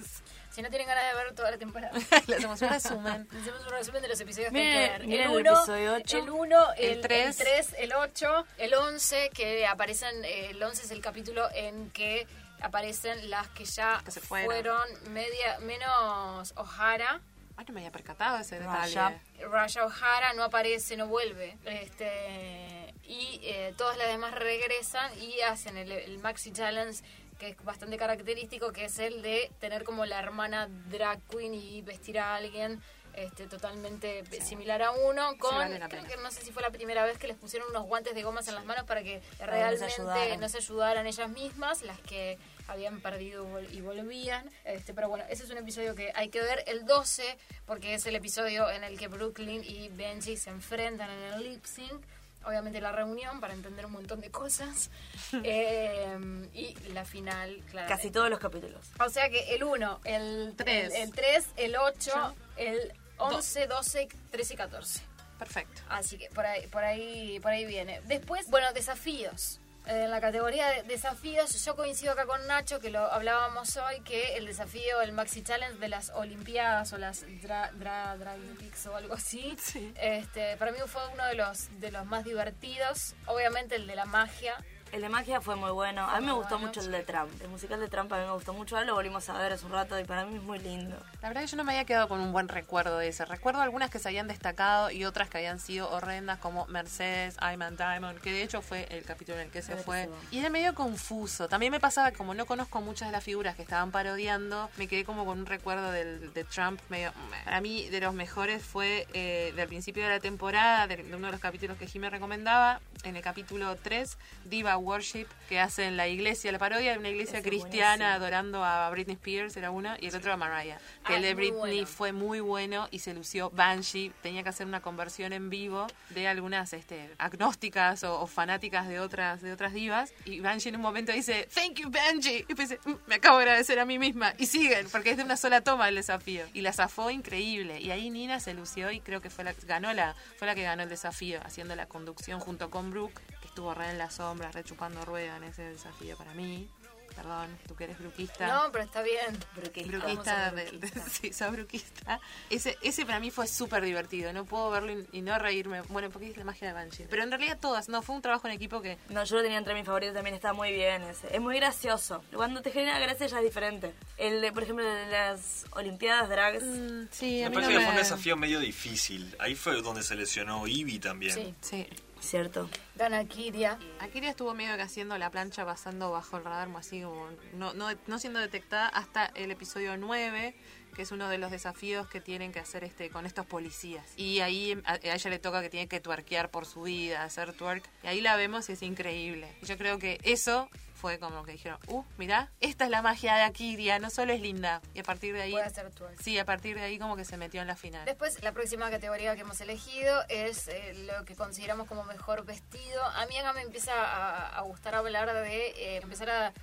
Si 0.53 0.61
no 0.61 0.69
tienen 0.69 0.87
ganas 0.87 1.03
de 1.11 1.23
ver 1.23 1.33
toda 1.33 1.49
la 1.51 1.57
temporada. 1.57 1.91
Le 2.27 2.35
hacemos 2.35 2.61
un 2.61 2.69
resumen. 2.69 3.27
Hacemos 3.41 3.61
un 3.65 3.71
resumen 3.71 4.01
de 4.03 4.07
los 4.07 4.19
episodios 4.21 4.51
que 4.51 4.59
hay 4.59 4.89
que 4.99 5.07
ver. 5.07 5.21
el 5.21 5.27
uno, 5.29 5.51
episodio 5.57 5.93
ocho. 5.95 6.17
El 6.19 6.29
1, 6.29 6.73
El 6.77 6.89
el 6.91 7.01
tres. 7.01 7.37
3, 7.37 7.75
el 7.79 7.93
8, 7.93 8.45
el 8.59 8.73
11, 8.75 9.29
que 9.33 9.65
aparecen, 9.65 10.23
eh, 10.23 10.51
el 10.51 10.61
11 10.61 10.83
es 10.83 10.91
el 10.91 11.01
capítulo 11.01 11.49
en 11.55 11.89
que 11.89 12.27
aparecen 12.61 13.29
las 13.31 13.47
que 13.49 13.65
ya 13.65 13.99
Que 14.05 14.11
se 14.11 14.19
fueron. 14.21 14.87
media 15.09 15.57
menos 15.61 16.53
O'Hara. 16.55 17.19
Ay, 17.57 17.65
no 17.67 17.73
me 17.73 17.81
había 17.81 17.91
percatado 17.91 18.37
ese 18.39 18.59
detalle. 18.59 18.95
Raya. 18.95 19.21
Raya 19.49 19.85
O'Hara 19.85 20.33
no 20.33 20.43
aparece, 20.43 20.95
no 20.97 21.07
vuelve. 21.07 21.57
Este, 21.65 22.93
y 23.03 23.39
eh, 23.43 23.73
todas 23.77 23.97
las 23.97 24.07
demás 24.07 24.33
regresan 24.35 25.11
y 25.19 25.41
hacen 25.41 25.77
el, 25.77 25.91
el 25.91 26.19
Maxi 26.19 26.51
Challenge, 26.51 26.99
que 27.43 27.49
es 27.49 27.65
bastante 27.65 27.97
característico, 27.97 28.71
que 28.71 28.85
es 28.85 28.99
el 28.99 29.21
de 29.21 29.51
tener 29.59 29.83
como 29.83 30.05
la 30.05 30.19
hermana 30.19 30.69
drag 30.89 31.19
queen 31.27 31.53
y 31.53 31.81
vestir 31.81 32.17
a 32.17 32.35
alguien 32.35 32.81
este, 33.15 33.47
totalmente 33.47 34.23
similar 34.41 34.81
a 34.81 34.91
uno. 34.91 35.37
Con, 35.37 35.55
vale 35.55 35.79
creo 35.89 36.05
que 36.05 36.17
no 36.17 36.31
sé 36.31 36.41
si 36.41 36.51
fue 36.51 36.61
la 36.61 36.71
primera 36.71 37.03
vez 37.05 37.17
que 37.17 37.27
les 37.27 37.37
pusieron 37.37 37.69
unos 37.69 37.83
guantes 37.83 38.15
de 38.15 38.23
gomas 38.23 38.47
en 38.47 38.55
las 38.55 38.65
manos 38.65 38.85
para 38.85 39.03
que 39.03 39.21
Para 39.37 39.51
realmente 39.51 39.83
no 39.83 39.89
se 39.89 40.01
ayudaran. 40.01 40.39
no 40.39 40.49
se 40.49 40.57
ayudaran 40.57 41.07
ellas 41.07 41.29
mismas, 41.29 41.81
las 41.83 41.99
que 41.99 42.37
habían 42.67 43.01
perdido 43.01 43.45
y 43.71 43.81
volvían. 43.81 44.49
Este, 44.63 44.93
pero 44.93 45.09
bueno, 45.09 45.25
ese 45.29 45.43
es 45.43 45.49
un 45.49 45.57
episodio 45.57 45.95
que 45.95 46.11
hay 46.15 46.29
que 46.29 46.41
ver 46.41 46.63
el 46.67 46.85
12, 46.85 47.37
porque 47.65 47.93
es 47.93 48.05
el 48.05 48.15
episodio 48.15 48.71
en 48.71 48.85
el 48.85 48.97
que 48.97 49.09
Brooklyn 49.09 49.63
y 49.65 49.89
Benji 49.89 50.37
se 50.37 50.49
enfrentan 50.49 51.09
en 51.11 51.33
el 51.33 51.43
lip 51.43 51.65
sync. 51.65 52.01
Obviamente 52.45 52.81
la 52.81 52.91
reunión 52.91 53.39
para 53.39 53.53
entender 53.53 53.85
un 53.85 53.93
montón 53.93 54.21
de 54.21 54.29
cosas. 54.31 54.89
Eh, 55.45 56.47
y 56.53 56.75
la 56.93 57.05
final, 57.05 57.59
claro. 57.71 57.87
Casi 57.89 58.11
todos 58.11 58.29
los 58.29 58.39
capítulos. 58.39 58.85
O 58.99 59.09
sea 59.09 59.29
que 59.29 59.55
el 59.55 59.63
1, 59.63 60.01
el 60.03 60.53
Tres. 60.55 60.93
el, 60.93 61.01
el 61.01 61.11
3, 61.11 61.45
el 61.57 61.75
8, 61.75 62.35
el 62.57 62.93
11, 63.17 63.67
12, 63.67 64.07
13 64.31 64.53
y 64.53 64.57
14. 64.57 65.01
Perfecto. 65.39 65.81
Así 65.89 66.17
que 66.17 66.29
por 66.29 66.45
ahí, 66.45 66.67
por 66.67 66.83
ahí, 66.83 67.39
por 67.39 67.51
ahí 67.51 67.65
viene. 67.65 68.01
Después, 68.05 68.49
bueno, 68.49 68.71
desafíos. 68.73 69.59
En 69.85 70.09
la 70.11 70.21
categoría 70.21 70.69
de 70.69 70.83
desafíos, 70.83 71.63
yo 71.65 71.75
coincido 71.75 72.13
acá 72.13 72.25
con 72.25 72.47
Nacho, 72.47 72.79
que 72.79 72.89
lo 72.89 72.99
hablábamos 73.11 73.75
hoy, 73.75 73.99
que 74.01 74.37
el 74.37 74.45
desafío, 74.45 75.01
el 75.01 75.11
Maxi 75.11 75.43
Challenge 75.43 75.77
de 75.77 75.89
las 75.89 76.09
Olimpiadas 76.11 76.93
o 76.93 76.97
las 76.97 77.25
Dra, 77.41 77.69
dra, 77.73 78.15
Dragitics 78.15 78.85
o 78.87 78.95
algo 78.95 79.13
así, 79.15 79.57
Sí. 79.61 79.93
este, 79.99 80.55
para 80.55 80.71
mí 80.71 80.77
fue 80.87 81.01
uno 81.09 81.25
de 81.25 81.35
los, 81.35 81.79
de 81.81 81.91
los 81.91 82.05
más 82.05 82.23
divertidos. 82.23 83.13
Obviamente 83.25 83.75
el 83.75 83.85
de 83.85 83.95
la 83.95 84.05
magia, 84.05 84.55
El 84.93 85.01
de 85.01 85.09
magia 85.09 85.41
fue 85.41 85.55
muy 85.55 85.71
bueno. 85.71 86.07
A 86.07 86.19
mí 86.19 86.27
me 86.27 86.33
gustó 86.33 86.59
mucho 86.59 86.79
el 86.79 86.91
de 86.91 87.01
Trump. 87.01 87.31
El 87.41 87.49
musical 87.49 87.79
de 87.79 87.87
Trump 87.87 88.13
a 88.13 88.17
mí 88.19 88.25
me 88.27 88.33
gustó 88.33 88.53
mucho. 88.53 88.75
Ahora 88.75 88.85
lo 88.85 88.93
volvimos 88.93 89.27
a 89.27 89.33
ver 89.39 89.51
hace 89.51 89.65
un 89.65 89.71
rato 89.71 89.99
y 89.99 90.03
para 90.03 90.23
mí 90.23 90.35
es 90.35 90.43
muy 90.43 90.59
lindo. 90.59 90.95
La 91.23 91.29
verdad 91.29 91.41
que 91.41 91.47
yo 91.47 91.57
no 91.57 91.63
me 91.63 91.71
había 91.71 91.85
quedado 91.85 92.07
con 92.07 92.19
un 92.19 92.31
buen 92.31 92.47
recuerdo 92.47 92.99
de 92.99 93.07
ese. 93.07 93.25
Recuerdo 93.25 93.61
algunas 93.61 93.89
que 93.89 93.97
se 93.97 94.09
habían 94.09 94.27
destacado 94.27 94.91
y 94.91 95.05
otras 95.05 95.31
que 95.31 95.39
habían 95.39 95.59
sido 95.59 95.89
horrendas, 95.89 96.37
como 96.37 96.67
Mercedes, 96.67 97.37
I'm 97.41 97.63
and 97.63 97.75
Diamond, 97.75 98.19
que 98.19 98.31
de 98.31 98.43
hecho 98.43 98.61
fue 98.61 98.85
el 98.91 99.03
capítulo 99.03 99.39
en 99.39 99.45
el 99.45 99.51
que 99.51 99.63
se 99.63 99.77
fue. 99.77 100.11
Y 100.29 100.37
era 100.37 100.51
medio 100.51 100.75
confuso. 100.75 101.47
También 101.47 101.71
me 101.71 101.79
pasaba, 101.79 102.11
como 102.11 102.35
no 102.35 102.45
conozco 102.45 102.79
muchas 102.79 103.07
de 103.07 103.13
las 103.13 103.23
figuras 103.23 103.55
que 103.55 103.63
estaban 103.63 103.89
parodiando, 103.89 104.69
me 104.77 104.87
quedé 104.87 105.05
como 105.05 105.25
con 105.25 105.39
un 105.39 105.47
recuerdo 105.47 105.91
del, 105.91 106.31
de 106.33 106.43
Trump 106.43 106.79
medio... 106.89 107.11
Para 107.45 107.61
mí, 107.61 107.89
de 107.89 107.99
los 107.99 108.13
mejores 108.13 108.63
fue 108.63 109.07
eh, 109.15 109.53
del 109.55 109.67
principio 109.67 110.03
de 110.03 110.09
la 110.09 110.19
temporada, 110.19 110.85
de, 110.85 110.97
de 110.97 111.15
uno 111.15 111.25
de 111.25 111.31
los 111.31 111.41
capítulos 111.41 111.79
que 111.79 111.87
Jimmy 111.87 112.09
recomendaba, 112.09 112.79
en 113.03 113.15
el 113.15 113.23
capítulo 113.23 113.75
3, 113.75 114.17
Diva 114.45 114.77
Worship, 114.83 115.27
que 115.49 115.59
hace 115.59 115.85
en 115.85 115.97
la 115.97 116.07
iglesia, 116.07 116.51
la 116.51 116.59
parodia 116.59 116.91
de 116.93 116.99
una 116.99 117.09
iglesia 117.09 117.41
cristiana 117.41 118.05
buenísimo. 118.05 118.13
adorando 118.15 118.63
a 118.63 118.89
Britney 118.89 119.15
Spears, 119.15 119.57
era 119.57 119.71
uno, 119.71 119.95
y 119.99 120.07
el 120.07 120.15
otro 120.15 120.33
a 120.33 120.37
Mariah. 120.37 120.77
Que 121.05 121.13
Ah, 121.13 121.15
el 121.17 121.23
de 121.23 121.33
Britney 121.33 121.57
bueno. 121.81 121.87
fue 121.87 122.11
muy 122.11 122.39
bueno 122.39 122.87
y 122.91 122.99
se 122.99 123.13
lució 123.13 123.49
Banshee. 123.51 124.11
Tenía 124.21 124.43
que 124.43 124.49
hacer 124.49 124.67
una 124.67 124.81
conversión 124.81 125.33
en 125.33 125.49
vivo 125.49 125.87
de 126.09 126.27
algunas 126.27 126.73
este, 126.73 127.09
agnósticas 127.17 128.03
o, 128.03 128.21
o 128.21 128.27
fanáticas 128.27 128.87
de 128.87 128.99
otras, 128.99 129.41
de 129.41 129.51
otras 129.51 129.73
divas. 129.73 130.13
Y 130.25 130.39
Banshee 130.39 130.69
en 130.69 130.75
un 130.77 130.81
momento 130.81 131.11
dice, 131.11 131.47
Thank 131.53 131.75
you, 131.79 131.89
Banshee. 131.89 132.45
Y 132.47 132.55
pensé, 132.55 132.79
"Mm, 132.85 132.93
me 133.07 133.15
acabo 133.15 133.37
de 133.37 133.43
agradecer 133.43 133.79
a 133.79 133.85
mí 133.85 133.99
misma. 133.99 134.33
Y 134.37 134.45
siguen, 134.45 134.87
porque 134.91 135.11
es 135.11 135.17
de 135.17 135.23
una 135.23 135.37
sola 135.37 135.61
toma 135.61 135.89
el 135.89 135.95
desafío. 135.95 136.45
Y 136.53 136.61
la 136.61 136.73
zafó 136.73 137.09
increíble. 137.09 137.79
Y 137.79 137.91
ahí 137.91 138.09
Nina 138.09 138.39
se 138.39 138.53
lució 138.53 138.91
y 138.91 138.99
creo 139.01 139.21
que 139.21 139.29
fue 139.29 139.43
la, 139.43 139.53
ganó 139.65 139.93
la, 139.93 140.15
fue 140.37 140.47
la 140.47 140.55
que 140.55 140.63
ganó 140.63 140.83
el 140.83 140.89
desafío, 140.89 141.39
haciendo 141.43 141.75
la 141.75 141.85
conducción 141.87 142.39
junto 142.39 142.69
con 142.69 142.91
Brooke, 142.91 143.21
estuvo 143.53 143.71
re 143.75 143.91
en 143.91 143.99
las 143.99 144.15
sombras, 144.15 144.55
re 144.55 144.63
chupando 144.63 145.05
rueda 145.05 145.37
en 145.37 145.43
ese 145.43 145.61
desafío 145.61 146.17
para 146.17 146.33
mí. 146.33 146.67
Perdón, 147.15 147.55
tú 147.67 147.75
que 147.75 147.83
eres 147.83 147.99
bruquista. 147.99 148.47
No, 148.47 148.71
pero 148.71 148.85
está 148.85 149.03
bien. 149.03 149.37
Bruquista. 149.55 149.91
Bruquista, 149.99 150.51
de, 150.51 150.63
de- 150.63 150.71
bruquista. 150.79 151.09
sí, 151.11 151.31
sos 151.31 151.51
bruquista. 151.51 152.19
Ese, 152.49 152.75
ese 152.81 153.05
para 153.05 153.19
mí 153.19 153.29
fue 153.29 153.45
súper 153.45 153.83
divertido. 153.85 154.33
No 154.33 154.45
puedo 154.45 154.71
verlo 154.71 154.91
y, 154.93 155.07
y 155.11 155.21
no 155.21 155.37
reírme. 155.37 155.81
Bueno, 155.89 156.09
porque 156.09 156.31
es 156.31 156.37
la 156.37 156.43
magia 156.43 156.69
de 156.69 156.73
Banshee. 156.73 157.05
Pero 157.07 157.21
en 157.21 157.29
realidad 157.29 157.59
todas, 157.61 157.87
no, 157.87 158.01
fue 158.01 158.15
un 158.15 158.23
trabajo 158.23 158.47
en 158.47 158.53
equipo 158.53 158.81
que. 158.81 158.97
No, 159.09 159.23
yo 159.25 159.35
lo 159.35 159.43
tenía 159.43 159.59
entre 159.59 159.75
mis 159.75 159.85
favoritos 159.85 160.15
también, 160.15 160.33
está 160.35 160.53
muy 160.53 160.73
bien 160.73 161.03
ese. 161.03 161.27
Es 161.35 161.39
muy 161.39 161.55
gracioso. 161.57 162.23
Cuando 162.33 162.63
te 162.63 162.71
genera 162.71 162.97
gracia 162.97 163.27
ya 163.27 163.37
es 163.37 163.43
diferente. 163.43 163.93
El 164.17 164.41
de, 164.41 164.51
por 164.51 164.63
ejemplo, 164.63 164.83
de 164.83 165.05
las 165.05 165.65
Olimpiadas 165.73 166.29
Drags. 166.29 166.63
mm, 166.63 167.07
sí, 167.11 167.41
Me 167.41 167.45
a 167.45 167.49
mí 167.49 167.53
parece 167.57 167.73
no 167.73 167.77
que 167.77 167.83
fue 167.85 167.89
un 167.89 167.95
me- 167.95 168.01
desafío 168.01 168.37
medio 168.37 168.59
difícil. 168.59 169.35
Ahí 169.37 169.53
fue 169.53 169.79
donde 169.83 170.01
se 170.01 170.15
lesionó 170.15 170.65
Ivy 170.65 170.97
también. 170.97 171.35
Sí. 171.35 171.53
Sí. 171.61 171.87
Cierto. 172.23 172.69
Gana 172.95 173.25
Kiria. 173.25 173.77
Akiria 173.99 174.29
estuvo 174.29 174.53
medio 174.53 174.75
que 174.75 174.81
haciendo 174.81 175.17
la 175.17 175.29
plancha 175.29 175.65
pasando 175.65 176.09
bajo 176.11 176.37
el 176.37 176.45
radar, 176.45 176.69
así 176.77 177.01
como 177.01 177.27
no, 177.53 177.73
no, 177.73 177.89
no 178.07 178.17
siendo 178.17 178.39
detectada 178.39 178.87
hasta 178.87 179.25
el 179.35 179.51
episodio 179.51 179.97
9, 179.97 180.55
que 180.95 181.01
es 181.01 181.11
uno 181.11 181.27
de 181.27 181.37
los 181.37 181.51
desafíos 181.51 182.07
que 182.07 182.21
tienen 182.21 182.53
que 182.53 182.59
hacer 182.59 182.85
este 182.85 183.09
con 183.09 183.25
estos 183.25 183.45
policías. 183.45 184.05
Y 184.15 184.39
ahí 184.39 184.81
a, 184.85 184.93
a 184.93 185.15
ella 185.15 185.29
le 185.29 185.39
toca 185.39 185.61
que 185.61 185.69
tiene 185.69 185.87
que 185.87 185.99
tuerquear 185.99 186.49
por 186.49 186.65
su 186.65 186.83
vida, 186.83 187.23
hacer 187.23 187.53
twerk. 187.53 187.83
Y 188.03 188.07
ahí 188.07 188.21
la 188.21 188.37
vemos 188.37 188.69
y 188.69 188.73
es 188.73 188.81
increíble. 188.83 189.53
Yo 189.61 189.77
creo 189.77 189.99
que 189.99 190.19
eso 190.23 190.69
fue 191.03 191.19
como 191.19 191.43
que 191.43 191.51
dijeron, 191.51 191.77
uh, 191.87 192.01
mirá, 192.17 192.49
esta 192.61 192.85
es 192.85 192.89
la 192.89 193.01
magia 193.01 193.35
de 193.35 193.41
Akiria, 193.41 193.99
no 193.99 194.09
solo 194.09 194.31
es 194.31 194.39
linda. 194.39 194.81
Y 194.93 195.01
a 195.01 195.03
partir 195.03 195.33
de 195.33 195.41
ahí... 195.41 195.51
Puede 195.51 195.65
hacer 195.65 195.91
twerk. 195.91 196.17
Sí, 196.21 196.39
a 196.39 196.45
partir 196.45 196.77
de 196.77 196.83
ahí 196.83 196.97
como 196.97 197.17
que 197.17 197.25
se 197.25 197.35
metió 197.35 197.61
en 197.61 197.67
la 197.67 197.75
final. 197.75 198.05
Después, 198.05 198.41
la 198.41 198.53
próxima 198.53 198.89
categoría 198.89 199.35
que 199.35 199.41
hemos 199.41 199.59
elegido 199.59 200.23
es 200.29 200.69
eh, 200.69 200.93
lo 201.05 201.25
que 201.25 201.35
consideramos 201.35 201.89
como 201.89 202.05
mejor 202.05 202.45
vestido. 202.45 203.03
A 203.03 203.25
mí 203.25 203.37
acá 203.37 203.51
me 203.51 203.63
empieza 203.63 203.91
a, 203.93 204.57
a 204.57 204.61
gustar 204.61 204.95
hablar 204.95 205.33
de 205.33 205.67
eh, 205.71 205.97
empezar 206.01 206.29
a... 206.29 206.53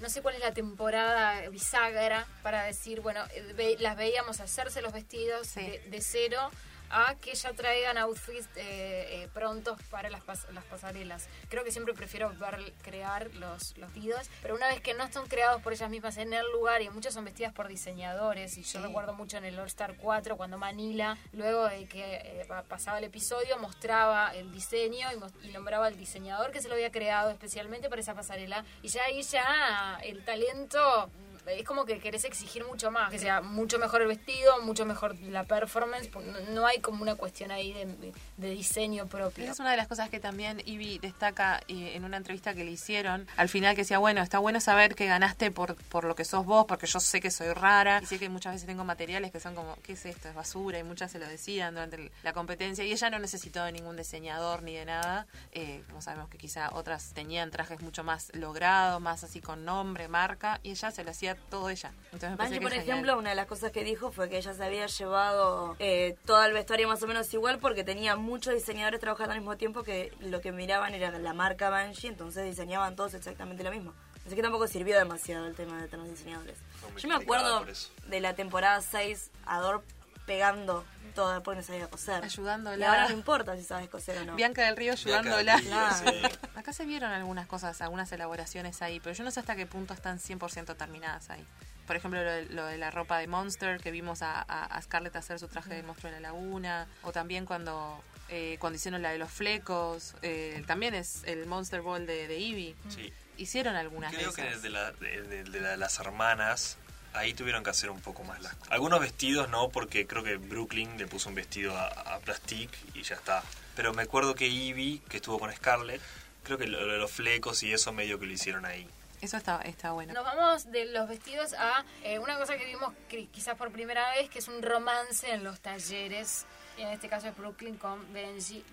No 0.00 0.08
sé 0.08 0.22
cuál 0.22 0.36
es 0.36 0.40
la 0.40 0.52
temporada 0.54 1.48
bisagra 1.50 2.26
para 2.44 2.62
decir, 2.62 3.00
bueno, 3.00 3.24
eh, 3.34 3.54
ve- 3.56 3.76
las 3.80 3.96
veíamos 3.96 4.38
hacerse 4.38 4.82
los 4.82 4.92
vestidos 4.92 5.48
Sí. 5.48 5.62
de, 5.62 5.78
de 5.90 6.00
cero 6.00 6.48
a 6.90 7.14
que 7.16 7.34
ya 7.34 7.52
traigan 7.52 7.96
outfits 7.98 8.46
eh, 8.56 9.22
eh, 9.22 9.28
prontos 9.32 9.80
para 9.90 10.10
las, 10.10 10.22
pas- 10.22 10.48
las 10.50 10.64
pasarelas. 10.64 11.28
Creo 11.48 11.64
que 11.64 11.70
siempre 11.70 11.94
prefiero 11.94 12.30
ver 12.38 12.72
crear 12.82 13.32
los, 13.34 13.76
los 13.78 13.92
vestidos, 13.92 14.28
pero 14.42 14.54
una 14.54 14.68
vez 14.68 14.80
que 14.80 14.94
no 14.94 15.04
están 15.04 15.26
creados 15.26 15.62
por 15.62 15.72
ellas 15.72 15.90
mismas 15.90 16.16
en 16.16 16.32
el 16.32 16.44
lugar, 16.52 16.82
y 16.82 16.90
muchas 16.90 17.14
son 17.14 17.24
vestidas 17.24 17.52
por 17.52 17.68
diseñadores, 17.68 18.56
y 18.58 18.62
yo 18.62 18.80
recuerdo 18.82 19.12
mucho 19.14 19.36
en 19.36 19.44
el 19.44 19.58
All 19.58 19.66
Star 19.66 19.96
4 19.96 20.36
cuando 20.36 20.58
Manila, 20.58 21.16
luego 21.32 21.68
de 21.68 21.86
que 21.86 22.16
eh, 22.16 22.44
pa- 22.48 22.62
pasaba 22.62 22.98
el 22.98 23.04
episodio, 23.04 23.58
mostraba 23.58 24.34
el 24.34 24.50
diseño 24.52 25.08
y, 25.42 25.48
y 25.48 25.52
nombraba 25.52 25.86
al 25.86 25.96
diseñador 25.96 26.50
que 26.50 26.60
se 26.60 26.68
lo 26.68 26.74
había 26.74 26.90
creado 26.90 27.30
especialmente 27.30 27.88
para 27.88 28.00
esa 28.00 28.14
pasarela, 28.14 28.64
y 28.82 28.88
ya 28.88 29.04
ahí 29.04 29.22
ya 29.22 29.98
el 30.02 30.24
talento 30.24 31.10
es 31.46 31.64
como 31.64 31.84
que 31.84 31.98
querés 31.98 32.24
exigir 32.24 32.64
mucho 32.64 32.90
más, 32.90 33.10
que 33.10 33.18
sea 33.18 33.40
mucho 33.40 33.78
mejor 33.78 34.02
el 34.02 34.08
vestido, 34.08 34.62
mucho 34.62 34.86
mejor 34.86 35.18
la 35.20 35.44
performance, 35.44 36.10
no, 36.50 36.66
hay 36.66 36.80
como 36.80 37.02
una 37.02 37.14
cuestión 37.14 37.50
ahí 37.50 37.72
de, 37.72 38.12
de 38.36 38.50
diseño 38.50 39.06
propio. 39.06 39.50
Es 39.50 39.58
una 39.58 39.70
de 39.70 39.76
las 39.76 39.88
cosas 39.88 40.10
que 40.10 40.20
también 40.20 40.62
Ivy 40.64 40.98
destaca 40.98 41.60
eh, 41.68 41.92
en 41.94 42.04
una 42.04 42.16
entrevista 42.16 42.54
que 42.54 42.64
le 42.64 42.70
hicieron. 42.70 43.26
Al 43.36 43.48
final 43.48 43.74
que 43.74 43.82
decía, 43.82 43.98
bueno, 43.98 44.22
está 44.22 44.38
bueno 44.38 44.60
saber 44.60 44.94
que 44.94 45.06
ganaste 45.06 45.50
por, 45.50 45.76
por 45.76 46.04
lo 46.04 46.14
que 46.14 46.24
sos 46.24 46.44
vos, 46.44 46.66
porque 46.66 46.86
yo 46.86 47.00
sé 47.00 47.20
que 47.20 47.30
soy 47.30 47.52
rara. 47.52 48.00
Y 48.02 48.06
sé 48.06 48.18
que 48.18 48.28
muchas 48.28 48.54
veces 48.54 48.66
tengo 48.66 48.84
materiales 48.84 49.32
que 49.32 49.40
son 49.40 49.54
como, 49.54 49.76
¿qué 49.82 49.92
es 49.94 50.06
esto? 50.06 50.28
Es 50.28 50.34
basura. 50.34 50.78
Y 50.78 50.82
muchas 50.82 51.10
se 51.10 51.18
lo 51.18 51.26
decían 51.26 51.74
durante 51.74 52.10
la 52.22 52.32
competencia. 52.32 52.84
Y 52.84 52.92
ella 52.92 53.10
no 53.10 53.18
necesitó 53.18 53.64
de 53.64 53.72
ningún 53.72 53.96
diseñador 53.96 54.62
ni 54.62 54.74
de 54.74 54.84
nada. 54.84 55.26
Eh, 55.52 55.82
como 55.88 56.02
sabemos 56.02 56.28
que 56.28 56.38
quizá 56.38 56.70
otras 56.72 57.12
tenían 57.12 57.50
trajes 57.50 57.80
mucho 57.80 58.04
más 58.04 58.30
logrados, 58.34 59.00
más 59.00 59.24
así 59.24 59.40
con 59.40 59.64
nombre, 59.64 60.08
marca. 60.08 60.60
Y 60.62 60.70
ella 60.70 60.90
se 60.90 61.04
lo 61.04 61.10
hacía 61.10 61.29
todo 61.34 61.70
ella. 61.70 61.92
Entonces 62.12 62.30
que 62.50 62.60
por 62.60 62.70
genial. 62.72 62.88
ejemplo, 62.88 63.18
una 63.18 63.30
de 63.30 63.36
las 63.36 63.46
cosas 63.46 63.72
que 63.72 63.84
dijo 63.84 64.12
fue 64.12 64.28
que 64.28 64.38
ella 64.38 64.54
se 64.54 64.64
había 64.64 64.86
llevado 64.86 65.76
eh, 65.78 66.16
todo 66.26 66.44
el 66.44 66.52
vestuario 66.52 66.88
más 66.88 67.02
o 67.02 67.06
menos 67.06 67.32
igual 67.34 67.58
porque 67.58 67.84
tenía 67.84 68.16
muchos 68.16 68.54
diseñadores 68.54 69.00
trabajando 69.00 69.32
al 69.32 69.40
mismo 69.40 69.56
tiempo 69.56 69.82
que 69.82 70.12
lo 70.20 70.40
que 70.40 70.52
miraban 70.52 70.94
era 70.94 71.10
la 71.18 71.32
marca 71.32 71.70
Banshee, 71.70 72.08
entonces 72.08 72.44
diseñaban 72.44 72.96
todos 72.96 73.14
exactamente 73.14 73.62
lo 73.64 73.70
mismo. 73.70 73.92
Así 74.26 74.36
que 74.36 74.42
tampoco 74.42 74.68
sirvió 74.68 74.96
demasiado 74.98 75.46
el 75.46 75.54
tema 75.54 75.80
de 75.80 75.88
tener 75.88 76.08
diseñadores. 76.08 76.58
Yo 76.98 77.08
me 77.08 77.14
acuerdo 77.14 77.64
de 78.06 78.20
la 78.20 78.34
temporada 78.34 78.80
6, 78.80 79.30
Ador 79.46 79.82
pegando 80.26 80.84
toda 81.10 81.42
porque 81.42 81.60
no 81.60 81.66
sabía 81.66 81.88
coser. 81.88 82.24
Ayudándola. 82.24 82.76
Y 82.78 82.82
ahora 82.88 83.08
no 83.08 83.14
importa 83.14 83.56
si 83.56 83.62
sabes 83.64 83.88
coser 83.88 84.18
o 84.18 84.24
no. 84.24 84.36
Bianca 84.36 84.64
del 84.64 84.76
Río 84.76 84.92
ayudándola. 84.92 85.56
del 85.56 85.64
Río, 85.64 85.78
sí. 86.04 86.36
Acá 86.56 86.72
se 86.72 86.84
vieron 86.84 87.10
algunas 87.12 87.46
cosas, 87.46 87.80
algunas 87.82 88.10
elaboraciones 88.12 88.80
ahí, 88.82 89.00
pero 89.00 89.14
yo 89.14 89.24
no 89.24 89.30
sé 89.30 89.40
hasta 89.40 89.56
qué 89.56 89.66
punto 89.66 89.94
están 89.94 90.18
100% 90.18 90.76
terminadas 90.76 91.30
ahí. 91.30 91.44
Por 91.86 91.96
ejemplo, 91.96 92.22
lo 92.22 92.30
de, 92.30 92.44
lo 92.46 92.66
de 92.66 92.78
la 92.78 92.90
ropa 92.90 93.18
de 93.18 93.26
Monster, 93.26 93.80
que 93.80 93.90
vimos 93.90 94.22
a, 94.22 94.40
a- 94.40 94.64
a 94.64 94.82
Scarlett 94.82 95.16
hacer 95.16 95.38
su 95.40 95.48
traje 95.48 95.74
de 95.74 95.82
monstruo 95.82 96.08
en 96.12 96.22
la 96.22 96.28
laguna, 96.28 96.86
o 97.02 97.10
también 97.10 97.46
cuando, 97.46 98.00
eh, 98.28 98.56
cuando 98.60 98.76
hicieron 98.76 99.02
la 99.02 99.10
de 99.10 99.18
los 99.18 99.30
flecos, 99.32 100.14
eh, 100.22 100.62
también 100.68 100.94
es 100.94 101.24
el 101.24 101.46
Monster 101.46 101.80
Ball 101.80 102.06
de, 102.06 102.28
de 102.28 102.36
Eevee. 102.36 102.76
Sí. 102.88 103.12
Hicieron 103.38 103.74
algunas 103.74 104.14
Creo 104.14 104.30
de 104.30 104.36
que 104.36 104.48
esas. 104.50 104.62
de, 104.62 104.70
la, 104.70 104.92
de, 104.92 105.22
de- 105.22 105.42
de 105.44 105.60
la- 105.60 105.76
las 105.76 105.98
hermanas, 105.98 106.76
ahí 107.14 107.34
tuvieron 107.34 107.64
que 107.64 107.70
hacer 107.70 107.90
un 107.90 108.00
poco 108.00 108.24
más 108.24 108.42
las 108.42 108.54
Algunos 108.70 109.00
vestidos 109.00 109.48
no, 109.48 109.68
porque 109.68 110.06
creo 110.06 110.22
que 110.22 110.36
Brooklyn 110.36 110.98
le 110.98 111.06
puso 111.06 111.28
un 111.28 111.34
vestido 111.34 111.76
a, 111.76 111.86
a 111.86 112.18
Plastic 112.20 112.70
y 112.94 113.02
ya 113.02 113.14
está. 113.14 113.42
Pero 113.76 113.92
me 113.94 114.02
acuerdo 114.02 114.34
que 114.34 114.46
Ivy, 114.48 115.02
que 115.08 115.18
estuvo 115.18 115.38
con 115.38 115.52
Scarlett, 115.52 116.02
creo 116.42 116.58
que 116.58 116.66
lo, 116.66 116.80
lo 116.80 116.92
de 116.92 116.98
los 116.98 117.10
flecos 117.10 117.62
y 117.62 117.72
eso 117.72 117.92
medio 117.92 118.18
que 118.18 118.26
lo 118.26 118.32
hicieron 118.32 118.64
ahí. 118.64 118.88
Eso 119.20 119.36
está, 119.36 119.60
está 119.62 119.92
bueno. 119.92 120.14
Nos 120.14 120.24
vamos 120.24 120.70
de 120.72 120.86
los 120.86 121.06
vestidos 121.06 121.52
a 121.52 121.84
eh, 122.02 122.18
una 122.18 122.38
cosa 122.38 122.56
que 122.56 122.64
vimos 122.64 122.94
que 123.08 123.26
quizás 123.26 123.54
por 123.54 123.70
primera 123.70 124.10
vez, 124.12 124.30
que 124.30 124.38
es 124.38 124.48
un 124.48 124.62
romance 124.62 125.30
en 125.30 125.44
los 125.44 125.60
talleres. 125.60 126.46
Y 126.78 126.82
en 126.82 126.88
este 126.88 127.08
caso 127.08 127.28
es 127.28 127.36
Brooklyn 127.36 127.76
con 127.76 128.10
Benji, 128.14 128.64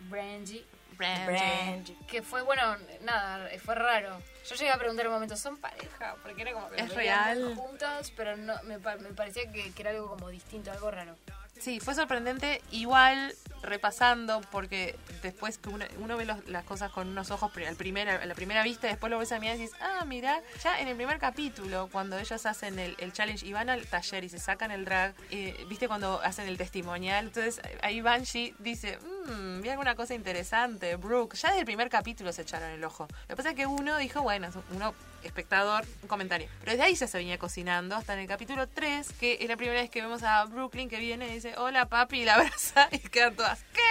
Brandy, 0.96 1.94
que 2.08 2.22
fue, 2.22 2.42
bueno, 2.42 2.78
nada, 3.02 3.50
fue 3.64 3.76
raro. 3.76 4.22
Yo 4.48 4.56
llegué 4.56 4.72
a 4.72 4.78
preguntar 4.78 5.08
un 5.08 5.14
momento, 5.14 5.36
¿son 5.36 5.58
pareja? 5.58 6.16
Porque 6.24 6.42
era 6.42 6.54
como 6.54 6.70
que 6.70 6.82
¿Es 6.82 6.94
real? 6.94 7.56
juntos, 7.56 8.14
pero 8.16 8.38
no, 8.38 8.54
me, 8.64 8.78
me 8.78 9.14
parecía 9.14 9.52
que, 9.52 9.72
que 9.74 9.82
era 9.82 9.92
algo 9.92 10.08
como 10.10 10.30
distinto, 10.30 10.72
algo 10.72 10.90
raro. 10.90 11.16
Sí, 11.60 11.80
fue 11.80 11.96
sorprendente. 11.96 12.62
Igual 12.72 13.34
repasando, 13.64 14.42
porque 14.52 14.96
después 15.24 15.58
que 15.58 15.70
uno, 15.70 15.84
uno 16.00 16.16
ve 16.16 16.26
los- 16.26 16.48
las 16.48 16.64
cosas 16.64 16.92
con 16.92 17.08
unos 17.10 17.32
ojos 17.32 17.52
al 17.68 17.76
primer, 17.76 18.08
a 18.08 18.26
la 18.26 18.36
primera 18.36 18.64
vista, 18.64 18.88
y 18.88 18.92
después 18.92 19.10
lo 19.10 19.18
ves 19.20 19.32
a 19.32 19.40
mirar 19.40 19.58
y 19.58 19.62
dices, 19.62 19.76
ah, 19.82 20.06
mira, 20.06 20.42
ya 20.64 20.80
en 20.80 20.88
el 20.88 20.96
primer 20.96 21.18
capítulo, 21.18 21.90
cuando 21.92 22.18
ellos 22.18 22.46
hacen 22.46 22.78
el, 22.80 22.96
el 23.00 23.12
challenge 23.14 23.46
y 23.46 23.52
van 23.54 23.70
al 23.70 23.86
taller 23.88 24.24
y 24.24 24.30
se 24.30 24.40
sacan 24.40 24.72
el 24.72 24.86
drag, 24.86 25.16
eh, 25.32 25.66
viste 25.68 25.88
cuando 25.88 26.22
hacen 26.22 26.48
el 26.48 26.58
testimonial, 26.58 27.26
entonces 27.26 27.60
ahí 27.82 28.00
Banshee 28.00 28.54
dice, 28.60 29.00
mmm, 29.26 29.62
vi 29.62 29.70
alguna 29.70 29.96
cosa 29.96 30.14
interesante, 30.14 30.96
Brooke, 30.96 31.36
ya 31.36 31.50
desde 31.50 31.62
el 31.62 31.66
primer 31.66 31.90
capítulo 31.90 32.32
se 32.32 32.44
echaron 32.44 32.70
el 32.70 32.84
ojo. 32.84 33.08
Lo 33.24 33.28
que 33.30 33.36
pasa 33.36 33.50
es 33.50 33.56
que 33.56 33.66
uno 33.66 33.98
dijo, 33.98 34.22
bueno, 34.22 34.50
uno 34.74 34.94
espectador, 35.24 35.86
un 36.02 36.08
comentario. 36.08 36.48
Pero 36.60 36.72
desde 36.72 36.84
ahí 36.84 36.96
ya 36.96 37.08
se 37.08 37.18
venía 37.18 37.38
cocinando, 37.38 37.96
hasta 37.96 38.14
en 38.14 38.20
el 38.20 38.28
capítulo 38.28 38.68
3, 38.68 39.14
que 39.20 39.38
es 39.42 39.48
la 39.48 39.58
primera 39.58 39.82
vez 39.82 39.90
que 39.90 40.02
vemos 40.02 40.24
a 40.24 40.46
Brooklyn 40.46 40.90
que 40.90 40.98
viene 41.00 41.28
y 41.30 41.34
dice, 41.34 41.56
hola 41.58 41.88
papi, 41.88 42.22
y 42.22 42.26
la 42.26 42.36
abraza 42.36 42.88
y 42.92 43.00
quedan 43.00 43.36
todas, 43.36 43.64
¿qué? 43.74 43.82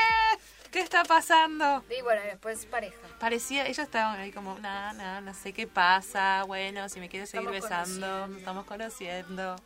¿Qué 0.71 0.81
está 0.81 1.05
pasando? 1.05 1.85
Y 1.97 2.03
bueno, 2.03 2.21
después 2.23 2.67
pareja. 2.67 2.97
Parecía, 3.19 3.65
ellos 3.67 3.79
estaban 3.79 4.21
ahí 4.21 4.31
como, 4.31 4.59
nada, 4.59 4.93
nada, 4.93 5.21
no 5.23 5.33
sé 5.33 5.53
qué 5.53 5.67
pasa, 5.67 6.43
bueno, 6.47 6.89
si 6.89 7.01
me 7.01 7.09
quiere 7.09 7.27
seguir 7.27 7.49
Estamos 7.49 7.71
besando, 7.71 8.07
conociendo. 8.07 8.27
nos 8.29 8.39
estamos 8.39 8.65
conociendo. 8.67 9.57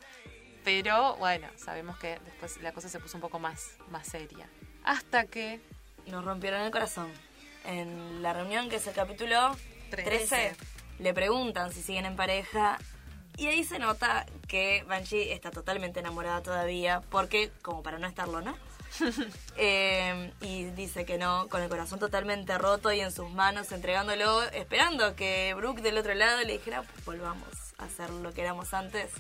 Pero 0.63 1.17
bueno, 1.17 1.49
sabemos 1.57 1.99
que 1.99 2.19
después 2.25 2.61
la 2.63 2.73
cosa 2.73 2.89
se 2.89 3.01
puso 3.01 3.17
un 3.17 3.23
poco 3.23 3.39
más, 3.39 3.73
más 3.91 4.07
seria. 4.07 4.49
Hasta 4.85 5.25
que 5.27 5.61
Nos 6.07 6.25
rompieron 6.25 6.61
el 6.63 6.71
corazón. 6.71 7.11
En 7.65 8.23
la 8.23 8.33
reunión, 8.33 8.69
que 8.69 8.77
es 8.77 8.87
el 8.87 8.95
capítulo 8.95 9.57
Trece. 9.91 10.27
13, 10.27 10.57
le 11.01 11.15
preguntan 11.15 11.73
si 11.73 11.83
siguen 11.83 12.07
en 12.07 12.17
pareja. 12.17 12.79
Y 13.37 13.47
ahí 13.47 13.65
se 13.65 13.79
nota 13.79 14.27
que 14.49 14.85
Banshee 14.87 15.33
está 15.33 15.51
totalmente 15.51 16.01
enamorada 16.01 16.43
todavía, 16.43 17.01
porque, 17.11 17.51
como 17.63 17.83
para 17.83 17.99
no 17.99 18.07
estarlo, 18.07 18.41
¿no? 18.41 18.57
Eh, 19.63 20.33
y 20.41 20.65
dice 20.65 21.05
que 21.05 21.19
no, 21.19 21.47
con 21.49 21.61
el 21.63 21.69
corazón 21.69 21.99
totalmente 21.99 22.57
roto 22.57 22.91
y 22.93 23.01
en 23.01 23.13
sus 23.13 23.31
manos, 23.31 23.73
entregándolo, 23.73 24.43
esperando 24.43 25.15
que 25.15 25.53
Brooke 25.55 25.83
del 25.83 25.99
otro 25.99 26.15
lado 26.15 26.41
le 26.43 26.55
dijera, 26.55 26.83
"Pues 26.83 27.05
volvamos 27.05 27.49
a 27.79 27.85
hacer 27.85 28.09
lo 28.11 28.33
que 28.33 28.43
éramos 28.43 28.73
antes. 28.73 29.11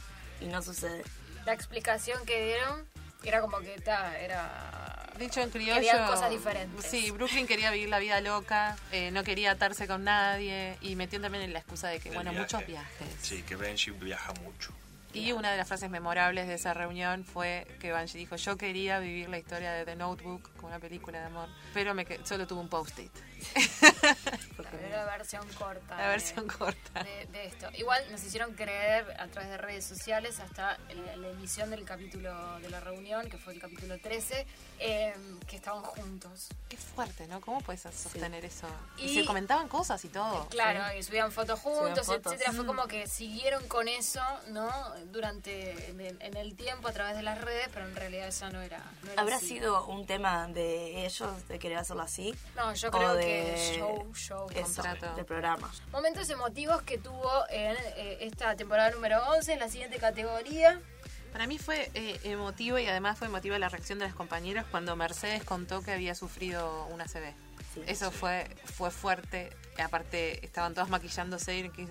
Y 0.41 0.47
no 0.47 0.63
sucede. 0.63 1.05
La 1.45 1.53
explicación 1.53 2.25
que 2.25 2.43
dieron 2.45 2.87
era 3.25 3.41
como 3.41 3.59
que 3.61 3.81
ta, 3.81 4.19
era... 4.19 5.07
Dicho 5.19 5.41
en 5.43 5.51
criollo. 5.51 5.75
Querían 5.75 6.07
cosas 6.07 6.31
diferentes. 6.31 6.87
Sí, 6.87 7.11
Brooklyn 7.11 7.47
quería 7.47 7.71
vivir 7.71 7.91
la 7.91 7.99
vida 7.99 8.21
loca, 8.23 8.77
eh, 8.91 9.11
no 9.11 9.23
quería 9.23 9.51
atarse 9.51 9.87
con 9.87 10.05
nadie 10.05 10.79
y 10.81 10.97
metió 10.97 11.21
también 11.21 11.45
en 11.45 11.53
la 11.53 11.59
excusa 11.59 11.89
de 11.89 12.01
que, 12.01 12.11
bueno, 12.11 12.31
viaje. 12.31 12.43
muchos 12.43 12.67
viajes. 12.67 13.09
Sí, 13.21 13.43
que 13.43 13.57
Benji 13.57 13.91
viaja 13.91 14.33
mucho. 14.43 14.73
Y 15.13 15.33
una 15.33 15.51
de 15.51 15.57
las 15.57 15.67
frases 15.67 15.91
memorables 15.91 16.47
de 16.47 16.55
esa 16.55 16.73
reunión 16.75 17.25
fue 17.25 17.67
que 17.81 17.91
Banshee 17.93 18.19
dijo, 18.19 18.37
yo 18.37 18.57
quería 18.57 18.99
vivir 19.01 19.29
la 19.29 19.39
historia 19.39 19.73
de 19.73 19.85
The 19.85 19.97
Notebook 19.97 20.51
como 20.57 20.69
una 20.69 20.79
película 20.79 21.19
de 21.21 21.27
amor, 21.27 21.49
pero 21.75 21.95
me 21.95 22.05
que- 22.05 22.25
solo 22.25 22.47
tuve 22.47 22.61
un 22.61 22.69
post-it. 22.69 23.11
La 24.91 25.05
versión 25.05 25.47
corta. 25.55 25.97
La 25.97 26.03
de- 26.05 26.09
versión 26.09 26.47
corta. 26.47 27.03
De, 27.03 27.27
de 27.27 27.47
esto. 27.47 27.69
Igual 27.75 28.05
nos 28.11 28.23
hicieron 28.23 28.55
creer 28.55 29.07
a 29.19 29.27
través 29.29 29.51
de 29.51 29.57
redes 29.59 29.85
sociales 29.85 30.41
hasta 30.41 30.79
la, 30.95 31.17
la 31.17 31.29
emisión 31.29 31.71
del 31.71 31.85
capítulo 31.85 32.59
de 32.61 32.71
la 32.71 32.81
reunión, 32.81 33.29
que 33.31 33.39
fue 33.39 33.55
el 33.55 33.61
capítulo 33.61 33.99
13, 33.99 34.47
eh, 34.81 35.15
que 35.47 35.57
estaban 35.57 35.83
juntos. 35.83 36.49
Qué 36.69 36.77
fuerte, 36.77 37.27
¿no? 37.29 37.41
¿Cómo 37.41 37.61
puedes 37.63 37.83
sostener 37.83 38.45
eso? 38.45 38.67
Y, 38.99 39.07
Y- 39.07 39.15
se 39.21 39.25
comentaban 39.25 39.69
cosas 39.69 40.05
y 40.05 40.09
todo. 40.09 40.49
Claro, 40.49 40.97
y 40.99 41.03
subían 41.03 41.33
fotos 41.33 41.61
juntos, 41.61 42.05
Subían 42.05 42.05
fotos. 42.23 42.33
etcétera. 42.35 42.53
Fue 42.53 42.67
como 42.67 42.87
que 42.87 43.07
siguieron 43.07 43.67
con 43.69 43.89
eso, 43.89 44.23
¿no? 44.49 44.71
Durante, 45.07 45.91
en 45.91 46.37
el, 46.37 46.55
tiempo 46.57 46.89
a 46.89 46.93
través 46.93 47.17
de 47.17 47.23
las 47.23 47.41
redes, 47.41 47.69
pero 47.73 47.87
en 47.87 47.95
realidad 47.97 48.29
eso 48.29 48.51
no 48.51 48.61
era. 48.61 48.79
no 49.03 49.13
era 49.13 49.21
¿Habrá 49.23 49.37
así. 49.37 49.49
sido 49.49 49.87
un 49.87 50.07
tema 50.07 50.47
de 50.49 51.05
ellos 51.07 51.49
de 51.49 51.59
querer 51.59 51.79
hacerlo 51.79 52.03
así? 52.03 52.35
No, 52.57 52.73
yo 52.75 52.91
creo 52.91 53.15
de- 53.15 53.25
que 53.25 53.75
show, 53.79 54.15
show, 54.15 54.47
Eso, 54.51 54.63
contrato. 54.83 55.15
del 55.15 55.25
programa. 55.25 55.71
Momentos 55.93 56.29
emotivos 56.31 56.83
que 56.83 56.99
tuvo 56.99 57.31
en 57.51 57.77
eh, 57.97 58.19
esta 58.23 58.55
temporada 58.57 58.91
número 58.91 59.23
11, 59.31 59.53
en 59.55 59.59
la 59.61 59.69
siguiente 59.69 59.99
categoría. 59.99 60.81
Para 61.33 61.47
mí 61.47 61.59
fue 61.59 61.91
eh, 61.95 62.19
emotivo 62.25 62.79
y 62.79 62.87
además 62.87 63.17
fue 63.19 63.29
emotiva 63.29 63.57
la 63.59 63.69
reacción 63.69 63.99
de 64.01 64.07
las 64.07 64.15
compañeras 64.15 64.67
cuando 64.71 64.97
Mercedes 64.97 65.45
contó 65.45 65.81
que 65.83 65.93
había 65.93 66.15
sufrido 66.17 66.87
una 66.87 67.05
CB. 67.07 67.33
Sí. 67.75 67.83
Eso 67.87 68.11
fue 68.11 68.49
fue 68.65 68.91
fuerte. 68.91 69.51
Aparte, 69.83 70.45
estaban 70.45 70.75
todas 70.75 70.89
maquillándose 70.91 71.57
y 71.59 71.69
¿qué? 71.71 71.89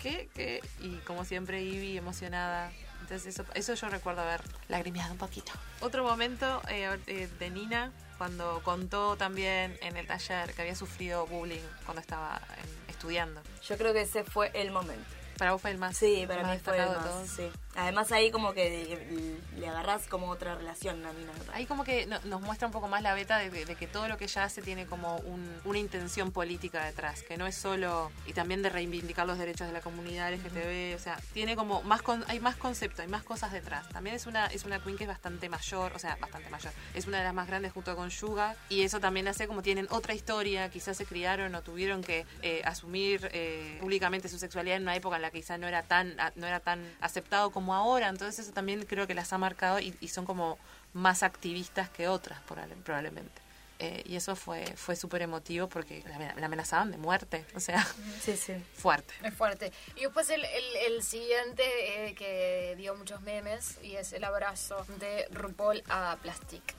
¿Qué? 0.00 0.28
¿Qué? 0.34 0.62
Y 0.80 0.96
como 1.06 1.24
siempre, 1.24 1.62
Ivy 1.62 1.96
emocionada. 1.98 2.72
Entonces, 3.02 3.26
eso, 3.38 3.44
eso 3.54 3.74
yo 3.74 3.88
recuerdo 3.88 4.22
haber 4.22 4.42
lagrimeado 4.68 5.12
un 5.12 5.18
poquito. 5.18 5.52
Otro 5.80 6.02
momento 6.02 6.60
eh, 6.68 6.98
eh, 7.06 7.28
de 7.38 7.50
Nina, 7.50 7.92
cuando 8.18 8.60
contó 8.64 9.16
también 9.16 9.78
en 9.82 9.96
el 9.96 10.06
taller 10.06 10.52
que 10.54 10.62
había 10.62 10.74
sufrido 10.74 11.26
bullying 11.26 11.62
cuando 11.84 12.00
estaba 12.00 12.40
en- 12.62 12.90
estudiando. 12.90 13.40
Yo 13.66 13.78
creo 13.78 13.92
que 13.92 14.02
ese 14.02 14.24
fue 14.24 14.50
el 14.54 14.70
momento. 14.72 15.04
Para 15.38 15.52
vos 15.52 15.62
fue 15.62 15.70
el 15.70 15.78
más, 15.78 15.96
Sí, 15.96 16.24
para 16.26 16.42
más 16.42 16.56
mí 16.56 16.58
fue 16.62 16.76
el 16.82 16.88
más, 16.88 17.04
todos. 17.04 17.28
sí. 17.28 17.48
Además 17.78 18.10
ahí 18.10 18.32
como 18.32 18.52
que 18.54 19.38
le, 19.56 19.68
agarrás 19.68 20.08
como 20.08 20.28
otra 20.30 20.56
relación 20.56 21.04
a 21.06 21.10
parece. 21.10 21.50
Ahí 21.52 21.64
como 21.66 21.84
que 21.84 22.06
no- 22.06 22.18
nos 22.24 22.40
muestra 22.40 22.66
un 22.66 22.72
poco 22.72 22.88
más 22.88 23.02
la 23.02 23.14
beta 23.14 23.38
de, 23.38 23.50
de 23.50 23.74
que 23.76 23.86
todo 23.86 24.08
lo 24.08 24.16
que 24.18 24.24
ella 24.24 24.42
hace 24.44 24.62
tiene 24.62 24.86
como 24.86 25.16
un- 25.18 25.60
una 25.64 25.78
intención 25.78 26.32
política 26.32 26.84
detrás, 26.84 27.22
que 27.22 27.36
no 27.36 27.46
es 27.46 27.54
solo, 27.54 28.10
y 28.26 28.32
también 28.32 28.62
de 28.62 28.68
reivindicar 28.70 29.26
los 29.28 29.38
derechos 29.38 29.68
de 29.68 29.72
la 29.72 29.80
comunidad 29.80 30.32
LGTB, 30.32 30.96
o 30.96 30.98
sea, 30.98 31.20
tiene 31.32 31.54
como 31.54 31.82
más, 31.82 32.02
con- 32.02 32.24
hay 32.28 32.40
más 32.40 32.56
concepto, 32.56 33.02
hay 33.02 33.08
más 33.08 33.22
cosas 33.22 33.52
detrás. 33.52 33.88
También 33.90 34.16
es 34.16 34.26
una, 34.26 34.46
es 34.46 34.64
una 34.64 34.80
queen 34.82 34.96
que 34.96 35.04
es 35.04 35.08
bastante 35.08 35.48
mayor, 35.48 35.92
o 35.94 35.98
sea, 36.00 36.16
bastante 36.20 36.50
mayor, 36.50 36.72
es 36.94 37.06
una 37.06 37.18
de 37.18 37.24
las 37.24 37.34
más 37.34 37.46
grandes 37.46 37.72
junto 37.72 37.94
con 37.94 38.10
Yuga, 38.10 38.56
y 38.68 38.82
eso 38.82 38.98
también 38.98 39.28
hace 39.28 39.46
como 39.46 39.62
tienen 39.62 39.86
otra 39.90 40.14
historia, 40.14 40.68
quizás 40.68 40.96
se 40.96 41.06
criaron 41.06 41.54
o 41.54 41.62
tuvieron 41.62 42.02
que 42.02 42.26
eh, 42.42 42.62
asumir 42.64 43.28
eh, 43.32 43.78
públicamente 43.80 44.28
su 44.28 44.38
sexualidad 44.38 44.76
en 44.78 44.82
una 44.82 44.96
época 44.96 45.14
en 45.16 45.22
la 45.22 45.30
que 45.30 45.38
quizás 45.38 45.60
no 45.60 45.68
era 45.68 45.82
tan, 45.84 46.16
no 46.34 46.46
era 46.46 46.58
tan 46.60 46.84
aceptado 47.00 47.50
como 47.50 47.67
ahora, 47.74 48.08
entonces 48.08 48.38
eso 48.46 48.52
también 48.52 48.84
creo 48.86 49.06
que 49.06 49.14
las 49.14 49.32
ha 49.32 49.38
marcado 49.38 49.80
y, 49.80 49.94
y 50.00 50.08
son 50.08 50.24
como 50.26 50.58
más 50.92 51.22
activistas 51.22 51.88
que 51.90 52.08
otras 52.08 52.40
probable- 52.48 52.76
probablemente. 52.84 53.42
Eh, 53.80 54.02
y 54.06 54.16
eso 54.16 54.34
fue 54.34 54.64
fue 54.76 54.96
súper 54.96 55.22
emotivo 55.22 55.68
porque 55.68 56.02
la, 56.08 56.34
la 56.34 56.46
amenazaban 56.46 56.90
de 56.90 56.96
muerte, 56.96 57.44
o 57.54 57.60
sea, 57.60 57.86
Sí, 58.20 58.36
sí. 58.36 58.54
fuerte. 58.74 59.14
Es 59.22 59.32
fuerte. 59.34 59.72
Y 59.94 60.00
después 60.00 60.28
el, 60.30 60.44
el, 60.44 60.76
el 60.94 61.02
siguiente 61.04 61.62
eh, 62.08 62.14
que 62.16 62.74
dio 62.76 62.96
muchos 62.96 63.20
memes 63.20 63.78
y 63.82 63.94
es 63.94 64.12
el 64.12 64.24
abrazo 64.24 64.84
de 64.98 65.28
RuPaul 65.30 65.84
a 65.88 66.16
Plastic. 66.22 66.74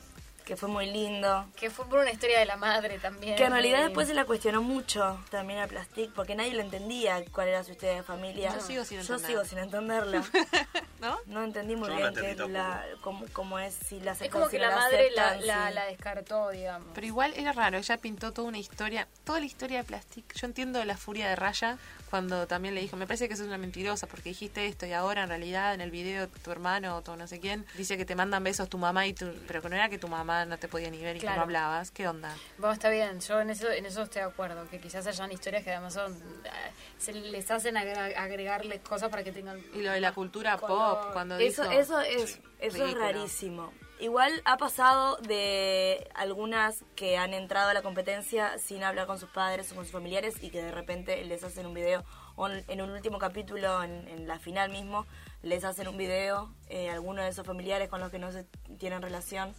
Que 0.49 0.57
fue 0.57 0.67
muy 0.67 0.87
lindo. 0.87 1.45
Que 1.55 1.69
fue 1.69 1.85
por 1.87 1.99
una 1.99 2.09
historia 2.09 2.39
de 2.39 2.45
la 2.45 2.55
madre 2.57 2.97
también. 2.97 3.35
Que 3.35 3.43
en 3.43 3.51
realidad 3.51 3.83
después 3.83 4.07
se 4.07 4.15
la 4.15 4.25
cuestionó 4.25 4.63
mucho 4.63 5.23
también 5.29 5.59
a 5.59 5.67
Plastic 5.67 6.11
porque 6.11 6.33
nadie 6.33 6.55
le 6.55 6.63
entendía 6.63 7.23
cuál 7.31 7.49
era 7.49 7.63
su 7.63 7.73
historia 7.73 7.93
de 7.97 8.01
familia. 8.01 8.51
Yo 8.55 8.59
sigo 8.59 8.83
sin 8.83 8.97
Yo 8.97 9.01
entender. 9.13 9.27
sigo 9.27 9.45
sin 9.45 9.59
entenderla. 9.59 10.23
¿No? 11.01 11.19
No 11.27 11.43
entendí 11.43 11.75
muy 11.75 11.87
Yo 11.89 11.95
bien 11.97 12.07
entendí 12.07 12.51
la, 12.51 12.83
cómo, 13.01 13.25
cómo 13.31 13.59
es, 13.59 13.75
si 13.75 13.99
la 13.99 14.13
Es 14.13 14.27
como 14.31 14.45
si 14.45 14.53
que 14.53 14.59
la 14.59 14.71
madre 14.75 15.11
la, 15.11 15.27
aceptan, 15.27 15.47
la, 15.47 15.67
si- 15.69 15.73
la 15.75 15.85
descartó, 15.85 16.49
digamos. 16.49 16.87
Pero 16.95 17.05
igual 17.05 17.33
era 17.35 17.51
raro, 17.51 17.77
ella 17.77 17.97
pintó 17.97 18.33
toda 18.33 18.47
una 18.47 18.57
historia, 18.57 19.07
toda 19.25 19.39
la 19.39 19.45
historia 19.45 19.77
de 19.77 19.83
Plastic. 19.83 20.33
Yo 20.33 20.47
entiendo 20.47 20.83
la 20.83 20.97
furia 20.97 21.29
de 21.29 21.35
Raya 21.35 21.77
cuando 22.09 22.47
también 22.47 22.73
le 22.75 22.81
dijo, 22.81 22.97
me 22.97 23.05
parece 23.05 23.29
que 23.29 23.35
sos 23.35 23.45
una 23.47 23.57
mentirosa 23.57 24.07
porque 24.07 24.29
dijiste 24.29 24.65
esto 24.65 24.85
y 24.85 24.93
ahora 24.93 25.23
en 25.23 25.29
realidad 25.29 25.73
en 25.73 25.81
el 25.81 25.91
video 25.91 26.27
tu 26.27 26.51
hermano 26.51 26.97
o 26.97 27.01
tu 27.01 27.15
no 27.15 27.27
sé 27.27 27.39
quién 27.39 27.65
dice 27.75 27.97
que 27.97 28.05
te 28.05 28.15
mandan 28.15 28.43
besos 28.43 28.67
tu 28.69 28.77
mamá 28.77 29.05
y 29.07 29.13
tu, 29.13 29.31
pero 29.47 29.61
que 29.61 29.69
no 29.69 29.75
era 29.75 29.89
que 29.89 29.97
tu 29.99 30.07
mamá 30.07 30.45
no 30.45 30.57
te 30.57 30.67
podía 30.67 30.89
ni 30.89 30.97
ver 31.01 31.17
y 31.17 31.19
que 31.19 31.27
no 31.27 31.41
hablabas. 31.41 31.91
¿Qué 31.91 32.07
onda? 32.07 32.35
Bueno, 32.57 32.73
está 32.73 32.89
bien, 32.89 33.19
yo 33.19 33.39
en 33.41 33.49
eso, 33.51 33.69
en 33.69 33.85
eso 33.85 34.01
estoy 34.03 34.21
de 34.23 34.27
acuerdo, 34.27 34.67
que 34.69 34.79
quizás 34.79 35.05
hayan 35.07 35.31
historias 35.31 35.63
que 35.63 35.71
además 35.71 35.93
son, 35.93 36.13
eh, 36.13 36.49
se 36.97 37.13
les 37.13 37.49
hacen 37.51 37.75
agre- 37.75 38.15
agregarles 38.15 38.81
cosas 38.81 39.09
para 39.09 39.23
que 39.23 39.31
tengan... 39.31 39.59
Y 39.73 39.81
lo 39.81 39.91
de 39.91 40.01
la 40.01 40.11
cultura 40.13 40.57
color. 40.57 40.99
pop, 41.01 41.13
cuando 41.13 41.37
Eso, 41.37 41.63
dijo... 41.63 41.73
eso 41.73 42.01
es, 42.01 42.39
eso 42.59 42.85
es 42.85 42.93
rarísimo. 42.95 43.71
Igual 43.99 44.41
ha 44.45 44.55
pasado 44.55 45.17
de 45.17 46.09
algunas 46.15 46.85
que 46.95 47.17
han 47.17 47.33
entrado 47.33 47.69
a 47.69 47.73
la 47.73 47.81
competencia 47.81 48.57
sin 48.57 48.81
hablar 48.83 49.07
con 49.07 49.19
sus 49.19 49.29
padres 49.29 49.69
o 49.71 49.75
con 49.75 49.83
sus 49.83 49.91
familiares 49.91 50.41
y 50.41 50.51
que 50.51 50.63
de 50.63 50.71
repente 50.71 51.25
les 51.25 51.43
hacen 51.43 51.65
un 51.65 51.73
video, 51.73 52.05
o 52.37 52.47
en, 52.47 52.81
un 52.81 52.91
último 52.91 53.19
capítulo, 53.19 53.83
en, 53.83 54.07
en 54.07 54.25
la 54.25 54.39
final 54.39 54.69
mismo, 54.71 55.05
les 55.43 55.65
hacen 55.65 55.89
un 55.89 55.97
video, 55.97 56.49
eh, 56.69 56.89
alguno 56.89 57.21
de 57.21 57.27
esos 57.27 57.45
familiares 57.45 57.89
con 57.89 57.99
los 57.99 58.09
que 58.09 58.19
no 58.19 58.31
se 58.31 58.45
tienen 58.77 59.01
relación, 59.01 59.53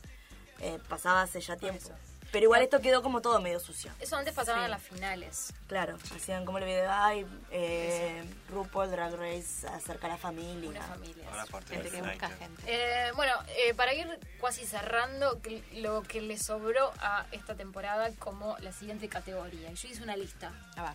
eh, 0.60 0.78
pasaba 0.88 1.20
hace 1.20 1.42
ya 1.42 1.56
tiempo. 1.56 1.90
Pero 2.32 2.44
igual 2.44 2.62
esto 2.62 2.80
quedó 2.80 3.02
como 3.02 3.20
todo 3.20 3.40
medio 3.40 3.58
sucio. 3.58 3.90
Eso 3.98 4.16
antes 4.16 4.32
pasaba 4.34 4.58
Sí. 4.58 4.64
en 4.66 4.70
las 4.70 4.82
finales. 4.82 5.52
Claro, 5.66 5.98
hacían 6.14 6.44
como 6.44 6.58
el 6.58 6.64
video, 6.64 6.88
ay, 6.92 7.26
eh, 7.50 8.22
RuPaul 8.50 8.90
Drag 8.90 9.14
Race 9.16 9.66
acerca 9.66 10.06
a 10.06 10.10
la 10.10 10.16
familia. 10.16 10.70
Una 10.70 10.82
familia. 10.82 11.24
Ahora 11.30 11.46
parte 11.46 11.74
Gente 11.74 11.90
que 11.90 12.02
busca 12.02 12.28
gente. 12.30 12.62
Eh, 12.66 13.10
bueno, 13.16 13.32
eh, 13.48 13.74
para 13.74 13.94
ir 13.94 14.06
casi 14.40 14.64
cerrando, 14.64 15.40
lo 15.74 16.02
que 16.02 16.20
le 16.20 16.38
sobró 16.38 16.92
a 17.00 17.26
esta 17.32 17.54
temporada 17.56 18.10
como 18.18 18.56
la 18.58 18.72
siguiente 18.72 19.08
categoría. 19.08 19.72
Yo 19.72 19.88
hice 19.88 20.02
una 20.02 20.16
lista. 20.16 20.52
A 20.76 20.82
ver. 20.82 20.92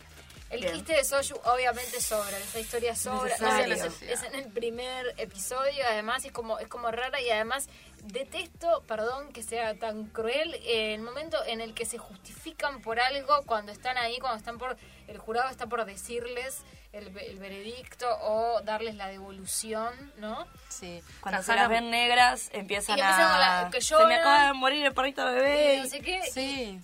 El 0.55 0.61
Bien. 0.61 0.73
chiste 0.73 0.93
de 0.93 1.03
Soyu 1.03 1.35
obviamente 1.45 1.99
sobra, 2.01 2.37
esa 2.37 2.59
historia 2.59 2.95
sobra, 2.95 3.33
es, 3.33 3.41
en, 3.41 4.09
es 4.09 4.23
en 4.23 4.35
el 4.35 4.51
primer 4.51 5.13
episodio, 5.17 5.83
además 5.89 6.23
es 6.25 6.31
como, 6.31 6.59
es 6.59 6.67
como 6.67 6.89
rara 6.91 7.19
y 7.21 7.29
además 7.29 7.67
detesto, 8.03 8.83
perdón 8.87 9.33
que 9.33 9.43
sea 9.43 9.75
tan 9.75 10.05
cruel, 10.05 10.53
eh, 10.63 10.93
el 10.93 11.01
momento 11.01 11.37
en 11.45 11.61
el 11.61 11.73
que 11.73 11.85
se 11.85 11.97
justifican 11.97 12.81
por 12.81 12.99
algo 12.99 13.41
cuando 13.45 13.71
están 13.71 13.97
ahí, 13.97 14.17
cuando 14.19 14.37
están 14.37 14.57
por, 14.57 14.77
el 15.07 15.17
jurado 15.17 15.49
está 15.49 15.67
por 15.67 15.83
decirles 15.85 16.59
el, 16.93 17.09
ve- 17.09 17.29
el 17.29 17.39
veredicto 17.39 18.07
o 18.21 18.61
darles 18.61 18.95
la 18.95 19.07
devolución, 19.07 20.13
¿no? 20.17 20.47
Sí. 20.69 21.01
Cuando 21.19 21.41
se 21.43 21.53
las 21.55 21.67
ven 21.67 21.89
negras 21.89 22.49
empiezan, 22.53 22.97
Y 22.97 23.01
empiezan 23.01 23.29
con 23.31 23.39
la- 23.39 23.59
a... 23.67 23.69
que 23.71 23.81
se 23.81 23.93
me 23.95 23.99
lloran. 24.01 24.19
acaba 24.19 24.45
de 24.47 24.53
morir 24.53 24.85
el 24.85 24.93
perrito 24.93 25.25
bebé. 25.25 25.75
Y 25.75 25.79
no 25.81 25.87
sé 25.87 25.99
qué, 26.01 26.21
Sí. 26.31 26.79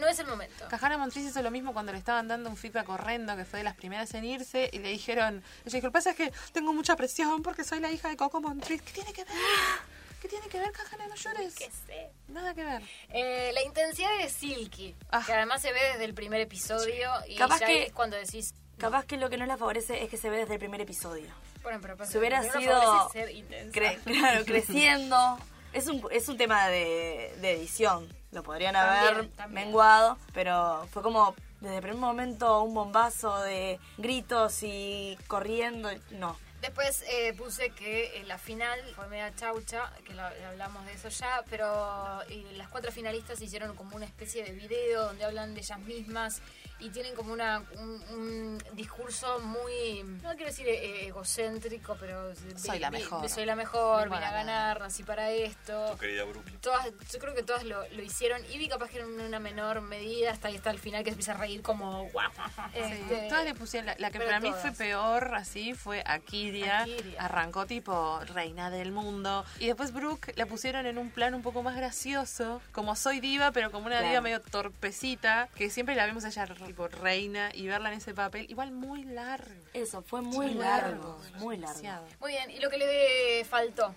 No 0.00 0.08
es 0.08 0.18
el 0.18 0.26
momento. 0.26 0.66
Cajara 0.68 0.98
Montriz 0.98 1.24
hizo 1.26 1.42
lo 1.42 1.50
mismo 1.50 1.72
cuando 1.72 1.92
le 1.92 1.98
estaban 1.98 2.26
dando 2.28 2.50
un 2.50 2.56
feedback 2.56 2.88
horrendo, 2.88 3.36
que 3.36 3.44
fue 3.44 3.58
de 3.60 3.64
las 3.64 3.76
primeras 3.76 4.12
en 4.14 4.24
irse, 4.24 4.68
y 4.72 4.78
le 4.78 4.88
dijeron, 4.88 5.42
ella 5.64 5.72
dijo, 5.76 5.86
lo 5.86 5.90
que 5.90 5.92
pasa 5.92 6.10
es 6.10 6.16
que 6.16 6.32
tengo 6.52 6.72
mucha 6.72 6.96
presión 6.96 7.42
porque 7.42 7.62
soy 7.64 7.80
la 7.80 7.90
hija 7.90 8.08
de 8.08 8.16
Coco 8.16 8.40
Montriz. 8.40 8.82
¿Qué 8.82 8.92
tiene 8.92 9.12
que 9.12 9.24
ver? 9.24 9.34
¿Qué 10.20 10.28
tiene 10.28 10.48
que 10.48 10.58
ver, 10.58 10.70
Cajana? 10.72 11.06
No 11.06 11.14
llores. 11.14 11.54
¿Qué 11.54 11.70
sé? 11.86 12.10
Nada 12.28 12.52
que 12.54 12.62
ver. 12.64 12.82
Eh, 13.08 13.52
la 13.54 13.62
intensidad 13.62 14.10
de 14.18 14.28
Silky, 14.28 14.94
Ah. 15.10 15.22
que 15.24 15.32
además 15.32 15.62
se 15.62 15.72
ve 15.72 15.80
desde 15.92 16.04
el 16.04 16.12
primer 16.14 16.40
episodio 16.42 17.10
y 17.26 17.36
Capaz 17.36 17.60
ya 17.60 17.66
que- 17.66 17.82
es 17.84 17.92
cuando 17.92 18.16
decís... 18.16 18.52
Capaz 18.78 19.04
que 19.04 19.16
lo 19.18 19.28
que 19.30 19.36
no 19.36 19.44
la 19.46 19.56
favorece 19.58 20.02
es 20.02 20.08
que 20.10 20.16
se 20.16 20.28
ve 20.30 20.38
desde 20.38 20.54
el 20.54 20.58
primer 20.58 20.80
episodio. 20.80 21.28
Bueno, 21.62 21.78
pero 21.82 21.96
Si 22.06 22.16
hubiera 22.16 22.42
sido 22.42 22.80
favorece 22.80 23.12
ser 23.18 23.30
intensa. 23.30 23.78
cre- 23.78 23.98
claro, 24.04 24.44
creciendo. 24.46 25.38
Es 25.72 25.86
un, 25.86 26.02
es 26.10 26.28
un 26.28 26.36
tema 26.38 26.68
de, 26.68 27.34
de 27.40 27.52
edición. 27.52 28.08
Lo 28.32 28.42
podrían 28.42 28.74
También, 28.74 29.14
haber 29.14 29.28
también. 29.30 29.66
menguado, 29.66 30.16
pero 30.32 30.86
fue 30.92 31.02
como 31.02 31.34
desde 31.60 31.76
el 31.76 31.82
primer 31.82 31.98
momento 31.98 32.62
un 32.62 32.74
bombazo 32.74 33.40
de 33.40 33.78
gritos 33.98 34.62
y 34.62 35.18
corriendo. 35.26 35.90
No. 36.12 36.36
Después 36.60 37.02
eh, 37.08 37.32
puse 37.38 37.70
que 37.70 38.22
la 38.26 38.36
final 38.38 38.78
fue 38.94 39.08
media 39.08 39.34
chaucha, 39.34 39.90
que 40.04 40.12
la- 40.14 40.32
hablamos 40.48 40.84
de 40.86 40.92
eso 40.92 41.08
ya, 41.08 41.42
pero 41.48 42.20
las 42.56 42.68
cuatro 42.68 42.92
finalistas 42.92 43.40
hicieron 43.40 43.74
como 43.74 43.96
una 43.96 44.04
especie 44.04 44.44
de 44.44 44.52
video 44.52 45.06
donde 45.06 45.24
hablan 45.24 45.54
de 45.54 45.60
ellas 45.62 45.78
mismas 45.80 46.42
y 46.80 46.90
tienen 46.90 47.14
como 47.14 47.32
una 47.32 47.62
un, 47.78 48.02
un 48.12 48.58
discurso 48.72 49.38
muy, 49.40 50.02
no 50.22 50.30
quiero 50.30 50.46
decir 50.46 50.66
eh, 50.68 51.06
egocéntrico, 51.06 51.96
pero... 52.00 52.32
Soy 52.56 52.78
la 52.78 52.90
mejor. 52.90 53.28
Soy 53.28 53.44
la 53.46 53.56
mejor, 53.56 54.04
vine 54.04 54.16
a 54.16 54.20
ganar. 54.30 54.46
ganar, 54.46 54.80
nací 54.80 55.02
para 55.02 55.30
esto. 55.30 55.92
Tu 55.92 55.98
querida 55.98 56.24
Brooklyn. 56.24 56.58
Todas, 56.60 56.86
yo 57.12 57.18
creo 57.18 57.34
que 57.34 57.42
todas 57.42 57.64
lo, 57.64 57.86
lo 57.88 58.02
hicieron. 58.02 58.42
Ivy 58.50 58.68
capaz 58.68 58.88
que 58.90 59.00
en 59.00 59.20
una 59.20 59.38
menor 59.38 59.80
medida, 59.82 60.30
hasta 60.30 60.48
ahí 60.48 60.56
está 60.56 60.70
al 60.70 60.78
final 60.78 61.02
que 61.04 61.10
se 61.10 61.14
empieza 61.14 61.32
a 61.32 61.36
reír 61.38 61.62
como 61.62 62.08
guau. 62.10 62.30
Este, 62.74 63.28
Todas 63.28 63.44
le 63.44 63.54
pusieron, 63.54 63.86
la, 63.86 63.96
la 63.98 64.10
que 64.10 64.18
para 64.20 64.40
mí 64.40 64.52
fue 64.60 64.72
peor 64.72 65.34
así 65.34 65.74
fue 65.74 66.02
Akiria. 66.06 66.80
Akiria. 66.82 67.22
Arrancó 67.22 67.66
tipo 67.66 68.20
reina 68.34 68.70
del 68.70 68.92
mundo. 68.92 69.44
Y 69.58 69.66
después 69.66 69.92
Brooke 69.92 70.32
la 70.36 70.46
pusieron 70.46 70.86
en 70.86 70.98
un 70.98 71.10
plan 71.10 71.34
un 71.34 71.42
poco 71.42 71.62
más 71.62 71.76
gracioso, 71.76 72.60
como 72.72 72.96
soy 72.96 73.20
diva, 73.20 73.52
pero 73.52 73.70
como 73.70 73.86
una 73.86 73.96
Claro. 73.96 74.08
diva 74.08 74.20
medio 74.22 74.40
torpecita, 74.40 75.48
que 75.54 75.68
siempre 75.70 75.94
la 75.94 76.06
vemos 76.06 76.24
a 76.24 76.28
ella 76.28 76.46
tipo 76.70 76.86
reina 76.86 77.50
y 77.52 77.66
verla 77.66 77.90
en 77.92 77.98
ese 77.98 78.14
papel, 78.14 78.46
igual 78.48 78.70
muy 78.70 79.02
largo. 79.02 79.50
Eso, 79.74 80.02
fue 80.02 80.22
muy 80.22 80.54
largo. 80.54 81.20
Muy 81.38 81.56
largo. 81.56 81.72
demasiado. 81.74 82.06
Muy 82.20 82.30
bien, 82.30 82.48
y 82.50 82.60
lo 82.60 82.70
que 82.70 82.78
le 82.78 83.44
faltó. 83.44 83.92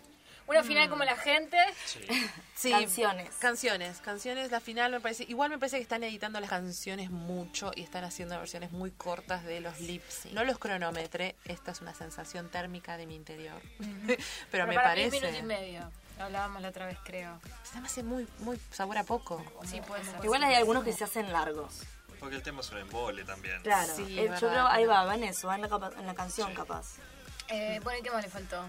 Una 0.47 0.61
Mm. 0.61 0.65
final 0.65 0.89
como 0.89 1.03
la 1.03 1.15
gente. 1.15 1.57
Sí, 2.55 2.71
Canciones. 2.71 3.29
Canciones, 3.39 3.97
canciones, 4.01 4.51
la 4.51 4.59
final 4.59 4.91
me 4.91 4.99
parece, 5.01 5.23
igual 5.27 5.49
me 5.49 5.57
parece 5.59 5.77
que 5.77 5.83
están 5.83 6.03
editando 6.03 6.39
las 6.39 6.49
canciones 6.49 7.09
mucho 7.11 7.71
y 7.75 7.81
están 7.81 8.03
haciendo 8.05 8.37
versiones 8.39 8.71
muy 8.71 8.89
cortas 8.91 9.43
de 9.43 9.59
los 9.59 9.79
lips. 9.81 10.27
No 10.31 10.43
los 10.45 10.57
cronometré, 10.59 11.35
esta 11.45 11.71
es 11.71 11.81
una 11.81 11.93
sensación 11.93 12.49
térmica 12.49 12.95
de 12.97 13.05
mi 13.05 13.15
interior. 13.15 13.61
Pero, 14.51 14.65
me 14.67 14.75
para 14.75 14.89
parece. 14.89 15.17
un 15.17 15.21
minuto 15.23 15.39
y 15.39 15.43
medio. 15.43 15.91
Lo 16.17 16.25
hablábamos 16.25 16.61
la 16.61 16.69
otra 16.69 16.85
vez, 16.85 16.97
creo. 17.03 17.39
Se 17.63 17.79
me 17.81 17.87
hace 17.87 18.03
muy, 18.03 18.27
muy 18.39 18.59
sabor 18.71 18.97
a 18.97 19.03
poco. 19.03 19.43
Sí, 19.65 19.81
puede 19.87 20.03
ser. 20.05 20.23
Igual 20.23 20.43
hay 20.43 20.55
algunos 20.55 20.83
que 20.83 20.93
se 20.93 21.03
hacen 21.03 21.31
largos. 21.33 21.81
Porque 22.23 22.37
el 22.37 22.41
tema 22.43 22.61
es 22.61 22.71
un 22.71 22.77
embole 22.77 23.25
también. 23.25 23.61
Claro. 23.63 23.93
Sí, 23.93 24.17
Eh, 24.17 24.31
yo 24.39 24.47
creo 24.47 24.65
ahí 24.65 24.85
va, 24.85 25.03
va 25.03 25.15
en 25.15 25.25
eso, 25.25 25.49
va 25.49 25.55
en 25.55 25.61
la, 25.61 25.67
capa- 25.67 25.91
en 25.99 26.05
la 26.07 26.13
canción 26.15 26.47
Sí. 26.51 26.55
capaz. 26.55 26.95
Eh, 27.49 27.81
bueno, 27.83 27.99
¿y 27.99 28.01
qué 28.01 28.11
más 28.11 28.23
le 28.23 28.29
faltó? 28.29 28.63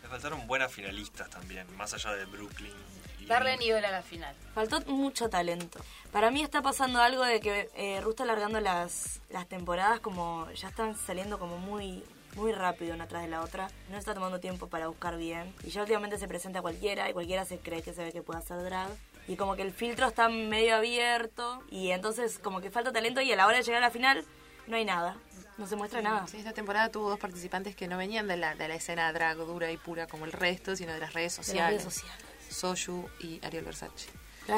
Le 0.00 0.08
faltaron 0.08 0.46
buenas 0.46 0.70
finalistas 0.72 1.28
también, 1.28 1.66
más 1.76 1.92
allá 1.92 2.12
de 2.12 2.24
Brooklyn. 2.26 2.72
y- 3.18 3.26
Darle 3.26 3.56
nivel 3.56 3.84
a 3.84 3.90
la 3.90 4.02
final. 4.02 4.32
Faltó 4.54 4.80
mucho 4.82 5.28
talento. 5.28 5.80
Para 6.12 6.30
mí 6.30 6.40
está 6.40 6.62
pasando 6.62 7.02
algo 7.02 7.24
de 7.24 7.40
que 7.40 7.68
eh, 7.74 8.00
Ru 8.00 8.10
está 8.10 8.22
alargando 8.22 8.60
las, 8.60 9.18
las 9.28 9.48
temporadas 9.48 9.98
como 9.98 10.48
ya 10.52 10.68
están 10.68 10.96
saliendo 10.96 11.40
como 11.40 11.58
muy 11.58 12.04
muy 12.36 12.52
rápido 12.52 12.94
una 12.94 13.08
tras 13.08 13.22
de 13.22 13.28
la 13.28 13.40
otra. 13.42 13.68
No 13.90 13.98
está 13.98 14.14
tomando 14.14 14.38
tiempo 14.38 14.68
para 14.68 14.86
buscar 14.86 15.16
bien. 15.16 15.52
Y 15.64 15.70
ya 15.70 15.80
últimamente 15.80 16.16
se 16.16 16.28
presenta 16.28 16.62
cualquiera 16.62 17.10
y 17.10 17.12
cualquiera 17.12 17.44
se 17.44 17.58
cree 17.58 17.82
que 17.82 17.92
se 17.92 18.04
ve 18.04 18.12
que 18.12 18.22
puede 18.22 18.38
hacer 18.38 18.62
drag. 18.62 18.88
Y 19.30 19.36
como 19.36 19.54
que 19.54 19.62
el 19.62 19.70
filtro 19.72 20.08
está 20.08 20.28
medio 20.28 20.74
abierto 20.74 21.62
y 21.70 21.92
entonces 21.92 22.40
como 22.40 22.60
que 22.60 22.70
falta 22.72 22.90
talento 22.92 23.20
y 23.20 23.30
a 23.30 23.36
la 23.36 23.46
hora 23.46 23.58
de 23.58 23.62
llegar 23.62 23.80
a 23.80 23.86
la 23.86 23.92
final 23.92 24.24
no 24.66 24.76
hay 24.76 24.84
nada. 24.84 25.16
No 25.56 25.68
se 25.68 25.76
muestra 25.76 26.02
nada. 26.02 26.26
Sí, 26.26 26.38
esta 26.38 26.52
temporada 26.52 26.90
tuvo 26.90 27.10
dos 27.10 27.18
participantes 27.20 27.76
que 27.76 27.86
no 27.86 27.96
venían 27.96 28.26
de 28.26 28.36
la, 28.36 28.56
de 28.56 28.66
la 28.66 28.74
escena 28.74 29.12
drag 29.12 29.36
dura 29.36 29.70
y 29.70 29.76
pura 29.76 30.08
como 30.08 30.24
el 30.24 30.32
resto, 30.32 30.74
sino 30.74 30.92
de 30.92 30.98
las 30.98 31.12
redes 31.12 31.34
De 31.34 31.38
las 31.38 31.46
sociales. 31.46 31.82
redes 31.82 31.94
sociales. 31.94 32.24
Soyu 32.48 33.08
y 33.20 33.38
Ariel 33.46 33.64
Versace. 33.64 34.08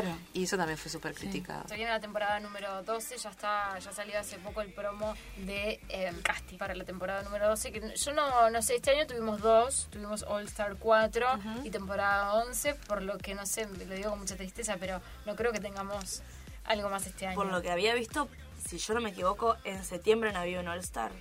Claro. 0.01 0.17
Y 0.33 0.45
eso 0.45 0.57
también 0.57 0.79
fue 0.79 0.91
súper 0.91 1.15
criticado. 1.15 1.69
Se 1.69 1.77
viene 1.77 1.91
la 1.91 2.01
temporada 2.01 2.41
número 2.41 2.83
12, 2.83 3.19
ya 3.19 3.31
está, 3.31 3.79
ya 3.79 3.93
salió 3.93 4.19
hace 4.19 4.39
poco 4.39 4.63
el 4.63 4.73
promo 4.73 5.15
de 5.37 5.81
eh, 5.89 6.13
casting 6.23 6.57
para 6.57 6.75
la 6.75 6.85
temporada 6.85 7.23
número 7.23 7.49
12. 7.49 7.73
Que 7.73 7.95
yo 7.97 8.13
no, 8.15 8.51
no 8.51 8.63
sé, 8.63 8.77
este 8.77 8.93
año 8.93 9.07
tuvimos 9.07 9.41
dos, 9.41 9.89
tuvimos 9.91 10.23
All 10.23 10.45
Star 10.45 10.77
4 10.77 11.27
y 11.65 11.71
temporada 11.71 12.35
11, 12.35 12.75
por 12.75 13.03
lo 13.03 13.19
que 13.19 13.35
no 13.35 13.45
sé, 13.45 13.67
lo 13.67 13.95
digo 13.95 14.11
con 14.11 14.21
mucha 14.21 14.37
tristeza, 14.37 14.77
pero 14.79 15.01
no 15.27 15.37
creo 15.37 15.53
que 15.53 15.61
tengamos 15.61 16.23
algo 16.65 16.89
más 16.89 17.07
este 17.07 17.27
año. 17.27 17.37
Por 17.37 17.53
lo 17.53 17.61
que 17.61 17.71
había 17.71 17.95
visto, 17.95 18.29
si 18.67 18.79
yo 18.79 18.95
no 18.95 19.01
me 19.01 19.11
equivoco, 19.11 19.57
en 19.65 19.85
septiembre 19.85 20.33
no 20.33 20.39
había 20.39 20.61
un 20.61 20.69
All 20.69 20.79
Star. 20.79 21.13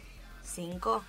¿Cinco? 0.43 1.03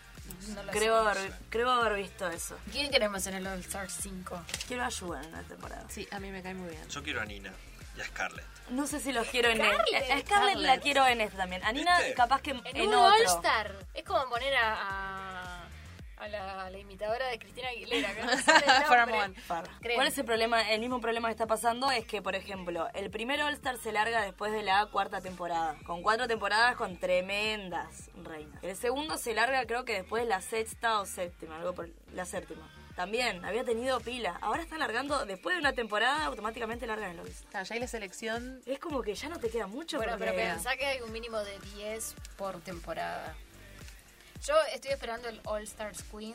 No 0.48 0.62
Creo 0.72 0.96
haber, 0.96 1.32
creo 1.50 1.70
haber 1.70 1.94
visto 2.02 2.28
eso. 2.28 2.56
¿Quién 2.70 2.90
queremos 2.90 3.26
en 3.26 3.34
el 3.34 3.46
All 3.46 3.60
Star 3.60 3.88
5? 3.90 4.44
Quiero 4.66 4.84
ayudar 4.84 5.24
en 5.24 5.32
la 5.32 5.42
temporada. 5.42 5.84
Sí, 5.88 6.06
a 6.10 6.18
mí 6.18 6.30
me 6.30 6.42
cae 6.42 6.54
muy 6.54 6.70
bien. 6.70 6.88
Yo 6.88 7.02
quiero 7.02 7.20
a 7.20 7.24
Nina 7.24 7.52
y 7.96 8.00
a 8.00 8.04
Scarlett. 8.04 8.44
No 8.70 8.86
sé 8.86 9.00
si 9.00 9.12
los 9.12 9.26
quiero 9.28 9.50
en 9.50 9.58
Scarlett. 9.58 9.86
este. 9.94 10.12
A 10.12 10.20
Scarlett 10.20 10.56
la 10.58 10.78
quiero 10.80 11.06
en 11.06 11.20
este 11.20 11.36
también. 11.36 11.62
A 11.64 11.72
Nina 11.72 11.96
¿Viste? 11.98 12.14
capaz 12.14 12.40
que 12.40 12.50
en, 12.52 12.62
En, 12.64 12.88
un 12.88 12.94
otro. 12.94 13.06
All 13.14 13.22
Star. 13.36 13.74
Es 13.94 14.04
como 14.04 14.28
poner 14.28 14.54
a, 14.54 14.74
a, 14.74 15.31
a 16.22 16.28
la, 16.28 16.64
a 16.66 16.70
la 16.70 16.78
imitadora 16.78 17.26
de 17.28 17.38
Cristina 17.38 17.68
Aguilera. 17.68 18.14
Que 18.14 18.22
no 18.22 18.36
sale 18.42 18.64
el 18.66 19.08
nombre. 19.08 19.42
¿Cuál 19.94 20.06
es 20.06 20.18
el 20.18 20.24
problema? 20.24 20.70
El 20.70 20.80
mismo 20.80 21.00
problema 21.00 21.28
que 21.28 21.32
está 21.32 21.46
pasando 21.46 21.90
es 21.90 22.06
que, 22.06 22.22
por 22.22 22.34
ejemplo, 22.34 22.88
el 22.94 23.10
primer 23.10 23.42
All 23.42 23.52
Star 23.54 23.76
se 23.78 23.92
larga 23.92 24.22
después 24.22 24.52
de 24.52 24.62
la 24.62 24.86
cuarta 24.86 25.20
temporada, 25.20 25.76
con 25.86 26.02
cuatro 26.02 26.28
temporadas 26.28 26.76
con 26.76 26.96
tremendas 26.98 28.10
reinas. 28.22 28.62
El 28.62 28.76
segundo 28.76 29.18
se 29.18 29.34
larga 29.34 29.64
creo 29.66 29.84
que 29.84 29.94
después 29.94 30.22
de 30.22 30.28
la 30.28 30.40
sexta 30.40 31.00
o 31.00 31.06
séptima, 31.06 31.56
algo 31.56 31.74
por 31.74 31.88
la 32.14 32.24
séptima. 32.24 32.68
También 32.96 33.42
había 33.44 33.64
tenido 33.64 34.00
pila. 34.00 34.36
Ahora 34.42 34.60
está 34.62 34.76
largando, 34.76 35.24
después 35.24 35.56
de 35.56 35.60
una 35.60 35.72
temporada, 35.72 36.26
automáticamente 36.26 36.86
largan 36.86 37.12
el 37.12 37.20
All 37.20 37.28
Star. 37.28 37.50
Claro, 37.50 37.66
ya 37.66 37.74
hay 37.74 37.80
la 37.80 37.86
selección. 37.86 38.60
Es 38.66 38.78
como 38.78 39.00
que 39.02 39.14
ya 39.14 39.30
no 39.30 39.38
te 39.38 39.48
queda 39.48 39.66
mucho. 39.66 39.96
Bueno, 39.96 40.12
porque- 40.18 40.26
pero 40.32 40.54
pensá 40.54 40.76
que 40.76 40.84
hay 40.84 41.00
un 41.00 41.10
mínimo 41.10 41.38
de 41.38 41.58
10 41.74 42.14
por 42.36 42.60
temporada. 42.60 43.34
Yo 44.46 44.54
estoy 44.74 44.90
esperando 44.92 45.28
el 45.28 45.40
All 45.44 45.62
Stars 45.62 46.02
Queen, 46.04 46.34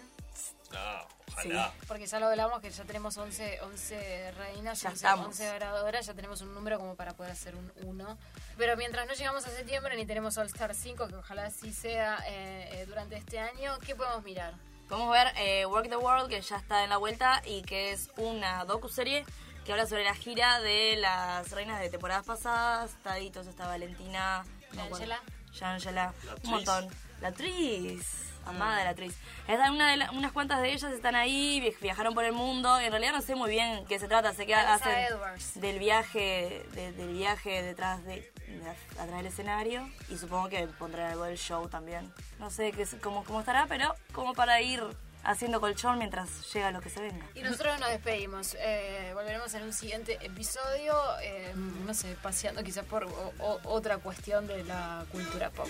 No, 0.72 1.08
ojalá. 1.34 1.74
porque 1.88 2.06
ya 2.08 2.20
lo 2.20 2.28
hablamos 2.28 2.62
que 2.62 2.70
ya 2.70 2.84
tenemos 2.86 3.18
11, 3.18 3.60
11 3.62 4.32
reinas, 4.32 4.82
Ya 4.82 4.90
11, 4.90 4.96
estamos. 4.96 5.28
11 5.28 5.50
oradoras, 5.52 6.06
ya 6.06 6.14
tenemos 6.14 6.42
un 6.42 6.54
número 6.54 6.78
como 6.80 6.96
para 6.96 7.14
poder 7.16 7.34
hacer 7.34 7.56
un 7.56 7.72
1. 7.84 8.18
Pero 8.58 8.78
mientras 8.78 9.08
no 9.08 9.14
llegamos 9.14 9.46
a 9.46 9.50
septiembre 9.50 9.96
ni 9.98 10.06
tenemos 10.06 10.38
All 10.38 10.48
Star 10.48 10.74
5, 10.74 11.08
que 11.08 11.16
ojalá 11.16 11.50
sí 11.52 11.74
sea 11.74 12.18
eh, 12.28 12.70
eh, 12.82 12.86
durante 12.86 13.18
este 13.18 13.40
año, 13.40 13.78
¿qué 13.80 13.94
podemos 13.96 14.24
mirar? 14.24 14.54
Podemos 14.88 15.12
ver 15.12 15.34
eh, 15.36 15.66
Work 15.66 15.90
the 15.90 15.98
World, 15.98 16.30
que 16.30 16.40
ya 16.42 16.56
está 16.58 16.86
en 16.86 16.90
la 16.90 16.98
vuelta 16.98 17.42
y 17.46 17.62
que 17.64 17.92
es 17.92 18.10
una 18.16 18.64
docu-serie 18.64 19.26
que 19.66 19.74
habla 19.74 19.86
sobre 19.86 20.06
la 20.06 20.16
gira 20.16 20.62
de 20.62 20.96
las 20.96 21.52
reinas 21.52 21.82
de 21.82 21.90
temporadas 21.90 22.26
pasadas. 22.26 22.92
Está 22.92 23.16
Ditos, 23.16 23.48
está 23.48 23.68
Valentina. 23.68 24.46
no. 24.72 24.84
Angela. 24.84 25.22
Shangela, 25.52 26.14
La 26.24 26.36
un 26.36 26.50
montón. 26.52 26.88
La 27.22 27.30
actriz, 27.30 28.32
amada 28.46 28.78
de 28.78 28.84
la 28.86 28.90
actriz. 28.92 29.16
Esta- 29.48 29.72
una 29.72 29.90
de 29.92 29.98
la- 29.98 30.12
unas 30.12 30.32
cuantas 30.32 30.62
de 30.62 30.72
ellas 30.72 30.92
están 30.94 31.16
ahí, 31.16 31.60
vi- 31.60 31.76
viajaron 31.82 32.14
por 32.14 32.24
el 32.24 32.32
mundo. 32.34 32.80
En 32.80 32.92
realidad 32.92 33.12
no 33.14 33.22
sé 33.22 33.36
muy 33.36 33.50
bien 33.50 33.86
qué 33.88 34.00
se 34.00 34.08
trata. 34.08 34.34
Sé 34.34 34.46
que 34.46 34.56
Alisa 34.56 34.74
hacen 34.76 34.98
Edwards. 35.16 35.60
del 35.60 35.80
viaje, 35.80 36.66
de- 36.74 36.92
del 36.94 37.14
viaje 37.14 37.62
detrás 37.64 38.04
de, 38.06 38.32
de 38.48 38.70
atrás 39.00 39.18
del 39.18 39.26
escenario 39.26 39.90
y 40.10 40.18
supongo 40.18 40.48
que 40.50 40.68
pondrán 40.68 41.12
algo 41.12 41.24
del 41.24 41.38
show 41.38 41.68
también. 41.68 42.14
No 42.40 42.50
sé 42.50 42.72
qué, 42.72 42.84
es- 42.84 42.96
cómo, 43.02 43.24
cómo 43.26 43.40
estará, 43.42 43.66
pero 43.68 43.94
como 44.14 44.34
para 44.34 44.62
ir 44.62 44.84
haciendo 45.28 45.60
colchón 45.60 45.98
mientras 46.00 46.30
llega 46.54 46.72
lo 46.72 46.82
que 46.82 46.90
se 46.90 47.02
venga. 47.02 47.26
Y 47.36 47.42
nosotros 47.42 47.80
nos 47.80 47.90
despedimos. 47.90 48.56
Eh, 48.60 49.12
volveremos 49.14 49.54
en 49.54 49.64
un 49.64 49.74
siguiente 49.74 50.18
episodio, 50.26 50.94
eh, 51.22 51.54
no 51.86 51.94
sé, 51.94 52.16
paseando 52.22 52.64
quizás 52.64 52.86
por 52.86 53.04
o- 53.04 53.34
o- 53.40 53.60
otra 53.66 53.98
cuestión 54.00 54.48
de 54.48 54.64
la 54.64 55.06
cultura 55.12 55.50
pop. 55.52 55.68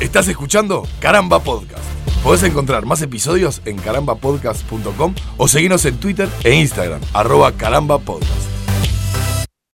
Estás 0.00 0.28
escuchando 0.28 0.86
Caramba 1.00 1.38
Podcast. 1.40 1.84
Podés 2.24 2.42
encontrar 2.44 2.84
más 2.86 3.02
episodios 3.02 3.62
en 3.64 3.76
carambapodcast.com 3.78 5.14
o 5.36 5.48
seguirnos 5.48 5.84
en 5.86 5.98
Twitter 5.98 6.28
e 6.44 6.54
Instagram, 6.54 7.00
arroba 7.14 7.52
carambapodcast. 7.52 8.51